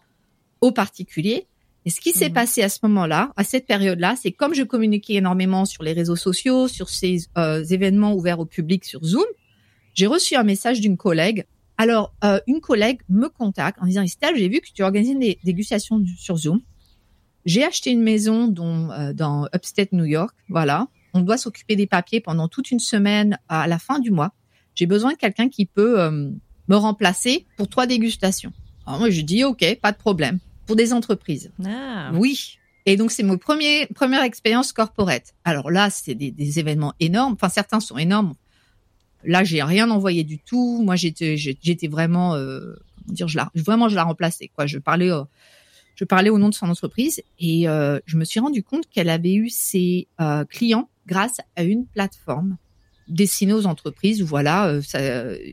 aux 0.62 0.72
particuliers. 0.72 1.48
Et 1.86 1.90
ce 1.90 2.02
qui 2.02 2.12
s'est 2.12 2.28
Mhm. 2.30 2.34
passé 2.34 2.62
à 2.62 2.70
ce 2.70 2.80
moment-là, 2.84 3.32
à 3.38 3.44
cette 3.44 3.66
période-là, 3.66 4.16
c'est 4.22 4.32
comme 4.32 4.54
je 4.54 4.64
communiquais 4.64 5.14
énormément 5.16 5.66
sur 5.66 5.82
les 5.84 5.94
réseaux 5.94 6.18
sociaux, 6.18 6.68
sur 6.68 6.90
ces 6.90 7.22
euh, 7.38 7.64
événements 7.64 8.14
ouverts 8.14 8.40
au 8.40 8.46
public 8.46 8.84
sur 8.86 9.04
Zoom, 9.04 9.24
j'ai 9.94 10.08
reçu 10.08 10.36
un 10.36 10.44
message 10.44 10.82
d'une 10.82 10.98
collègue. 10.98 11.46
Alors, 11.78 12.14
euh, 12.26 12.40
une 12.48 12.60
collègue 12.60 13.00
me 13.08 13.30
contacte 13.30 13.80
en 13.82 13.86
disant, 13.86 14.02
Estelle, 14.02 14.36
j'ai 14.38 14.50
vu 14.50 14.60
que 14.60 14.68
tu 14.74 14.84
organisais 14.84 15.16
des 15.16 15.40
dégustations 15.46 16.04
sur 16.18 16.36
Zoom. 16.38 16.60
J'ai 17.46 17.64
acheté 17.64 17.92
une 17.92 18.02
maison 18.04 18.48
dont, 18.48 18.92
euh, 18.92 19.14
dans 19.14 19.48
Upstate 19.56 19.94
New 19.94 20.04
York. 20.06 20.36
Voilà. 20.50 20.88
On 21.14 21.22
doit 21.22 21.38
s'occuper 21.38 21.76
des 21.78 21.88
papiers 21.88 22.20
pendant 22.20 22.50
toute 22.50 22.70
une 22.72 22.80
semaine 22.80 23.40
à 23.48 23.68
la 23.68 23.80
fin 23.80 24.00
du 24.00 24.12
mois. 24.12 24.34
J'ai 24.76 24.86
besoin 24.86 25.14
de 25.14 25.18
quelqu'un 25.18 25.48
qui 25.50 25.66
peut 25.66 26.00
euh, 26.02 26.30
me 26.68 26.76
remplacer 26.76 27.48
pour 27.58 27.70
trois 27.70 27.88
dégustations. 27.88 28.52
Alors 28.90 29.02
moi, 29.02 29.12
je 29.12 29.22
dis 29.22 29.44
OK, 29.44 29.64
pas 29.84 29.92
de 29.92 29.98
problème. 29.98 30.40
Pour 30.66 30.76
des 30.76 30.94
entreprises. 30.94 31.52
Ah. 31.64 32.10
Oui. 32.16 32.58
Et 32.88 32.98
donc, 32.98 33.12
c'est 33.12 33.22
mon 33.22 33.38
premier, 33.38 33.86
première 33.94 34.24
expérience 34.24 34.74
corporate. 34.74 35.36
Alors 35.46 35.70
là, 35.70 35.92
c'est 35.92 36.16
des, 36.16 36.32
des 36.32 36.58
événements 36.58 36.96
énormes. 37.00 37.34
Enfin, 37.34 37.50
certains 37.50 37.82
sont 37.82 38.00
énormes. 38.00 38.34
Là, 39.24 39.44
j'ai 39.44 39.62
rien 39.62 39.92
envoyé 39.92 40.24
du 40.24 40.40
tout. 40.40 40.82
Moi, 40.84 40.96
j'étais, 40.96 41.38
j'étais 41.38 41.88
vraiment, 41.88 42.34
euh, 42.34 42.74
comment 43.06 43.14
dire, 43.14 43.28
je 43.28 43.38
la, 43.38 43.52
vraiment, 43.54 43.90
je 43.90 43.96
la 43.96 44.06
remplaçais. 44.06 44.48
Quoi. 44.48 44.66
Je 44.66 44.80
parlais, 44.80 45.12
euh, 45.12 45.24
je 45.94 46.04
parlais 46.04 46.32
au 46.32 46.40
nom 46.40 46.50
de 46.50 46.56
son 46.56 46.68
entreprise 46.68 47.22
et 47.38 47.70
euh, 47.70 48.00
je 48.08 48.18
me 48.18 48.26
suis 48.26 48.40
rendu 48.40 48.64
compte 48.64 48.90
qu'elle 48.90 49.10
avait 49.10 49.36
eu 49.36 49.50
ses 49.50 50.08
clients 50.50 50.90
grâce 51.06 51.38
à 51.56 51.62
une 51.62 51.86
plateforme 51.86 52.58
destinée 53.10 53.54
aux 53.54 53.66
entreprises. 53.66 54.22
Voilà. 54.22 54.68
euh, 54.68 54.82
ça, 54.82 55.00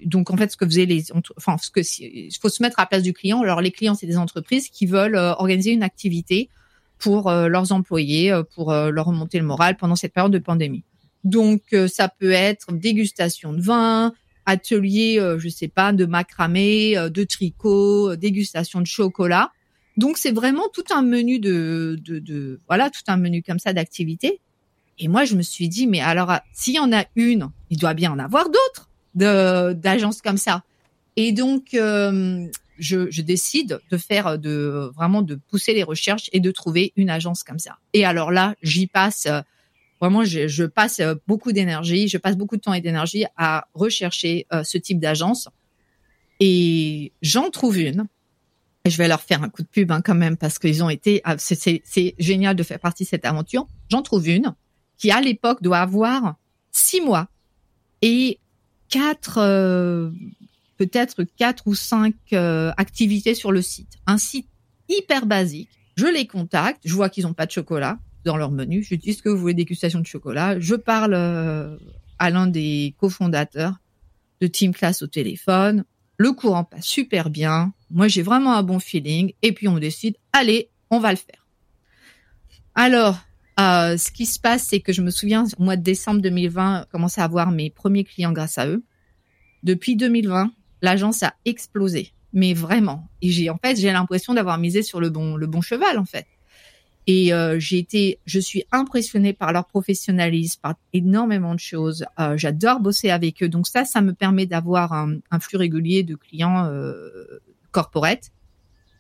donc, 0.05 0.31
en 0.31 0.37
fait, 0.37 0.53
ce 0.53 0.57
que 0.57 0.67
faisaient 0.67 0.87
les, 0.87 1.05
enfin, 1.37 1.57
ce 1.59 1.71
que 1.71 1.81
il 2.01 2.31
faut 2.41 2.49
se 2.49 2.63
mettre 2.63 2.79
à 2.79 2.83
la 2.83 2.87
place 2.87 3.03
du 3.03 3.13
client. 3.13 3.43
Alors, 3.43 3.61
les 3.61 3.71
clients, 3.71 3.95
c'est 3.95 4.07
des 4.07 4.19
entreprises 4.19 4.69
qui 4.69 4.87
veulent 4.87 5.17
euh, 5.17 5.33
organiser 5.33 5.73
une 5.73 5.83
activité 5.83 6.49
pour 6.99 7.29
euh, 7.29 7.49
leurs 7.49 7.73
employés, 7.73 8.33
pour 8.55 8.73
leur 8.73 9.07
remonter 9.07 9.39
le 9.39 9.45
moral 9.45 9.77
pendant 9.77 9.97
cette 9.97 10.15
période 10.15 10.33
de 10.33 10.39
pandémie. 10.39 10.85
Donc, 11.25 11.63
ça 11.89 12.09
peut 12.09 12.31
être 12.31 12.73
dégustation 12.73 13.53
de 13.53 13.61
vin, 13.61 14.15
atelier, 14.47 15.21
je 15.39 15.49
sais 15.49 15.69
pas, 15.69 15.93
de 15.93 16.07
macramé, 16.07 16.95
de 17.11 17.25
tricot, 17.25 18.17
dégustation 18.17 18.81
de 18.81 18.87
chocolat. 18.87 19.51
Donc, 19.97 20.19
c'est 20.19 20.31
vraiment 20.31 20.69
tout 20.73 20.85
un 20.95 21.03
menu 21.03 21.39
de, 21.39 21.99
de, 22.01 22.19
de 22.19 22.61
voilà, 22.69 22.91
tout 22.91 23.03
un 23.09 23.17
menu 23.17 23.43
comme 23.43 23.59
ça 23.59 23.73
d'activités. 23.73 24.41
Et 24.99 25.09
moi, 25.09 25.25
je 25.25 25.35
me 25.37 25.43
suis 25.43 25.69
dit, 25.69 25.87
mais 25.87 26.01
alors, 26.01 26.31
ah, 26.31 26.43
s'il 26.53 26.75
y 26.75 26.79
en 26.79 26.93
a 26.93 27.05
une, 27.17 27.51
il 27.71 27.79
doit 27.79 27.95
bien 27.95 28.13
en 28.13 28.19
avoir 28.19 28.47
d'autres 28.47 28.89
de 29.15 29.73
d'agences 29.75 30.23
comme 30.23 30.37
ça. 30.39 30.63
Et 31.17 31.33
donc, 31.33 31.75
euh, 31.75 32.47
je, 32.79 33.11
je 33.11 33.23
décide 33.23 33.81
de 33.91 33.97
faire, 33.97 34.39
de 34.39 34.91
vraiment 34.95 35.23
de 35.23 35.35
pousser 35.35 35.73
les 35.75 35.83
recherches 35.83 36.29
et 36.33 36.41
de 36.41 36.51
trouver 36.51 36.93
une 36.97 37.11
agence 37.11 37.43
comme 37.43 37.59
ça. 37.59 37.79
Et 37.95 38.05
alors 38.05 38.31
là, 38.31 38.55
j'y 38.63 38.87
passe. 38.87 39.27
euh, 39.27 39.41
Vraiment, 39.99 40.25
je, 40.25 40.47
je 40.47 40.65
passe 40.65 41.01
euh, 41.01 41.15
beaucoup 41.27 41.53
d'énergie, 41.53 42.07
je 42.07 42.19
passe 42.19 42.37
beaucoup 42.37 42.57
de 42.57 42.61
temps 42.61 42.75
et 42.75 42.83
d'énergie 42.83 43.25
à 43.39 43.67
rechercher 43.73 44.47
euh, 44.53 44.63
ce 44.63 44.77
type 44.77 45.01
d'agence. 45.01 45.49
Et 46.41 47.13
j'en 47.23 47.49
trouve 47.51 47.79
une. 47.79 48.07
Et 48.85 48.91
je 48.91 48.99
vais 48.99 49.09
leur 49.09 49.23
faire 49.23 49.43
un 49.43 49.49
coup 49.49 49.63
de 49.63 49.67
pub 49.69 49.91
hein, 49.91 50.03
quand 50.03 50.15
même 50.15 50.37
parce 50.37 50.59
qu'ils 50.59 50.85
ont 50.85 50.91
été. 50.91 51.23
ah, 51.25 51.37
c'est- 51.39 51.83
génial 52.19 52.55
de 52.57 52.63
faire 52.63 52.79
partie 52.79 53.05
de 53.05 53.09
cette 53.09 53.25
aventure. 53.25 53.67
J'en 53.91 54.03
trouve 54.03 54.29
une 54.29 54.55
qui 54.99 55.11
à 55.11 55.21
l'époque 55.21 55.63
doit 55.63 55.79
avoir 55.79 56.37
six 56.73 57.01
mois 57.01 57.29
et 58.03 58.39
quatre, 58.89 59.39
euh, 59.39 60.11
peut-être 60.77 61.25
quatre 61.25 61.67
ou 61.67 61.75
cinq 61.75 62.15
euh, 62.33 62.73
activités 62.77 63.35
sur 63.35 63.53
le 63.53 63.63
site. 63.63 63.99
Un 64.07 64.19
site 64.19 64.49
hyper 64.89 65.27
basique. 65.27 65.71
Je 65.97 66.07
les 66.07 66.27
contacte, 66.27 66.83
je 66.85 66.95
vois 66.95 67.09
qu'ils 67.09 67.25
n'ont 67.25 67.35
pas 67.35 67.47
de 67.47 67.51
chocolat 67.51 67.99
dans 68.25 68.37
leur 68.37 68.51
menu. 68.51 68.83
Je 68.83 68.95
dis 68.95 69.11
est-ce 69.11 69.23
que 69.23 69.29
vous 69.29 69.39
voulez 69.39 69.55
dégustation 69.55 70.01
de 70.01 70.07
chocolat? 70.07 70.61
Je 70.61 70.75
parle 70.75 71.15
euh, 71.15 71.77
à 72.19 72.31
l'un 72.31 72.47
des 72.47 72.95
cofondateurs 72.99 73.75
de 74.41 74.47
Team 74.47 74.75
Class 74.75 75.03
au 75.03 75.07
téléphone. 75.07 75.85
Le 76.19 76.33
courant 76.33 76.65
passe 76.65 76.85
super 76.85 77.31
bien. 77.31 77.73
Moi, 77.91 78.09
j'ai 78.09 78.23
vraiment 78.23 78.55
un 78.55 78.63
bon 78.63 78.79
feeling. 78.79 79.33
Et 79.43 79.53
puis, 79.53 79.69
on 79.69 79.79
décide, 79.79 80.17
allez, 80.33 80.71
on 80.91 80.99
va 80.99 81.11
le 81.11 81.17
faire. 81.17 81.47
Alors, 82.75 83.19
euh, 83.59 83.97
ce 83.97 84.11
qui 84.11 84.27
se 84.27 84.39
passe, 84.39 84.65
c'est 84.65 84.81
que 84.81 84.93
je 84.93 85.03
me 85.03 85.11
souviens, 85.11 85.45
au 85.59 85.63
mois 85.63 85.77
de 85.77 85.83
décembre 85.83 86.21
2020, 86.21 86.83
je 86.87 86.91
commençais 86.91 87.21
à 87.21 87.25
avoir 87.25 87.51
mes 87.51 87.71
premiers 87.71 88.05
clients 88.05 88.33
grâce 88.33 88.59
à 88.59 88.67
eux. 88.67 88.85
Depuis 89.63 89.97
2020, 89.97 90.51
l'agence 90.83 91.23
a 91.23 91.35
explosé, 91.45 92.13
mais 92.33 92.55
vraiment. 92.55 93.09
Et 93.23 93.31
j'ai, 93.31 93.49
en 93.51 93.59
fait, 93.59 93.77
j'ai 93.77 93.91
l'impression 93.93 94.35
d'avoir 94.35 94.59
misé 94.59 94.83
sur 94.83 95.01
le 95.01 95.11
bon, 95.11 95.37
le 95.37 95.47
bon 95.47 95.61
cheval, 95.61 95.99
en 95.99 96.05
fait. 96.05 96.27
Et 97.07 97.33
euh, 97.33 97.59
j'ai 97.61 97.79
été, 97.79 98.19
je 98.27 98.41
suis 98.41 98.65
impressionnée 98.73 99.33
par 99.33 99.53
leur 99.53 99.67
professionnalisme, 99.67 100.61
par 100.61 100.75
énormément 100.93 101.55
de 101.55 101.61
choses. 101.61 102.05
Euh, 102.19 102.37
J'adore 102.37 102.81
bosser 102.81 103.11
avec 103.11 103.43
eux, 103.43 103.49
donc 103.49 103.69
ça, 103.69 103.85
ça 103.85 104.01
me 104.03 104.13
permet 104.13 104.47
d'avoir 104.47 104.93
un, 104.93 105.19
un 105.31 105.41
flux 105.41 105.57
régulier 105.57 106.03
de 106.03 106.17
clients 106.17 106.67
euh, 106.67 107.41
corporate. 107.71 108.33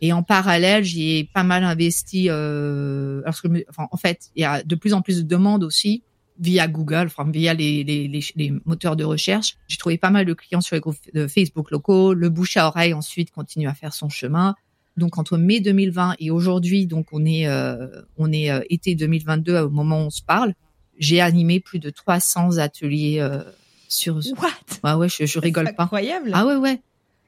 Et 0.01 0.12
en 0.12 0.22
parallèle, 0.22 0.84
j'ai 0.84 1.28
pas 1.32 1.42
mal 1.42 1.64
investi. 1.64 2.26
Euh, 2.28 3.22
parce 3.24 3.40
que, 3.40 3.49
enfin, 3.68 3.88
en 3.90 3.97
fait, 3.97 4.30
il 4.36 4.42
y 4.42 4.44
a 4.44 4.62
de 4.62 4.74
plus 4.74 4.94
en 4.94 5.03
plus 5.03 5.22
de 5.22 5.28
demandes 5.28 5.64
aussi 5.64 6.03
via 6.38 6.68
Google, 6.68 7.07
enfin 7.07 7.28
via 7.30 7.55
les, 7.55 7.82
les, 7.82 8.09
les, 8.09 8.20
les 8.36 8.53
moteurs 8.64 8.97
de 8.97 9.05
recherche. 9.05 9.57
J'ai 9.68 9.78
trouvé 9.78 9.97
pas 9.97 10.11
mal 10.11 10.26
de 10.26 10.34
clients 10.34 10.61
sur 10.61 10.76
les 10.76 10.80
groupes 10.80 10.97
de 11.14 11.26
Facebook 11.26 11.70
locaux. 11.70 12.14
Le 12.14 12.28
bouche 12.28 12.57
à 12.57 12.66
oreille 12.66 12.94
ensuite 12.94 13.30
continue 13.30 13.68
à 13.68 13.74
faire 13.74 13.94
son 13.94 14.09
chemin. 14.09 14.55
Donc 14.97 15.18
entre 15.18 15.36
mai 15.36 15.61
2020 15.61 16.14
et 16.18 16.30
aujourd'hui, 16.30 16.86
donc 16.86 17.09
on 17.12 17.24
est 17.24 17.47
euh, 17.47 18.03
on 18.16 18.32
est 18.32 18.51
euh, 18.51 18.61
été 18.70 18.94
2022 18.94 19.59
au 19.61 19.70
moment 19.70 19.99
où 20.03 20.07
on 20.07 20.11
se 20.11 20.22
parle. 20.22 20.55
J'ai 20.99 21.20
animé 21.20 21.61
plus 21.61 21.78
de 21.78 21.90
300 21.90 22.57
ateliers 22.57 23.18
euh, 23.20 23.42
sur. 23.88 24.16
What? 24.16 24.49
Ouais 24.84 24.94
ouais, 24.94 25.09
je, 25.11 25.26
je 25.26 25.38
rigole 25.38 25.66
C'est 25.66 25.76
pas. 25.76 25.84
Incroyable. 25.84 26.30
Ah 26.32 26.47
ouais 26.47 26.57
ouais. 26.57 26.80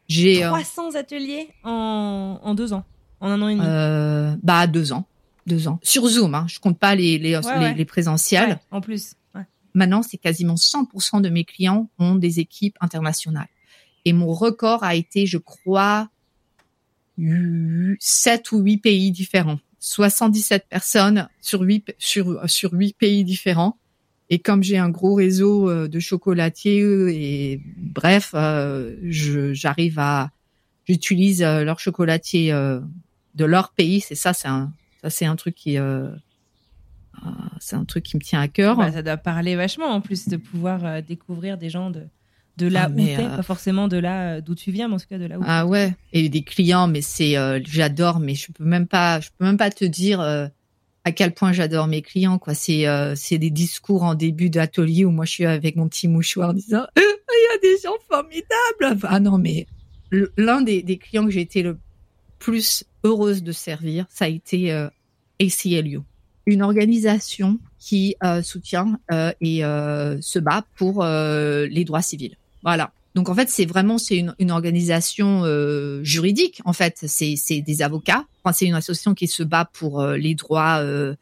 J'ai 0.09 0.45
euh, 0.45 0.49
300 0.49 0.95
ateliers 0.95 1.49
en, 1.65 2.41
en 2.43 2.55
deux 2.55 2.73
ans, 2.73 2.85
en 3.21 3.31
un 3.31 3.43
an 3.43 3.49
et 3.49 3.55
demi. 3.55 3.67
euh, 3.67 4.35
bah 4.43 4.67
deux 4.67 4.93
ans, 4.93 5.07
deux 5.47 5.69
ans 5.69 5.79
sur 5.83 6.07
Zoom. 6.09 6.35
Hein. 6.35 6.47
Je 6.49 6.59
compte 6.61 6.79
pas 6.79 6.95
les 6.95 7.19
les, 7.19 7.37
Ouais, 7.37 7.43
les, 7.59 7.65
ouais. 7.65 7.75
les 7.75 7.85
présentiels. 7.85 8.49
Ouais, 8.51 8.59
en 8.71 8.81
plus. 8.81 9.15
Ouais. 9.35 9.43
Maintenant, 9.75 10.03
c'est 10.03 10.17
quasiment 10.19 10.55
100% 10.55 11.21
de 11.21 11.29
mes 11.29 11.45
clients 11.45 11.91
ont 11.99 12.15
des 12.15 12.41
équipes 12.41 12.77
internationales. 12.81 13.49
Et 14.05 14.13
mon 14.15 14.33
record 14.33 14.83
a 14.85 14.95
été, 14.95 15.27
je 15.27 15.37
crois, 15.39 16.09
7 17.99 18.53
ou 18.53 18.59
8 18.61 18.79
pays 18.79 19.11
différents. 19.11 19.59
77 19.81 20.67
personnes 20.69 21.29
sur 21.41 21.61
8, 21.61 21.95
sur, 21.99 22.49
sur 22.49 22.73
8 22.73 22.97
pays 22.97 23.25
différents. 23.25 23.77
Et 24.31 24.39
comme 24.39 24.63
j'ai 24.63 24.79
un 24.79 24.91
gros 24.91 25.15
réseau 25.15 25.71
euh, 25.71 25.89
de 25.89 25.99
chocolatiers 26.01 26.83
et 26.83 27.63
bref, 27.77 28.33
euh, 28.35 28.97
j'arrive 29.03 29.99
à 29.99 30.31
j'utilise 30.87 31.43
leur 31.43 31.81
chocolatier 31.81 32.51
de 32.51 33.45
leur 33.45 33.73
pays. 33.73 34.01
C'est 34.01 34.15
ça, 34.15 34.33
c'est 34.33 34.49
un, 34.49 34.73
ça 35.03 35.11
c'est 35.11 35.27
un 35.27 35.37
truc 35.37 35.55
qui, 35.55 35.77
c'est 37.61 37.77
un 37.77 37.85
truc 37.85 38.05
qui 38.05 38.17
me 38.17 38.23
tient 38.23 38.41
à 38.41 38.49
cœur. 38.49 38.77
Bah, 38.77 38.91
ça 38.91 39.03
doit 39.03 39.19
parler 39.19 39.55
vachement 39.55 39.89
en 39.89 40.01
plus 40.01 40.29
de 40.29 40.39
pouvoir 40.39 41.03
découvrir 41.03 41.59
des 41.59 41.69
gens 41.69 41.91
de 41.91 42.05
de 42.57 42.67
là 42.67 42.87
ah, 42.89 42.91
où 42.91 42.97
t'es, 42.97 43.17
pas 43.17 43.43
forcément 43.43 43.87
de 43.87 43.99
là 43.99 44.41
d'où 44.41 44.55
tu 44.55 44.73
viens, 44.73 44.89
mais 44.89 44.95
en 44.95 44.99
tout 44.99 45.07
cas 45.09 45.19
de 45.19 45.27
là 45.27 45.39
où. 45.39 45.43
Ah 45.47 45.67
ouais, 45.67 45.95
et 46.15 46.31
des 46.31 46.43
clients, 46.43 46.89
mais 46.89 47.03
c'est, 47.03 47.35
j'adore, 47.67 48.19
mais 48.19 48.35
je 48.35 48.51
peux 48.51 48.65
même 48.65 48.87
pas, 48.87 49.21
je 49.21 49.29
peux 49.37 49.45
même 49.45 49.59
pas 49.59 49.71
te 49.71 49.85
dire 49.85 50.51
à 51.09 51.13
quel 51.13 51.33
point 51.33 51.53
j'adore 51.53 51.87
mes 51.87 52.03
clients 52.03 52.39
quoi 52.39 52.53
c'est 52.53 52.87
euh, 52.87 53.15
c'est 53.17 53.39
des 53.39 53.49
discours 53.49 54.03
en 54.03 54.15
début 54.15 54.51
d'atelier 54.51 55.07
où 55.07 55.11
moi 55.11 55.25
je 55.25 55.31
suis 55.31 55.47
avec 55.47 55.75
mon 55.75 55.89
petit 55.89 56.07
mouchoir 56.07 56.51
en 56.51 56.53
disant 56.53 56.87
il 56.97 57.03
y 57.03 57.57
a 57.57 57.59
des 57.63 57.81
gens 57.83 57.97
formidables 58.11 59.07
ah 59.09 59.19
non 59.19 59.39
mais 59.39 59.67
l'un 60.11 60.61
des, 60.61 60.99
clients 60.99 61.25
que 61.25 61.31
j'ai 61.31 61.41
été 61.41 61.63
le 61.63 61.79
plus 62.39 62.85
heureuse 63.05 63.43
de 63.43 63.53
servir 63.53 64.05
ça 64.11 64.27
a 64.27 64.29
été 64.29 64.71
euh, 64.71 64.89
ACLU 65.41 66.01
une 66.45 66.63
organisation 66.63 67.59
qui 67.79 68.15
euh, 68.23 68.43
soutient 68.43 68.99
et 69.41 69.61
se 69.61 70.39
bat 70.39 70.65
pour 70.77 71.05
les 71.05 71.85
droits 71.87 72.03
civils 72.03 72.37
voilà 72.63 72.93
donc 73.15 73.31
en 73.31 73.35
fait, 73.35 73.49
c'est 73.49 73.65
vraiment 73.65 73.99
c'est 73.99 74.17
une, 74.17 74.35
une, 74.39 74.53
organisation 74.53 75.43
juridique. 76.05 76.61
En 76.65 76.73
fait, 76.73 76.99
c'est 77.05 77.61
des 77.63 77.83
avocats. 77.83 78.27
C'est 78.53 78.67
une 78.67 78.75
association 78.75 79.15
qui 79.15 79.27
se 79.27 79.43
bat 79.43 79.69
pour 79.73 80.01
euh, 80.01 80.17
les 80.17 80.35
droits 80.35 80.79
euh, 80.81 81.15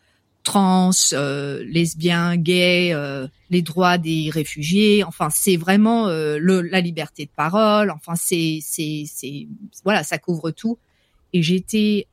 trans, 0.44 0.90
lesbiens, 1.12 2.36
gays, 2.36 2.94
les 3.50 3.62
droits 3.62 3.98
des 3.98 4.30
réfugiés. 4.30 5.02
Enfin, 5.02 5.28
c'est 5.28 5.56
vraiment 5.56 6.06
le, 6.06 6.60
la 6.60 6.80
liberté 6.80 7.24
de 7.24 7.30
parole. 7.34 7.90
Enfin, 7.90 8.12
c'est 8.14 8.60
c'est 8.62 9.48
voilà, 9.82 10.04
ça 10.04 10.18
couvre 10.18 10.52
tout. 10.52 10.78
Et 11.32 11.42
j'étais, 11.42 12.06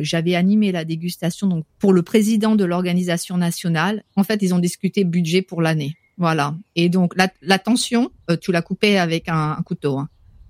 j'avais 0.00 0.34
animé 0.34 0.72
la 0.72 0.84
dégustation 0.84 1.46
donc 1.46 1.64
pour 1.78 1.92
le 1.92 2.02
président 2.02 2.56
de 2.56 2.64
l'organisation 2.64 3.36
nationale. 3.36 4.02
En 4.16 4.24
fait, 4.24 4.42
ils 4.42 4.52
ont 4.52 4.58
discuté 4.58 5.04
budget 5.04 5.42
pour 5.42 5.62
l'année. 5.62 5.94
Voilà. 6.18 6.54
Et 6.76 6.88
donc 6.88 7.14
la, 7.16 7.28
la 7.42 7.58
tension, 7.58 8.10
euh, 8.30 8.36
tu 8.36 8.52
l'as 8.52 8.62
coupée 8.62 8.98
avec 8.98 9.28
un, 9.28 9.56
couteau. 9.64 9.98
Hein. 9.98 10.08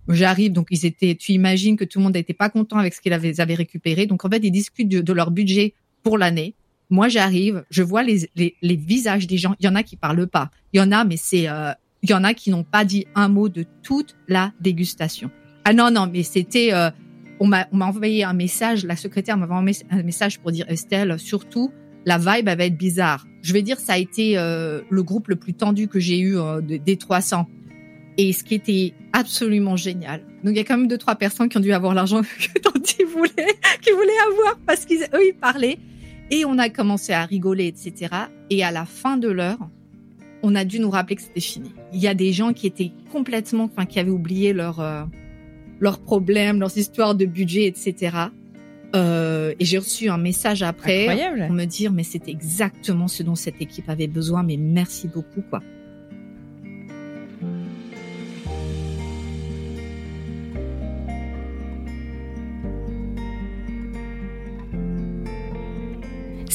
J'arrive, 0.09 0.53
donc 0.53 0.69
ils 0.71 0.87
étaient. 0.87 1.15
Tu 1.15 1.33
imagines 1.33 1.77
que 1.77 1.85
tout 1.85 1.99
le 1.99 2.05
monde 2.05 2.15
n'était 2.15 2.35
pas 2.35 2.49
content 2.49 2.79
avec 2.79 2.95
ce 2.95 3.01
qu'ils 3.01 3.13
avaient, 3.13 3.41
avaient, 3.41 3.55
récupéré. 3.55 4.07
Donc 4.07 4.25
en 4.25 4.31
fait, 4.31 4.41
ils 4.43 4.51
discutent 4.51 4.89
de, 4.89 5.13
leur 5.13 5.31
budget 5.31 5.75
pour 6.03 6.19
l'année. 6.19 6.55
Moi, 6.91 7.09
j'arrive, 7.09 7.65
je 7.71 7.83
vois 7.83 8.05
les, 8.05 8.31
les, 8.37 8.55
les, 8.63 8.77
visages 8.77 9.27
des 9.27 9.39
gens. 9.39 9.57
Il 9.59 9.67
y 9.67 9.69
en 9.69 9.75
a 9.75 9.83
qui 9.83 9.97
parlent 9.97 10.29
pas. 10.29 10.51
Il 10.73 10.79
y 10.79 10.81
en 10.81 10.93
a, 10.93 11.05
mais 11.05 11.17
c'est, 11.17 11.49
euh, 11.49 11.73
il 12.03 12.11
y 12.11 12.15
en 12.15 12.23
a 12.23 12.33
qui 12.33 12.51
n'ont 12.51 12.63
pas 12.63 12.85
dit 12.85 13.07
un 13.17 13.29
mot 13.29 13.49
de 13.49 13.65
toute 13.83 14.15
la 14.29 14.53
dégustation. 14.61 15.31
Ah 15.65 15.73
non, 15.73 15.91
non, 15.91 16.09
mais 16.11 16.23
c'était. 16.23 16.73
Euh, 16.73 16.91
on 17.41 17.47
m'a 17.49 17.67
envoyé 17.73 18.25
un 18.25 18.33
message. 18.33 18.85
La 18.85 18.97
secrétaire 18.97 19.37
m'a 19.37 19.47
envoyé 19.47 19.77
un 19.91 20.03
message 20.03 20.39
pour 20.39 20.53
dire 20.53 20.65
Estelle, 20.69 21.19
surtout 21.19 21.73
la 22.07 22.19
vibe 22.19 22.47
va 22.47 22.65
être 22.65 22.79
bizarre. 22.79 23.27
Je 23.43 23.53
vais 23.53 23.63
dire, 23.63 23.79
ça 23.79 23.95
a 23.95 23.99
été 23.99 24.39
euh, 24.39 24.81
le 24.89 25.03
groupe 25.03 25.29
le 25.29 25.37
plus 25.37 25.53
tendu 25.53 25.89
que 25.89 25.99
j'ai 25.99 26.19
eu 26.19 26.39
euh, 26.39 26.61
des 26.63 26.97
300. 26.97 27.47
Et 28.19 28.33
ce 28.33 28.45
qui 28.45 28.55
était 28.55 28.95
absolument 29.13 29.77
génial. 29.77 30.21
Donc 30.43 30.55
il 30.55 30.57
y 30.57 30.61
a 30.61 30.65
quand 30.65 30.79
même 30.79 30.89
deux 30.89 30.99
trois 30.99 31.17
personnes 31.17 31.49
qui 31.49 31.57
ont 31.57 31.61
dû 31.61 31.73
avoir 31.73 31.95
l'argent 31.95 32.21
dont 32.65 32.83
ils 32.99 33.07
voulaient, 33.07 33.57
qu'ils 33.83 33.95
voulaient 33.95 34.23
avoir 34.33 34.59
parce 34.67 34.85
qu'ils 34.85 35.03
eux 35.03 35.27
ils 35.27 35.37
parlaient. 35.39 35.79
Et 36.31 36.45
on 36.45 36.59
a 36.59 36.69
commencé 36.71 37.13
à 37.13 37.25
rigoler, 37.25 37.67
etc. 37.67 38.13
Et 38.51 38.65
à 38.65 38.73
la 38.73 38.85
fin 38.85 39.17
de 39.17 39.29
l'heure, 39.29 39.59
on 40.43 40.55
a 40.55 40.65
dû 40.65 40.81
nous 40.81 40.91
rappeler 40.91 41.17
que 41.17 41.23
c'était 41.23 41.41
fini. 41.41 41.73
Il 41.93 42.01
y 42.01 42.09
a 42.09 42.15
des 42.15 42.33
gens 42.33 42.53
qui 42.53 42.67
étaient 42.67 42.91
complètement, 43.13 43.65
enfin 43.65 43.87
qui 43.87 44.01
avaient 44.01 44.11
oublié 44.11 44.53
leurs 44.53 44.81
euh, 44.81 45.05
leurs 45.81 45.99
problèmes, 45.99 46.59
leurs 46.59 46.77
histoires 46.77 47.15
de 47.15 47.27
budget, 47.27 47.67
etc. 47.67 48.17
Euh, 48.95 49.55
et 49.59 49.65
j'ai 49.65 49.79
reçu 49.79 50.09
un 50.09 50.19
message 50.19 50.63
après 50.63 51.07
pour 51.47 51.53
me 51.53 51.65
dire 51.65 51.93
mais 51.93 52.05
c'était 52.05 52.31
exactement 52.31 53.09
ce 53.09 53.23
dont 53.23 53.35
cette 53.35 53.61
équipe 53.61 53.89
avait 53.89 54.07
besoin, 54.07 54.43
mais 54.43 54.57
merci 54.57 55.09
beaucoup 55.09 55.43
quoi. 55.43 55.61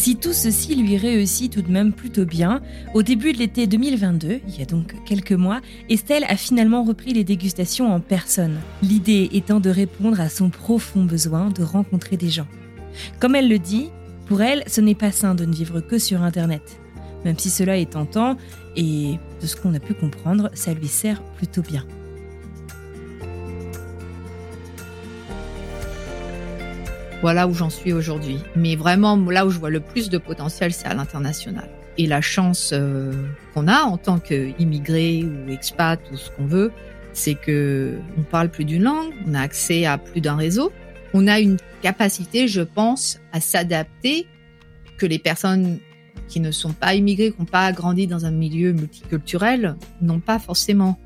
Si 0.02 0.16
tout 0.16 0.34
ceci 0.34 0.74
lui 0.74 0.97
réussit 0.97 1.54
tout 1.54 1.62
de 1.62 1.72
même 1.72 1.93
plutôt 1.93 2.26
bien, 2.26 2.64
au 2.95 3.04
début 3.04 3.34
de 3.34 3.38
l'été 3.38 3.68
2022, 3.68 4.39
il 4.47 4.60
y 4.60 4.64
a 4.64 4.66
donc 4.66 4.95
quelques 5.06 5.32
mois, 5.32 5.62
Estelle 5.89 6.24
a 6.28 6.38
finalement 6.38 6.84
repris 6.84 7.14
les 7.14 7.24
dégustations 7.24 7.93
en 7.93 7.99
personne, 7.99 8.60
l'idée 8.82 9.30
étant 9.32 9.60
de 9.60 9.70
répondre 9.70 10.20
à 10.20 10.28
son 10.28 10.49
profond 10.49 11.04
besoin 11.04 11.52
de 11.52 11.62
rencontrer 11.62 12.18
des 12.18 12.32
gens. 12.32 12.47
Comme 13.20 13.36
elle 13.36 13.47
le 13.47 13.60
dit, 13.60 13.91
pour 14.26 14.41
elle, 14.41 14.64
ce 14.66 14.82
n'est 14.82 14.95
pas 14.95 15.12
sain 15.12 15.36
de 15.36 15.45
ne 15.45 15.54
vivre 15.54 15.82
que 15.82 15.99
sur 15.99 16.24
Internet. 16.24 16.64
Même 17.24 17.38
si 17.38 17.52
cela 17.52 17.78
est 17.78 17.91
tentant, 17.91 18.38
et 18.76 19.20
de 19.39 19.45
ce 19.45 19.56
qu'on 19.56 19.76
a 19.76 19.80
pu 19.80 19.93
comprendre, 19.93 20.49
ça 20.56 20.74
lui 20.74 20.88
sert 20.88 21.22
plutôt 21.22 21.62
bien. 21.62 21.86
Voilà 27.22 27.47
où 27.47 27.53
j'en 27.53 27.69
suis 27.69 27.93
aujourd'hui. 27.93 28.39
Mais 28.55 28.76
vraiment, 28.76 29.15
là 29.15 29.45
où 29.45 29.51
je 29.51 29.59
vois 29.59 29.69
le 29.69 29.80
plus 29.80 30.09
de 30.09 30.17
potentiel, 30.17 30.74
c'est 30.74 30.88
à 30.88 30.93
l'international. 30.93 31.69
Et 31.97 32.07
la 32.07 32.22
chance 32.22 32.72
euh, 32.74 33.13
qu'on 33.53 33.67
a 33.67 33.84
en 33.84 33.97
tant 33.97 34.19
qu'immigré 34.19 35.24
ou 35.24 35.51
expat 35.51 35.99
ou 36.11 36.17
ce 36.17 36.32
qu'on 36.32 36.45
veut, 36.45 36.72
c'est 37.13 37.36
que 37.36 37.97
on 38.17 38.24
parle 38.24 38.49
plus 38.49 38.65
d'une 38.65 38.84
langue, 38.84 39.13
on 39.28 39.34
a 39.34 39.41
accès 39.41 39.86
à 39.86 39.97
plus 39.97 40.22
d'un 40.22 40.36
réseau, 40.36 40.72
on 41.13 41.28
a 41.28 41.39
une 41.39 41.57
capacité, 41.82 42.47
je 42.47 42.61
pense, 42.61 43.19
à 43.34 43.41
s'adapter 43.41 44.28
que 44.97 45.05
les 45.05 45.19
personnes 45.19 45.80
qui 46.28 46.39
ne 46.39 46.51
sont 46.51 46.74
pas 46.74 46.95
immigrées, 46.95 47.32
qui 47.32 47.39
n'ont 47.39 47.45
pas 47.45 47.72
grandi 47.72 48.07
dans 48.07 48.26
un 48.26 48.32
milieu 48.32 48.72
multiculturel, 48.72 49.76
n'ont 50.01 50.19
pas 50.19 50.39
forcément. 50.39 50.97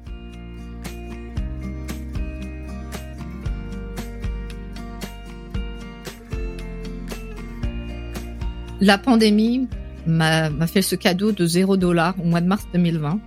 La 8.81 8.97
pandémie 8.97 9.67
m'a 10.05 10.67
fait 10.67 10.81
ce 10.81 10.95
cadeau 10.95 11.31
de 11.31 11.45
0 11.45 11.77
dollar 11.77 12.15
au 12.21 12.25
mois 12.25 12.41
de 12.41 12.47
mars 12.47 12.67
2020. 12.73 13.19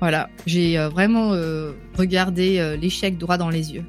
Voilà, 0.00 0.28
j'ai 0.46 0.78
euh, 0.78 0.88
vraiment 0.88 1.32
euh, 1.32 1.70
regardé 1.96 2.58
euh, 2.58 2.76
l'échec 2.76 3.18
droit 3.18 3.36
dans 3.36 3.50
les 3.50 3.74
yeux. 3.74 3.84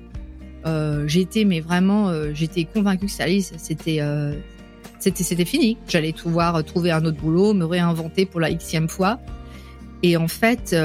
j'étais 1.07 1.43
mais 1.43 1.59
vraiment 1.59 2.11
j'étais 2.33 2.65
convaincue 2.65 3.07
que 3.07 3.11
ça 3.11 3.23
allait 3.23 3.41
c'était 3.41 3.99
c'était 4.99 5.45
fini. 5.45 5.77
J'allais 5.87 6.13
pouvoir 6.13 6.63
trouver 6.63 6.91
un 6.91 7.03
autre 7.03 7.17
boulot, 7.17 7.53
me 7.53 7.65
réinventer 7.65 8.25
pour 8.25 8.39
la 8.39 8.53
xème 8.53 8.87
fois. 8.87 9.19
Et 10.03 10.15
en 10.15 10.27
fait, 10.27 10.75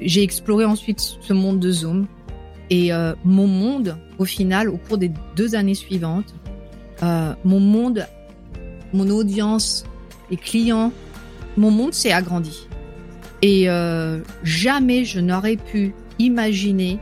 j'ai 0.00 0.22
exploré 0.22 0.64
ensuite 0.64 1.00
ce 1.00 1.32
monde 1.32 1.58
de 1.58 1.70
Zoom. 1.70 2.06
Et 2.70 2.90
mon 3.24 3.46
monde, 3.46 3.98
au 4.18 4.24
final, 4.24 4.70
au 4.70 4.78
cours 4.78 4.96
des 4.96 5.10
deux 5.34 5.54
années 5.54 5.74
suivantes, 5.74 6.34
mon 7.02 7.60
monde 7.60 8.06
mon 8.92 9.08
audience, 9.10 9.84
les 10.30 10.36
clients, 10.36 10.92
mon 11.56 11.70
monde 11.70 11.94
s'est 11.94 12.12
agrandi. 12.12 12.68
Et 13.42 13.68
euh, 13.68 14.20
jamais 14.42 15.04
je 15.04 15.20
n'aurais 15.20 15.56
pu 15.56 15.94
imaginer 16.18 16.98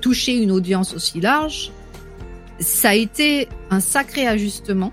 toucher 0.00 0.36
une 0.36 0.50
audience 0.50 0.94
aussi 0.94 1.20
large. 1.20 1.70
Ça 2.58 2.90
a 2.90 2.94
été 2.94 3.48
un 3.70 3.80
sacré 3.80 4.26
ajustement. 4.26 4.92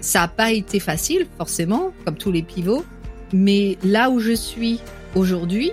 Ça 0.00 0.20
n'a 0.20 0.28
pas 0.28 0.52
été 0.52 0.78
facile, 0.78 1.26
forcément, 1.36 1.92
comme 2.04 2.16
tous 2.16 2.30
les 2.30 2.42
pivots. 2.42 2.84
Mais 3.32 3.76
là 3.82 4.10
où 4.10 4.20
je 4.20 4.32
suis 4.32 4.80
aujourd'hui, 5.14 5.72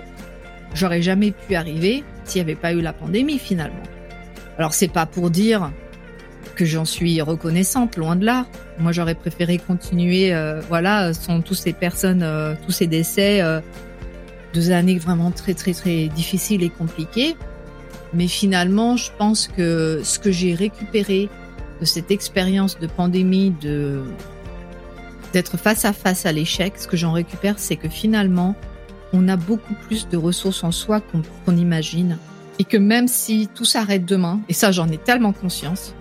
j'aurais 0.74 1.02
jamais 1.02 1.30
pu 1.30 1.54
arriver 1.54 2.04
s'il 2.24 2.42
n'y 2.42 2.50
avait 2.50 2.60
pas 2.60 2.72
eu 2.72 2.80
la 2.80 2.92
pandémie 2.92 3.38
finalement. 3.38 3.82
Alors 4.58 4.74
c'est 4.74 4.88
pas 4.88 5.06
pour 5.06 5.30
dire 5.30 5.70
que 6.54 6.64
j'en 6.64 6.84
suis 6.84 7.20
reconnaissante, 7.20 7.96
loin 7.96 8.16
de 8.16 8.24
là. 8.24 8.46
Moi, 8.78 8.92
j'aurais 8.92 9.14
préféré 9.14 9.58
continuer, 9.58 10.34
euh, 10.34 10.60
voilà, 10.68 11.14
sans 11.14 11.40
tous 11.40 11.54
ces 11.54 11.72
personnes, 11.72 12.22
euh, 12.22 12.54
tous 12.64 12.72
ces 12.72 12.86
décès, 12.86 13.40
euh, 13.40 13.60
deux 14.52 14.70
années 14.70 14.98
vraiment 14.98 15.30
très, 15.30 15.54
très, 15.54 15.72
très 15.72 16.08
difficiles 16.08 16.62
et 16.62 16.68
compliquées. 16.68 17.36
Mais 18.12 18.28
finalement, 18.28 18.96
je 18.96 19.10
pense 19.18 19.48
que 19.48 20.00
ce 20.04 20.18
que 20.18 20.30
j'ai 20.30 20.54
récupéré 20.54 21.28
de 21.80 21.84
cette 21.84 22.10
expérience 22.10 22.78
de 22.78 22.86
pandémie, 22.86 23.52
de 23.60 24.02
d'être 25.32 25.56
face 25.56 25.84
à 25.84 25.92
face 25.92 26.24
à 26.24 26.32
l'échec, 26.32 26.74
ce 26.76 26.86
que 26.86 26.96
j'en 26.96 27.12
récupère, 27.12 27.58
c'est 27.58 27.76
que 27.76 27.88
finalement, 27.88 28.54
on 29.12 29.28
a 29.28 29.36
beaucoup 29.36 29.74
plus 29.86 30.08
de 30.08 30.16
ressources 30.16 30.64
en 30.64 30.70
soi 30.70 31.00
qu'on 31.00 31.56
imagine. 31.56 32.16
Et 32.58 32.64
que 32.64 32.76
même 32.76 33.08
si 33.08 33.48
tout 33.54 33.64
s'arrête 33.64 34.04
demain, 34.04 34.40
et 34.48 34.54
ça 34.54 34.72
j'en 34.72 34.88
ai 34.88 34.96
tellement 34.96 35.32
conscience, 35.32 35.94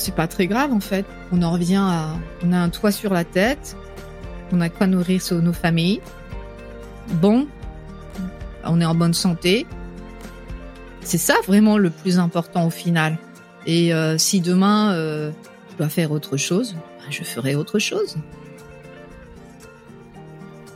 c'est 0.00 0.14
pas 0.14 0.26
très 0.26 0.46
grave 0.46 0.72
en 0.72 0.80
fait. 0.80 1.04
On 1.32 1.42
en 1.42 1.52
revient 1.52 1.76
à, 1.76 2.14
on 2.42 2.52
a 2.52 2.58
un 2.58 2.68
toit 2.70 2.92
sur 2.92 3.12
la 3.12 3.24
tête, 3.24 3.76
on 4.52 4.60
a 4.60 4.68
quoi 4.68 4.86
nourrir 4.86 5.20
nos 5.42 5.52
familles. 5.52 6.00
Bon, 7.14 7.46
on 8.64 8.80
est 8.80 8.84
en 8.84 8.94
bonne 8.94 9.14
santé. 9.14 9.66
C'est 11.02 11.18
ça 11.18 11.34
vraiment 11.46 11.78
le 11.78 11.90
plus 11.90 12.18
important 12.18 12.66
au 12.66 12.70
final. 12.70 13.18
Et 13.66 13.92
euh, 13.92 14.18
si 14.18 14.40
demain 14.40 14.92
euh, 14.92 15.30
je 15.72 15.76
dois 15.76 15.88
faire 15.88 16.12
autre 16.12 16.36
chose, 16.36 16.74
ben, 16.74 17.10
je 17.10 17.22
ferai 17.22 17.54
autre 17.54 17.78
chose. 17.78 18.16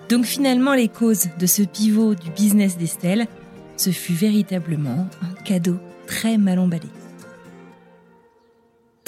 Donc 0.09 0.25
finalement, 0.25 0.75
les 0.75 0.89
causes 0.89 1.29
de 1.39 1.47
ce 1.47 1.63
pivot 1.63 2.15
du 2.15 2.31
business 2.31 2.77
d'Estelle, 2.77 3.27
ce 3.77 3.91
fut 3.91 4.13
véritablement 4.13 5.09
un 5.23 5.43
cadeau 5.45 5.79
très 6.07 6.37
mal 6.37 6.59
emballé. 6.59 6.89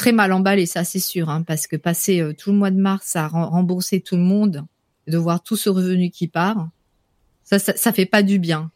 Très 0.06 0.12
mal 0.12 0.32
emballé, 0.32 0.66
ça 0.66 0.84
c'est 0.84 1.00
sûr, 1.00 1.30
hein, 1.30 1.42
parce 1.42 1.66
que 1.66 1.74
passer 1.74 2.20
euh, 2.20 2.32
tout 2.32 2.52
le 2.52 2.56
mois 2.56 2.70
de 2.70 2.78
mars 2.78 3.16
à 3.16 3.26
rembourser 3.26 4.00
tout 4.00 4.14
le 4.14 4.22
monde, 4.22 4.64
de 5.08 5.18
voir 5.18 5.42
tout 5.42 5.56
ce 5.56 5.68
revenu 5.68 6.10
qui 6.10 6.28
part, 6.28 6.68
ça, 7.42 7.58
ça, 7.58 7.76
ça 7.76 7.92
fait 7.92 8.06
pas 8.06 8.22
du 8.22 8.38
bien. 8.38 8.70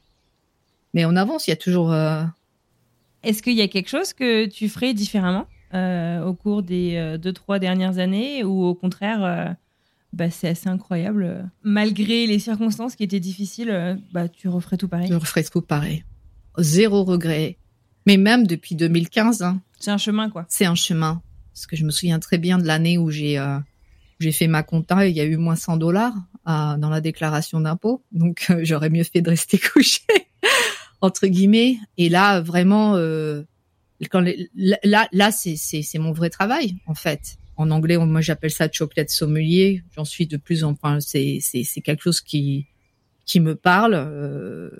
Mais 0.93 1.05
on 1.05 1.15
avance, 1.15 1.47
il 1.47 1.51
y 1.51 1.53
a 1.53 1.57
toujours. 1.57 1.93
Euh... 1.93 2.25
Est-ce 3.23 3.45
qu'il 3.45 3.53
y 3.53 3.61
a 3.61 3.69
quelque 3.69 3.89
chose 3.89 4.13
que 4.13 4.47
tu 4.47 4.69
ferais 4.69 4.93
différemment 4.93 5.47
euh, 5.73 6.25
au 6.25 6.35
cours 6.35 6.65
des 6.65 7.17
deux 7.23 7.33
trois 7.33 7.61
dernières 7.61 7.99
années, 7.99 8.43
ou 8.43 8.65
au 8.65 8.75
contraire, 8.75 9.55
bah, 10.13 10.31
c'est 10.31 10.49
assez 10.49 10.69
incroyable. 10.69 11.49
Malgré 11.63 12.27
les 12.27 12.41
circonstances 12.41 12.97
qui 12.97 13.05
étaient 13.05 13.21
difficiles, 13.21 14.03
bah, 14.13 14.27
tu 14.29 14.49
referais 14.49 14.79
tout 14.79 14.89
pareil? 14.89 15.07
Je 15.07 15.15
referais 15.15 15.45
tout 15.45 15.63
pareil. 15.63 16.03
Zéro 16.59 17.05
regret. 17.05 17.57
Mais 18.05 18.17
même 18.17 18.49
depuis 18.49 18.75
2015. 18.75 19.43
Hein, 19.43 19.61
c'est 19.81 19.91
un 19.91 19.99
chemin, 19.99 20.31
quoi. 20.31 20.47
C'est 20.49 20.67
un 20.67 20.75
chemin. 20.75 21.23
Parce 21.53 21.67
que 21.67 21.75
je 21.75 21.85
me 21.85 21.91
souviens 21.91 22.21
très 22.21 22.39
bien 22.39 22.59
de 22.59 22.67
l'année 22.67 22.97
où 22.99 23.11
j'ai 23.11 23.39
euh, 23.39 23.59
j'ai 24.21 24.33
fait 24.33 24.47
ma 24.47 24.63
compta 24.63 25.07
et 25.07 25.11
il 25.11 25.17
y 25.17 25.21
a 25.21 25.25
eu 25.25 25.37
moins 25.37 25.57
100 25.57 25.79
dollars 25.79 26.15
euh, 26.47 26.77
dans 26.77 26.91
la 26.91 27.01
déclaration 27.01 27.61
d'impôt. 27.61 28.05
Donc 28.13 28.47
euh, 28.51 28.61
j'aurais 28.63 28.91
mieux 28.91 29.03
fait 29.05 29.23
de 29.23 29.31
rester 29.31 29.59
couché 29.73 30.01
entre 31.01 31.27
guillemets. 31.27 31.79
Et 31.97 32.09
là 32.09 32.41
vraiment, 32.41 32.95
euh, 32.97 33.43
quand 34.11 34.21
les, 34.21 34.49
là 34.55 35.09
là 35.13 35.31
c'est 35.33 35.99
mon 35.99 36.13
vrai 36.13 36.31
travail 36.31 36.77
en 36.87 36.95
fait. 36.95 37.37
En 37.57 37.71
anglais, 37.71 37.99
moi 37.99 38.21
j'appelle 38.23 38.51
ça 38.51 38.69
chocolate 38.71 39.11
sommelier. 39.11 39.83
J'en 39.95 40.05
suis 40.07 40.27
de 40.27 40.37
plus 40.39 40.65
en 40.65 40.75
plus. 40.75 41.01
C'est 41.01 41.81
quelque 41.83 42.03
chose 42.03 42.21
qui 42.21 42.67
qui 43.27 43.41
me 43.41 43.55
parle. 43.55 43.95
euh, 43.95 44.71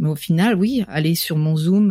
mais 0.00 0.08
au 0.08 0.14
final, 0.14 0.54
oui, 0.54 0.84
aller 0.86 1.16
sur 1.16 1.36
mon 1.36 1.56
Zoom, 1.56 1.90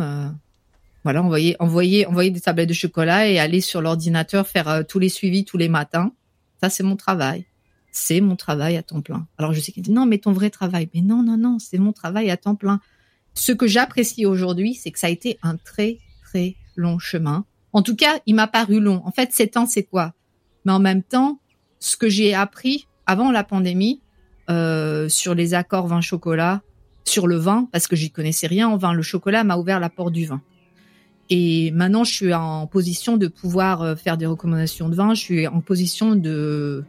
voilà, 1.04 1.22
envoyer, 1.22 1.56
envoyer, 1.58 2.06
envoyer 2.06 2.30
des 2.30 2.40
tablettes 2.40 2.68
de 2.68 2.74
chocolat 2.74 3.28
et 3.28 3.38
aller 3.38 3.60
sur 3.60 3.80
l'ordinateur 3.80 4.46
faire 4.46 4.68
euh, 4.68 4.82
tous 4.82 4.98
les 4.98 5.08
suivis 5.08 5.44
tous 5.44 5.56
les 5.56 5.68
matins. 5.68 6.12
Ça, 6.60 6.70
c'est 6.70 6.82
mon 6.82 6.96
travail. 6.96 7.46
C'est 7.92 8.20
mon 8.20 8.36
travail 8.36 8.76
à 8.76 8.82
temps 8.82 9.00
plein. 9.00 9.26
Alors, 9.38 9.52
je 9.52 9.60
sais 9.60 9.72
qu'il 9.72 9.82
dit 9.82 9.90
non, 9.90 10.06
mais 10.06 10.18
ton 10.18 10.32
vrai 10.32 10.50
travail. 10.50 10.88
Mais 10.94 11.00
non, 11.00 11.22
non, 11.22 11.36
non, 11.36 11.58
c'est 11.58 11.78
mon 11.78 11.92
travail 11.92 12.30
à 12.30 12.36
temps 12.36 12.54
plein. 12.54 12.80
Ce 13.34 13.52
que 13.52 13.66
j'apprécie 13.66 14.26
aujourd'hui, 14.26 14.74
c'est 14.74 14.90
que 14.90 14.98
ça 14.98 15.06
a 15.06 15.10
été 15.10 15.38
un 15.42 15.56
très, 15.56 15.98
très 16.24 16.56
long 16.76 16.98
chemin. 16.98 17.44
En 17.72 17.82
tout 17.82 17.96
cas, 17.96 18.18
il 18.26 18.34
m'a 18.34 18.48
paru 18.48 18.80
long. 18.80 19.02
En 19.04 19.12
fait, 19.12 19.32
sept 19.32 19.56
ans, 19.56 19.66
c'est 19.66 19.84
quoi? 19.84 20.14
Mais 20.64 20.72
en 20.72 20.80
même 20.80 21.02
temps, 21.02 21.40
ce 21.78 21.96
que 21.96 22.08
j'ai 22.08 22.34
appris 22.34 22.86
avant 23.06 23.30
la 23.30 23.44
pandémie 23.44 24.02
euh, 24.50 25.08
sur 25.08 25.34
les 25.34 25.54
accords 25.54 25.86
vin 25.86 26.00
chocolat, 26.00 26.62
sur 27.04 27.26
le 27.26 27.36
vin, 27.36 27.68
parce 27.72 27.86
que 27.86 27.96
j'y 27.96 28.10
connaissais 28.10 28.46
rien 28.46 28.68
en 28.68 28.76
vin. 28.76 28.92
Le 28.92 29.02
chocolat 29.02 29.44
m'a 29.44 29.56
ouvert 29.56 29.80
la 29.80 29.90
porte 29.90 30.12
du 30.12 30.26
vin. 30.26 30.42
Et 31.30 31.70
maintenant, 31.72 32.04
je 32.04 32.12
suis 32.12 32.34
en 32.34 32.66
position 32.66 33.16
de 33.16 33.26
pouvoir 33.26 33.82
euh, 33.82 33.96
faire 33.96 34.16
des 34.16 34.26
recommandations 34.26 34.88
de 34.88 34.94
vin. 34.94 35.14
Je 35.14 35.20
suis 35.20 35.46
en 35.46 35.60
position 35.60 36.16
de 36.16 36.84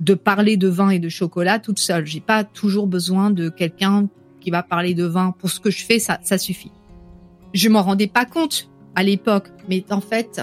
de 0.00 0.14
parler 0.14 0.56
de 0.56 0.66
vin 0.66 0.90
et 0.90 0.98
de 0.98 1.08
chocolat 1.08 1.60
toute 1.60 1.78
seule. 1.78 2.06
J'ai 2.06 2.20
pas 2.20 2.42
toujours 2.42 2.88
besoin 2.88 3.30
de 3.30 3.48
quelqu'un 3.48 4.08
qui 4.40 4.50
va 4.50 4.64
parler 4.64 4.94
de 4.94 5.04
vin. 5.04 5.32
Pour 5.38 5.48
ce 5.48 5.60
que 5.60 5.70
je 5.70 5.84
fais, 5.84 6.00
ça, 6.00 6.18
ça 6.22 6.38
suffit. 6.38 6.72
Je 7.54 7.68
m'en 7.68 7.82
rendais 7.82 8.08
pas 8.08 8.24
compte 8.24 8.68
à 8.96 9.04
l'époque, 9.04 9.48
mais 9.68 9.84
en 9.90 10.00
fait, 10.00 10.42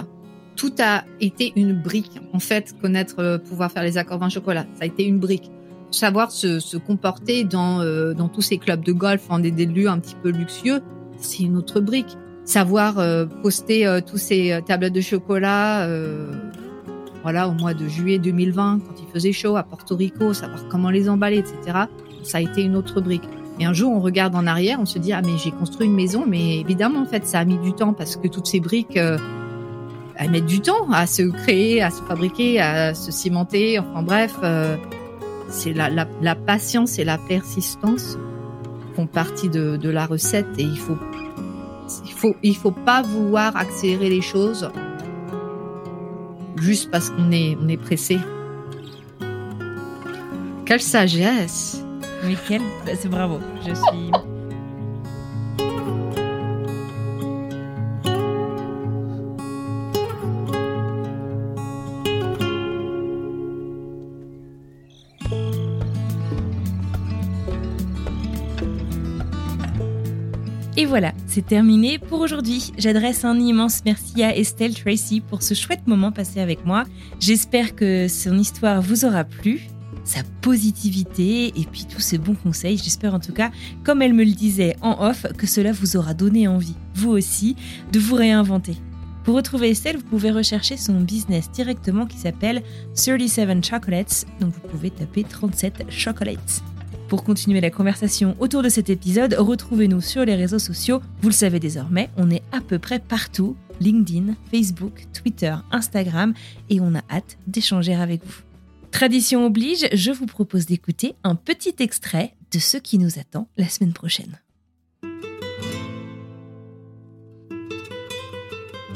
tout 0.56 0.72
a 0.80 1.04
été 1.20 1.52
une 1.56 1.74
brique. 1.74 2.20
En 2.32 2.40
fait, 2.40 2.74
connaître, 2.82 3.20
euh, 3.20 3.38
pouvoir 3.38 3.72
faire 3.72 3.84
les 3.84 3.98
accords 3.98 4.20
vin 4.20 4.30
chocolat, 4.30 4.66
ça 4.76 4.84
a 4.84 4.86
été 4.86 5.06
une 5.06 5.20
brique. 5.20 5.52
Savoir 5.92 6.32
se, 6.32 6.60
se 6.60 6.78
comporter 6.78 7.44
dans 7.44 7.82
euh, 7.82 8.14
dans 8.14 8.30
tous 8.30 8.42
ces 8.42 8.60
clubs 8.60 8.84
de 8.84 8.94
golf, 8.94 9.26
en 9.30 9.40
des, 9.40 9.52
des 9.52 9.66
lieux 9.66 9.90
un 9.90 10.00
petit 10.00 10.16
peu 10.22 10.30
luxueux, 10.30 10.82
c'est 11.18 11.44
une 11.44 11.58
autre 11.58 11.80
brique. 11.82 12.16
Savoir 12.50 12.98
euh, 12.98 13.28
poster 13.44 13.86
euh, 13.86 14.02
tous 14.02 14.18
ces 14.18 14.52
euh, 14.52 14.60
tablettes 14.60 14.94
de 14.94 15.02
chocolat, 15.02 15.88
voilà, 17.22 17.48
au 17.48 17.52
mois 17.52 17.76
de 17.76 17.88
juillet 17.88 18.18
2020, 18.18 18.80
quand 18.80 18.96
il 19.00 19.08
faisait 19.14 19.34
chaud 19.34 19.56
à 19.56 19.62
Porto 19.62 19.96
Rico, 19.96 20.34
savoir 20.34 20.68
comment 20.68 20.90
les 20.90 21.10
emballer, 21.10 21.38
etc. 21.38 21.82
Ça 22.24 22.40
a 22.40 22.42
été 22.42 22.64
une 22.64 22.76
autre 22.76 23.02
brique. 23.02 23.30
Et 23.60 23.66
un 23.66 23.74
jour, 23.74 23.92
on 23.92 24.00
regarde 24.00 24.34
en 24.34 24.48
arrière, 24.48 24.80
on 24.82 24.88
se 24.88 24.98
dit 24.98 25.14
ah 25.14 25.22
mais 25.24 25.38
j'ai 25.38 25.52
construit 25.52 25.86
une 25.86 25.94
maison, 25.94 26.26
mais 26.28 26.58
évidemment 26.58 27.02
en 27.02 27.06
fait 27.06 27.24
ça 27.28 27.38
a 27.38 27.46
mis 27.46 27.60
du 27.60 27.74
temps 27.74 27.94
parce 27.94 28.16
que 28.16 28.28
toutes 28.28 28.48
ces 28.48 28.60
briques 28.60 28.98
euh, 28.98 29.20
elles 30.16 30.32
mettent 30.32 30.48
du 30.48 30.62
temps 30.62 30.90
à 30.92 31.06
se 31.06 31.22
créer, 31.22 31.84
à 31.84 31.92
se 31.92 32.02
fabriquer, 32.02 32.60
à 32.60 32.96
se 32.96 33.12
cimenter. 33.12 33.78
Enfin 33.78 34.02
bref, 34.02 34.34
c'est 35.50 35.74
la, 35.74 35.92
la, 35.92 36.08
la 36.24 36.34
patience 36.34 36.98
et 36.98 37.04
la 37.04 37.20
persistance 37.20 38.18
font 38.96 39.06
partie 39.06 39.50
de, 39.50 39.78
de 39.78 39.90
la 39.92 40.08
recette 40.08 40.48
et 40.58 40.64
il 40.64 40.80
faut 40.80 40.98
il 42.06 42.14
faut 42.14 42.36
il 42.44 42.56
faut 42.56 42.72
pas 42.72 43.02
vouloir 43.02 43.56
accélérer 43.56 44.10
les 44.10 44.22
choses 44.22 44.70
juste 46.58 46.92
parce 46.92 47.10
qu'on 47.10 47.32
est 47.32 47.58
on 47.62 47.68
est 47.68 47.78
pressé. 47.78 48.18
Quelle 50.66 50.82
sagesse 50.82 51.84
Oui, 52.24 52.38
quel 52.48 52.62
bah, 52.86 52.92
C'est 52.96 53.10
bravo. 53.10 53.40
Je 53.66 53.74
suis. 53.74 54.12
Et 70.78 70.86
voilà, 70.86 71.12
c'est 71.30 71.46
terminé 71.46 72.00
pour 72.00 72.22
aujourd'hui. 72.22 72.74
J'adresse 72.78 73.24
un 73.24 73.40
immense 73.40 73.82
merci 73.86 74.24
à 74.24 74.36
Estelle 74.36 74.74
Tracy 74.74 75.22
pour 75.22 75.44
ce 75.44 75.54
chouette 75.54 75.86
moment 75.86 76.12
passé 76.12 76.40
avec 76.40 76.66
moi. 76.66 76.86
J'espère 77.20 77.76
que 77.76 78.08
son 78.08 78.38
histoire 78.38 78.82
vous 78.82 79.06
aura 79.06 79.24
plu, 79.24 79.62
sa 80.04 80.22
positivité 80.42 81.48
et 81.50 81.66
puis 81.72 81.86
tous 81.86 82.00
ses 82.00 82.18
bons 82.18 82.34
conseils. 82.34 82.78
J'espère 82.78 83.14
en 83.14 83.20
tout 83.20 83.32
cas, 83.32 83.52
comme 83.84 84.02
elle 84.02 84.16
me 84.16 84.24
le 84.24 84.32
disait 84.32 84.76
en 84.82 85.08
off, 85.08 85.28
que 85.38 85.46
cela 85.46 85.72
vous 85.72 85.98
aura 85.98 86.16
donné 86.16 86.48
envie, 86.48 86.76
vous 86.96 87.12
aussi, 87.12 87.56
de 87.92 88.00
vous 88.00 88.16
réinventer. 88.16 88.76
Pour 89.24 89.36
retrouver 89.36 89.70
Estelle, 89.70 89.98
vous 89.98 90.04
pouvez 90.04 90.32
rechercher 90.32 90.78
son 90.78 91.00
business 91.00 91.52
directement 91.52 92.08
qui 92.08 92.18
s'appelle 92.18 92.64
37 92.96 93.64
Chocolates, 93.64 94.26
donc 94.40 94.54
vous 94.54 94.68
pouvez 94.68 94.90
taper 94.90 95.24
37 95.24 95.86
Chocolates. 95.90 96.64
Pour 97.10 97.24
continuer 97.24 97.60
la 97.60 97.72
conversation 97.72 98.36
autour 98.40 98.62
de 98.62 98.70
cet 98.70 98.92
épisode, 98.92 99.34
retrouvez-nous 99.34 100.00
sur 100.00 100.26
les 100.26 100.36
réseaux 100.36 100.60
sociaux. 100.60 101.02
Vous 101.24 101.30
le 101.30 101.34
savez 101.34 101.60
désormais, 101.60 102.12
on 102.18 102.30
est 102.30 102.44
à 102.52 102.62
peu 102.62 102.78
près 102.78 103.00
partout. 103.00 103.58
LinkedIn, 103.82 104.36
Facebook, 104.52 105.08
Twitter, 105.12 105.56
Instagram, 105.72 106.36
et 106.70 106.80
on 106.80 106.94
a 106.94 107.02
hâte 107.10 107.40
d'échanger 107.48 107.96
avec 107.96 108.24
vous. 108.24 108.44
Tradition 108.92 109.44
oblige, 109.44 109.90
je 109.92 110.12
vous 110.12 110.28
propose 110.28 110.68
d'écouter 110.68 111.16
un 111.24 111.34
petit 111.34 111.74
extrait 111.80 112.36
de 112.52 112.60
ce 112.60 112.78
qui 112.78 113.00
nous 113.00 113.18
attend 113.18 113.48
la 113.58 113.70
semaine 113.70 113.94
prochaine. 113.94 114.40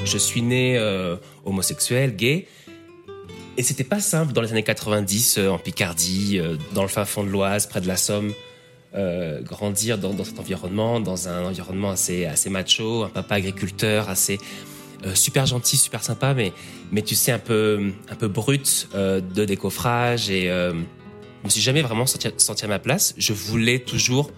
Je 0.05 0.17
suis 0.19 0.43
né 0.43 0.77
euh, 0.77 1.15
homosexuel, 1.45 2.15
gay, 2.15 2.47
et 3.57 3.63
c'était 3.63 3.83
pas 3.83 3.99
simple 3.99 4.33
dans 4.33 4.41
les 4.41 4.51
années 4.51 4.63
90 4.63 5.37
euh, 5.37 5.49
en 5.49 5.59
Picardie, 5.59 6.39
euh, 6.39 6.57
dans 6.73 6.81
le 6.81 6.87
fin 6.87 7.05
fond 7.05 7.23
de 7.23 7.29
l'Oise, 7.29 7.67
près 7.67 7.81
de 7.81 7.87
la 7.87 7.97
Somme, 7.97 8.33
euh, 8.95 9.41
grandir 9.41 9.97
dans, 9.97 10.23
cet 10.23 10.39
environnement, 10.39 10.99
dans 10.99 11.27
un 11.27 11.45
environnement 11.45 11.91
assez 11.91 12.49
macho, 12.49 13.03
un 13.03 13.09
papa 13.09 13.35
agriculteur, 13.35 14.09
assez 14.09 14.39
super 15.15 15.45
gentil, 15.45 15.75
super 15.75 16.01
sympa, 16.01 16.33
mais 16.33 17.01
tu 17.01 17.13
sais 17.13 17.33
un 17.33 17.39
peu 17.39 17.91
brut 18.21 18.87
de 18.93 19.43
décoffrage 19.43 20.29
et 20.29 20.45
je 20.45 20.73
me 21.43 21.49
suis 21.49 21.59
jamais 21.59 21.81
vraiment 21.81 22.05
senti, 22.05 22.27
à 22.27 22.67
ma 22.67 22.79
place. 22.79 23.13
Je 23.17 23.33
voulais 23.33 23.79
toujours 23.79 24.31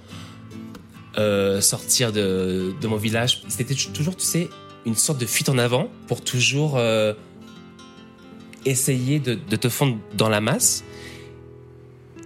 sortir 1.60 2.12
de, 2.12 2.74
mon 2.88 2.96
village. 2.96 3.44
C'était 3.48 3.76
toujours, 3.76 4.16
tu 4.16 4.26
sais, 4.26 4.50
une 4.88 4.96
sorte 4.96 5.20
de 5.20 5.28
fuite 5.28 5.50
en 5.50 5.60
avant 5.60 5.88
pour 6.08 6.22
toujours 6.22 6.80
essayer 8.66 9.20
de, 9.20 9.36
te 9.36 9.70
fondre 9.70 9.98
dans 10.16 10.30
la 10.30 10.42
masse 10.42 10.84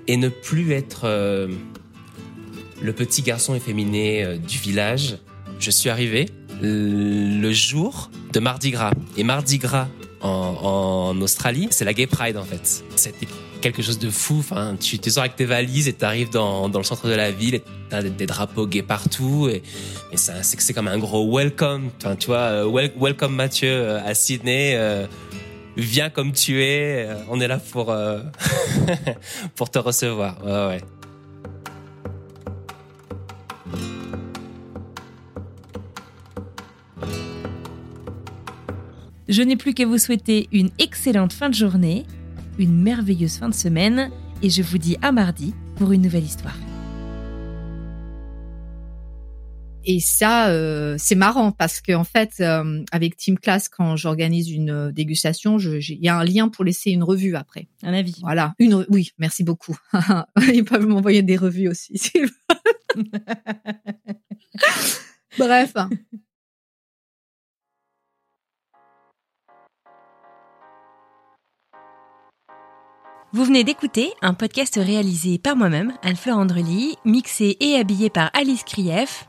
et 0.08 0.18
ne 0.18 0.30
plus 0.30 0.72
être 0.72 1.02
euh, 1.04 1.48
le 2.82 2.94
petit 2.94 3.22
garçon 3.22 3.54
efféminé 3.56 4.24
euh, 4.24 4.38
du 4.38 4.58
village. 4.58 5.18
Je 5.60 5.70
suis 5.70 5.90
arrivé 5.90 6.28
le 6.62 7.52
jour 7.54 8.10
de 8.34 8.40
Mardi 8.40 8.72
Gras. 8.72 8.92
Et 9.18 9.24
Mardi 9.24 9.60
Gras 9.60 9.88
en, 10.22 11.20
Australie, 11.22 11.68
c'est 11.72 11.86
la 11.86 11.94
Gay 11.94 12.08
Pride 12.08 12.38
en 12.38 12.44
fait. 12.44 12.84
C'était 12.96 13.28
quelque 13.62 13.82
chose 13.82 14.00
de 14.00 14.10
fou. 14.10 14.38
Enfin, 14.40 14.76
tu 14.80 14.98
sors 15.10 15.24
avec 15.24 15.36
tes 15.36 15.46
valises 15.46 15.88
et 15.88 15.94
tu 15.94 16.04
arrives 16.04 16.30
dans, 16.30 16.68
le 16.68 16.84
centre 16.84 17.08
de 17.08 17.14
la 17.14 17.32
ville 17.32 17.56
et 17.56 17.64
t'as 17.90 18.02
des, 18.02 18.10
des 18.10 18.26
drapeaux 18.26 18.68
gays 18.68 18.84
partout 18.84 19.50
et, 19.50 19.64
c'est 20.16 20.74
comme 20.74 20.88
un 20.88 20.98
gros 20.98 21.34
welcome. 21.36 21.90
Enfin, 21.98 22.16
tu 22.16 22.28
vois, 22.28 22.66
euh, 22.66 22.90
welcome 23.00 23.36
Mathieu 23.36 23.96
à 23.96 24.14
Sydney. 24.14 24.76
Viens 25.80 26.10
comme 26.10 26.32
tu 26.32 26.64
es. 26.64 27.08
On 27.30 27.40
est 27.40 27.48
là 27.48 27.58
pour 27.58 27.96
pour 29.56 29.70
te 29.70 29.80
recevoir. 29.80 30.38
Je 39.30 39.44
n'ai 39.44 39.56
plus 39.56 39.76
qu'à 39.76 39.86
vous 39.86 40.00
souhaiter 40.00 40.50
une 40.52 40.72
excellente 40.80 41.34
fin 41.34 41.50
de 41.50 41.54
journée, 41.54 42.08
une 42.58 42.82
merveilleuse 42.82 43.38
fin 43.38 43.48
de 43.48 43.54
semaine, 43.54 44.10
et 44.42 44.50
je 44.50 44.64
vous 44.64 44.80
dis 44.80 44.98
à 45.04 45.12
mardi 45.12 45.54
pour 45.76 45.92
une 45.92 46.02
nouvelle 46.02 46.24
histoire. 46.24 46.58
Et 49.92 50.00
ça, 50.00 50.50
euh, 50.50 50.98
c'est 51.00 51.16
marrant 51.16 51.52
parce 51.52 51.82
que 51.82 51.94
en 51.94 52.04
fait, 52.04 52.36
euh, 52.42 52.84
avec 52.92 53.18
Team 53.18 53.40
Class, 53.40 53.70
quand 53.70 53.96
j'organise 53.96 54.52
une 54.52 54.70
euh, 54.70 54.92
dégustation, 54.92 55.58
il 55.58 55.98
y 56.00 56.08
a 56.08 56.16
un 56.16 56.24
lien 56.24 56.48
pour 56.48 56.64
laisser 56.64 56.92
une 56.92 57.02
revue 57.02 57.36
après. 57.36 57.68
Un 57.82 57.94
avis. 57.94 58.20
Voilà, 58.22 58.54
une. 58.60 58.86
Oui, 58.90 59.14
merci 59.18 59.44
beaucoup. 59.44 59.76
Ils 60.54 60.64
peuvent 60.64 60.86
m'envoyer 60.86 61.24
des 61.24 61.38
revues 61.38 61.70
aussi. 61.70 62.00
Bref. 65.40 65.74
Vous 73.34 73.44
venez 73.44 73.64
d'écouter 73.64 74.12
un 74.22 74.36
podcast 74.36 74.76
réalisé 74.76 75.40
par 75.40 75.56
moi-même, 75.56 75.94
Anne-Fleur 76.04 76.38
Andrely, 76.38 76.96
mixé 77.06 77.58
et 77.60 77.74
habillé 77.76 78.12
par 78.12 78.30
Alice 78.36 78.64
Krief 78.64 79.29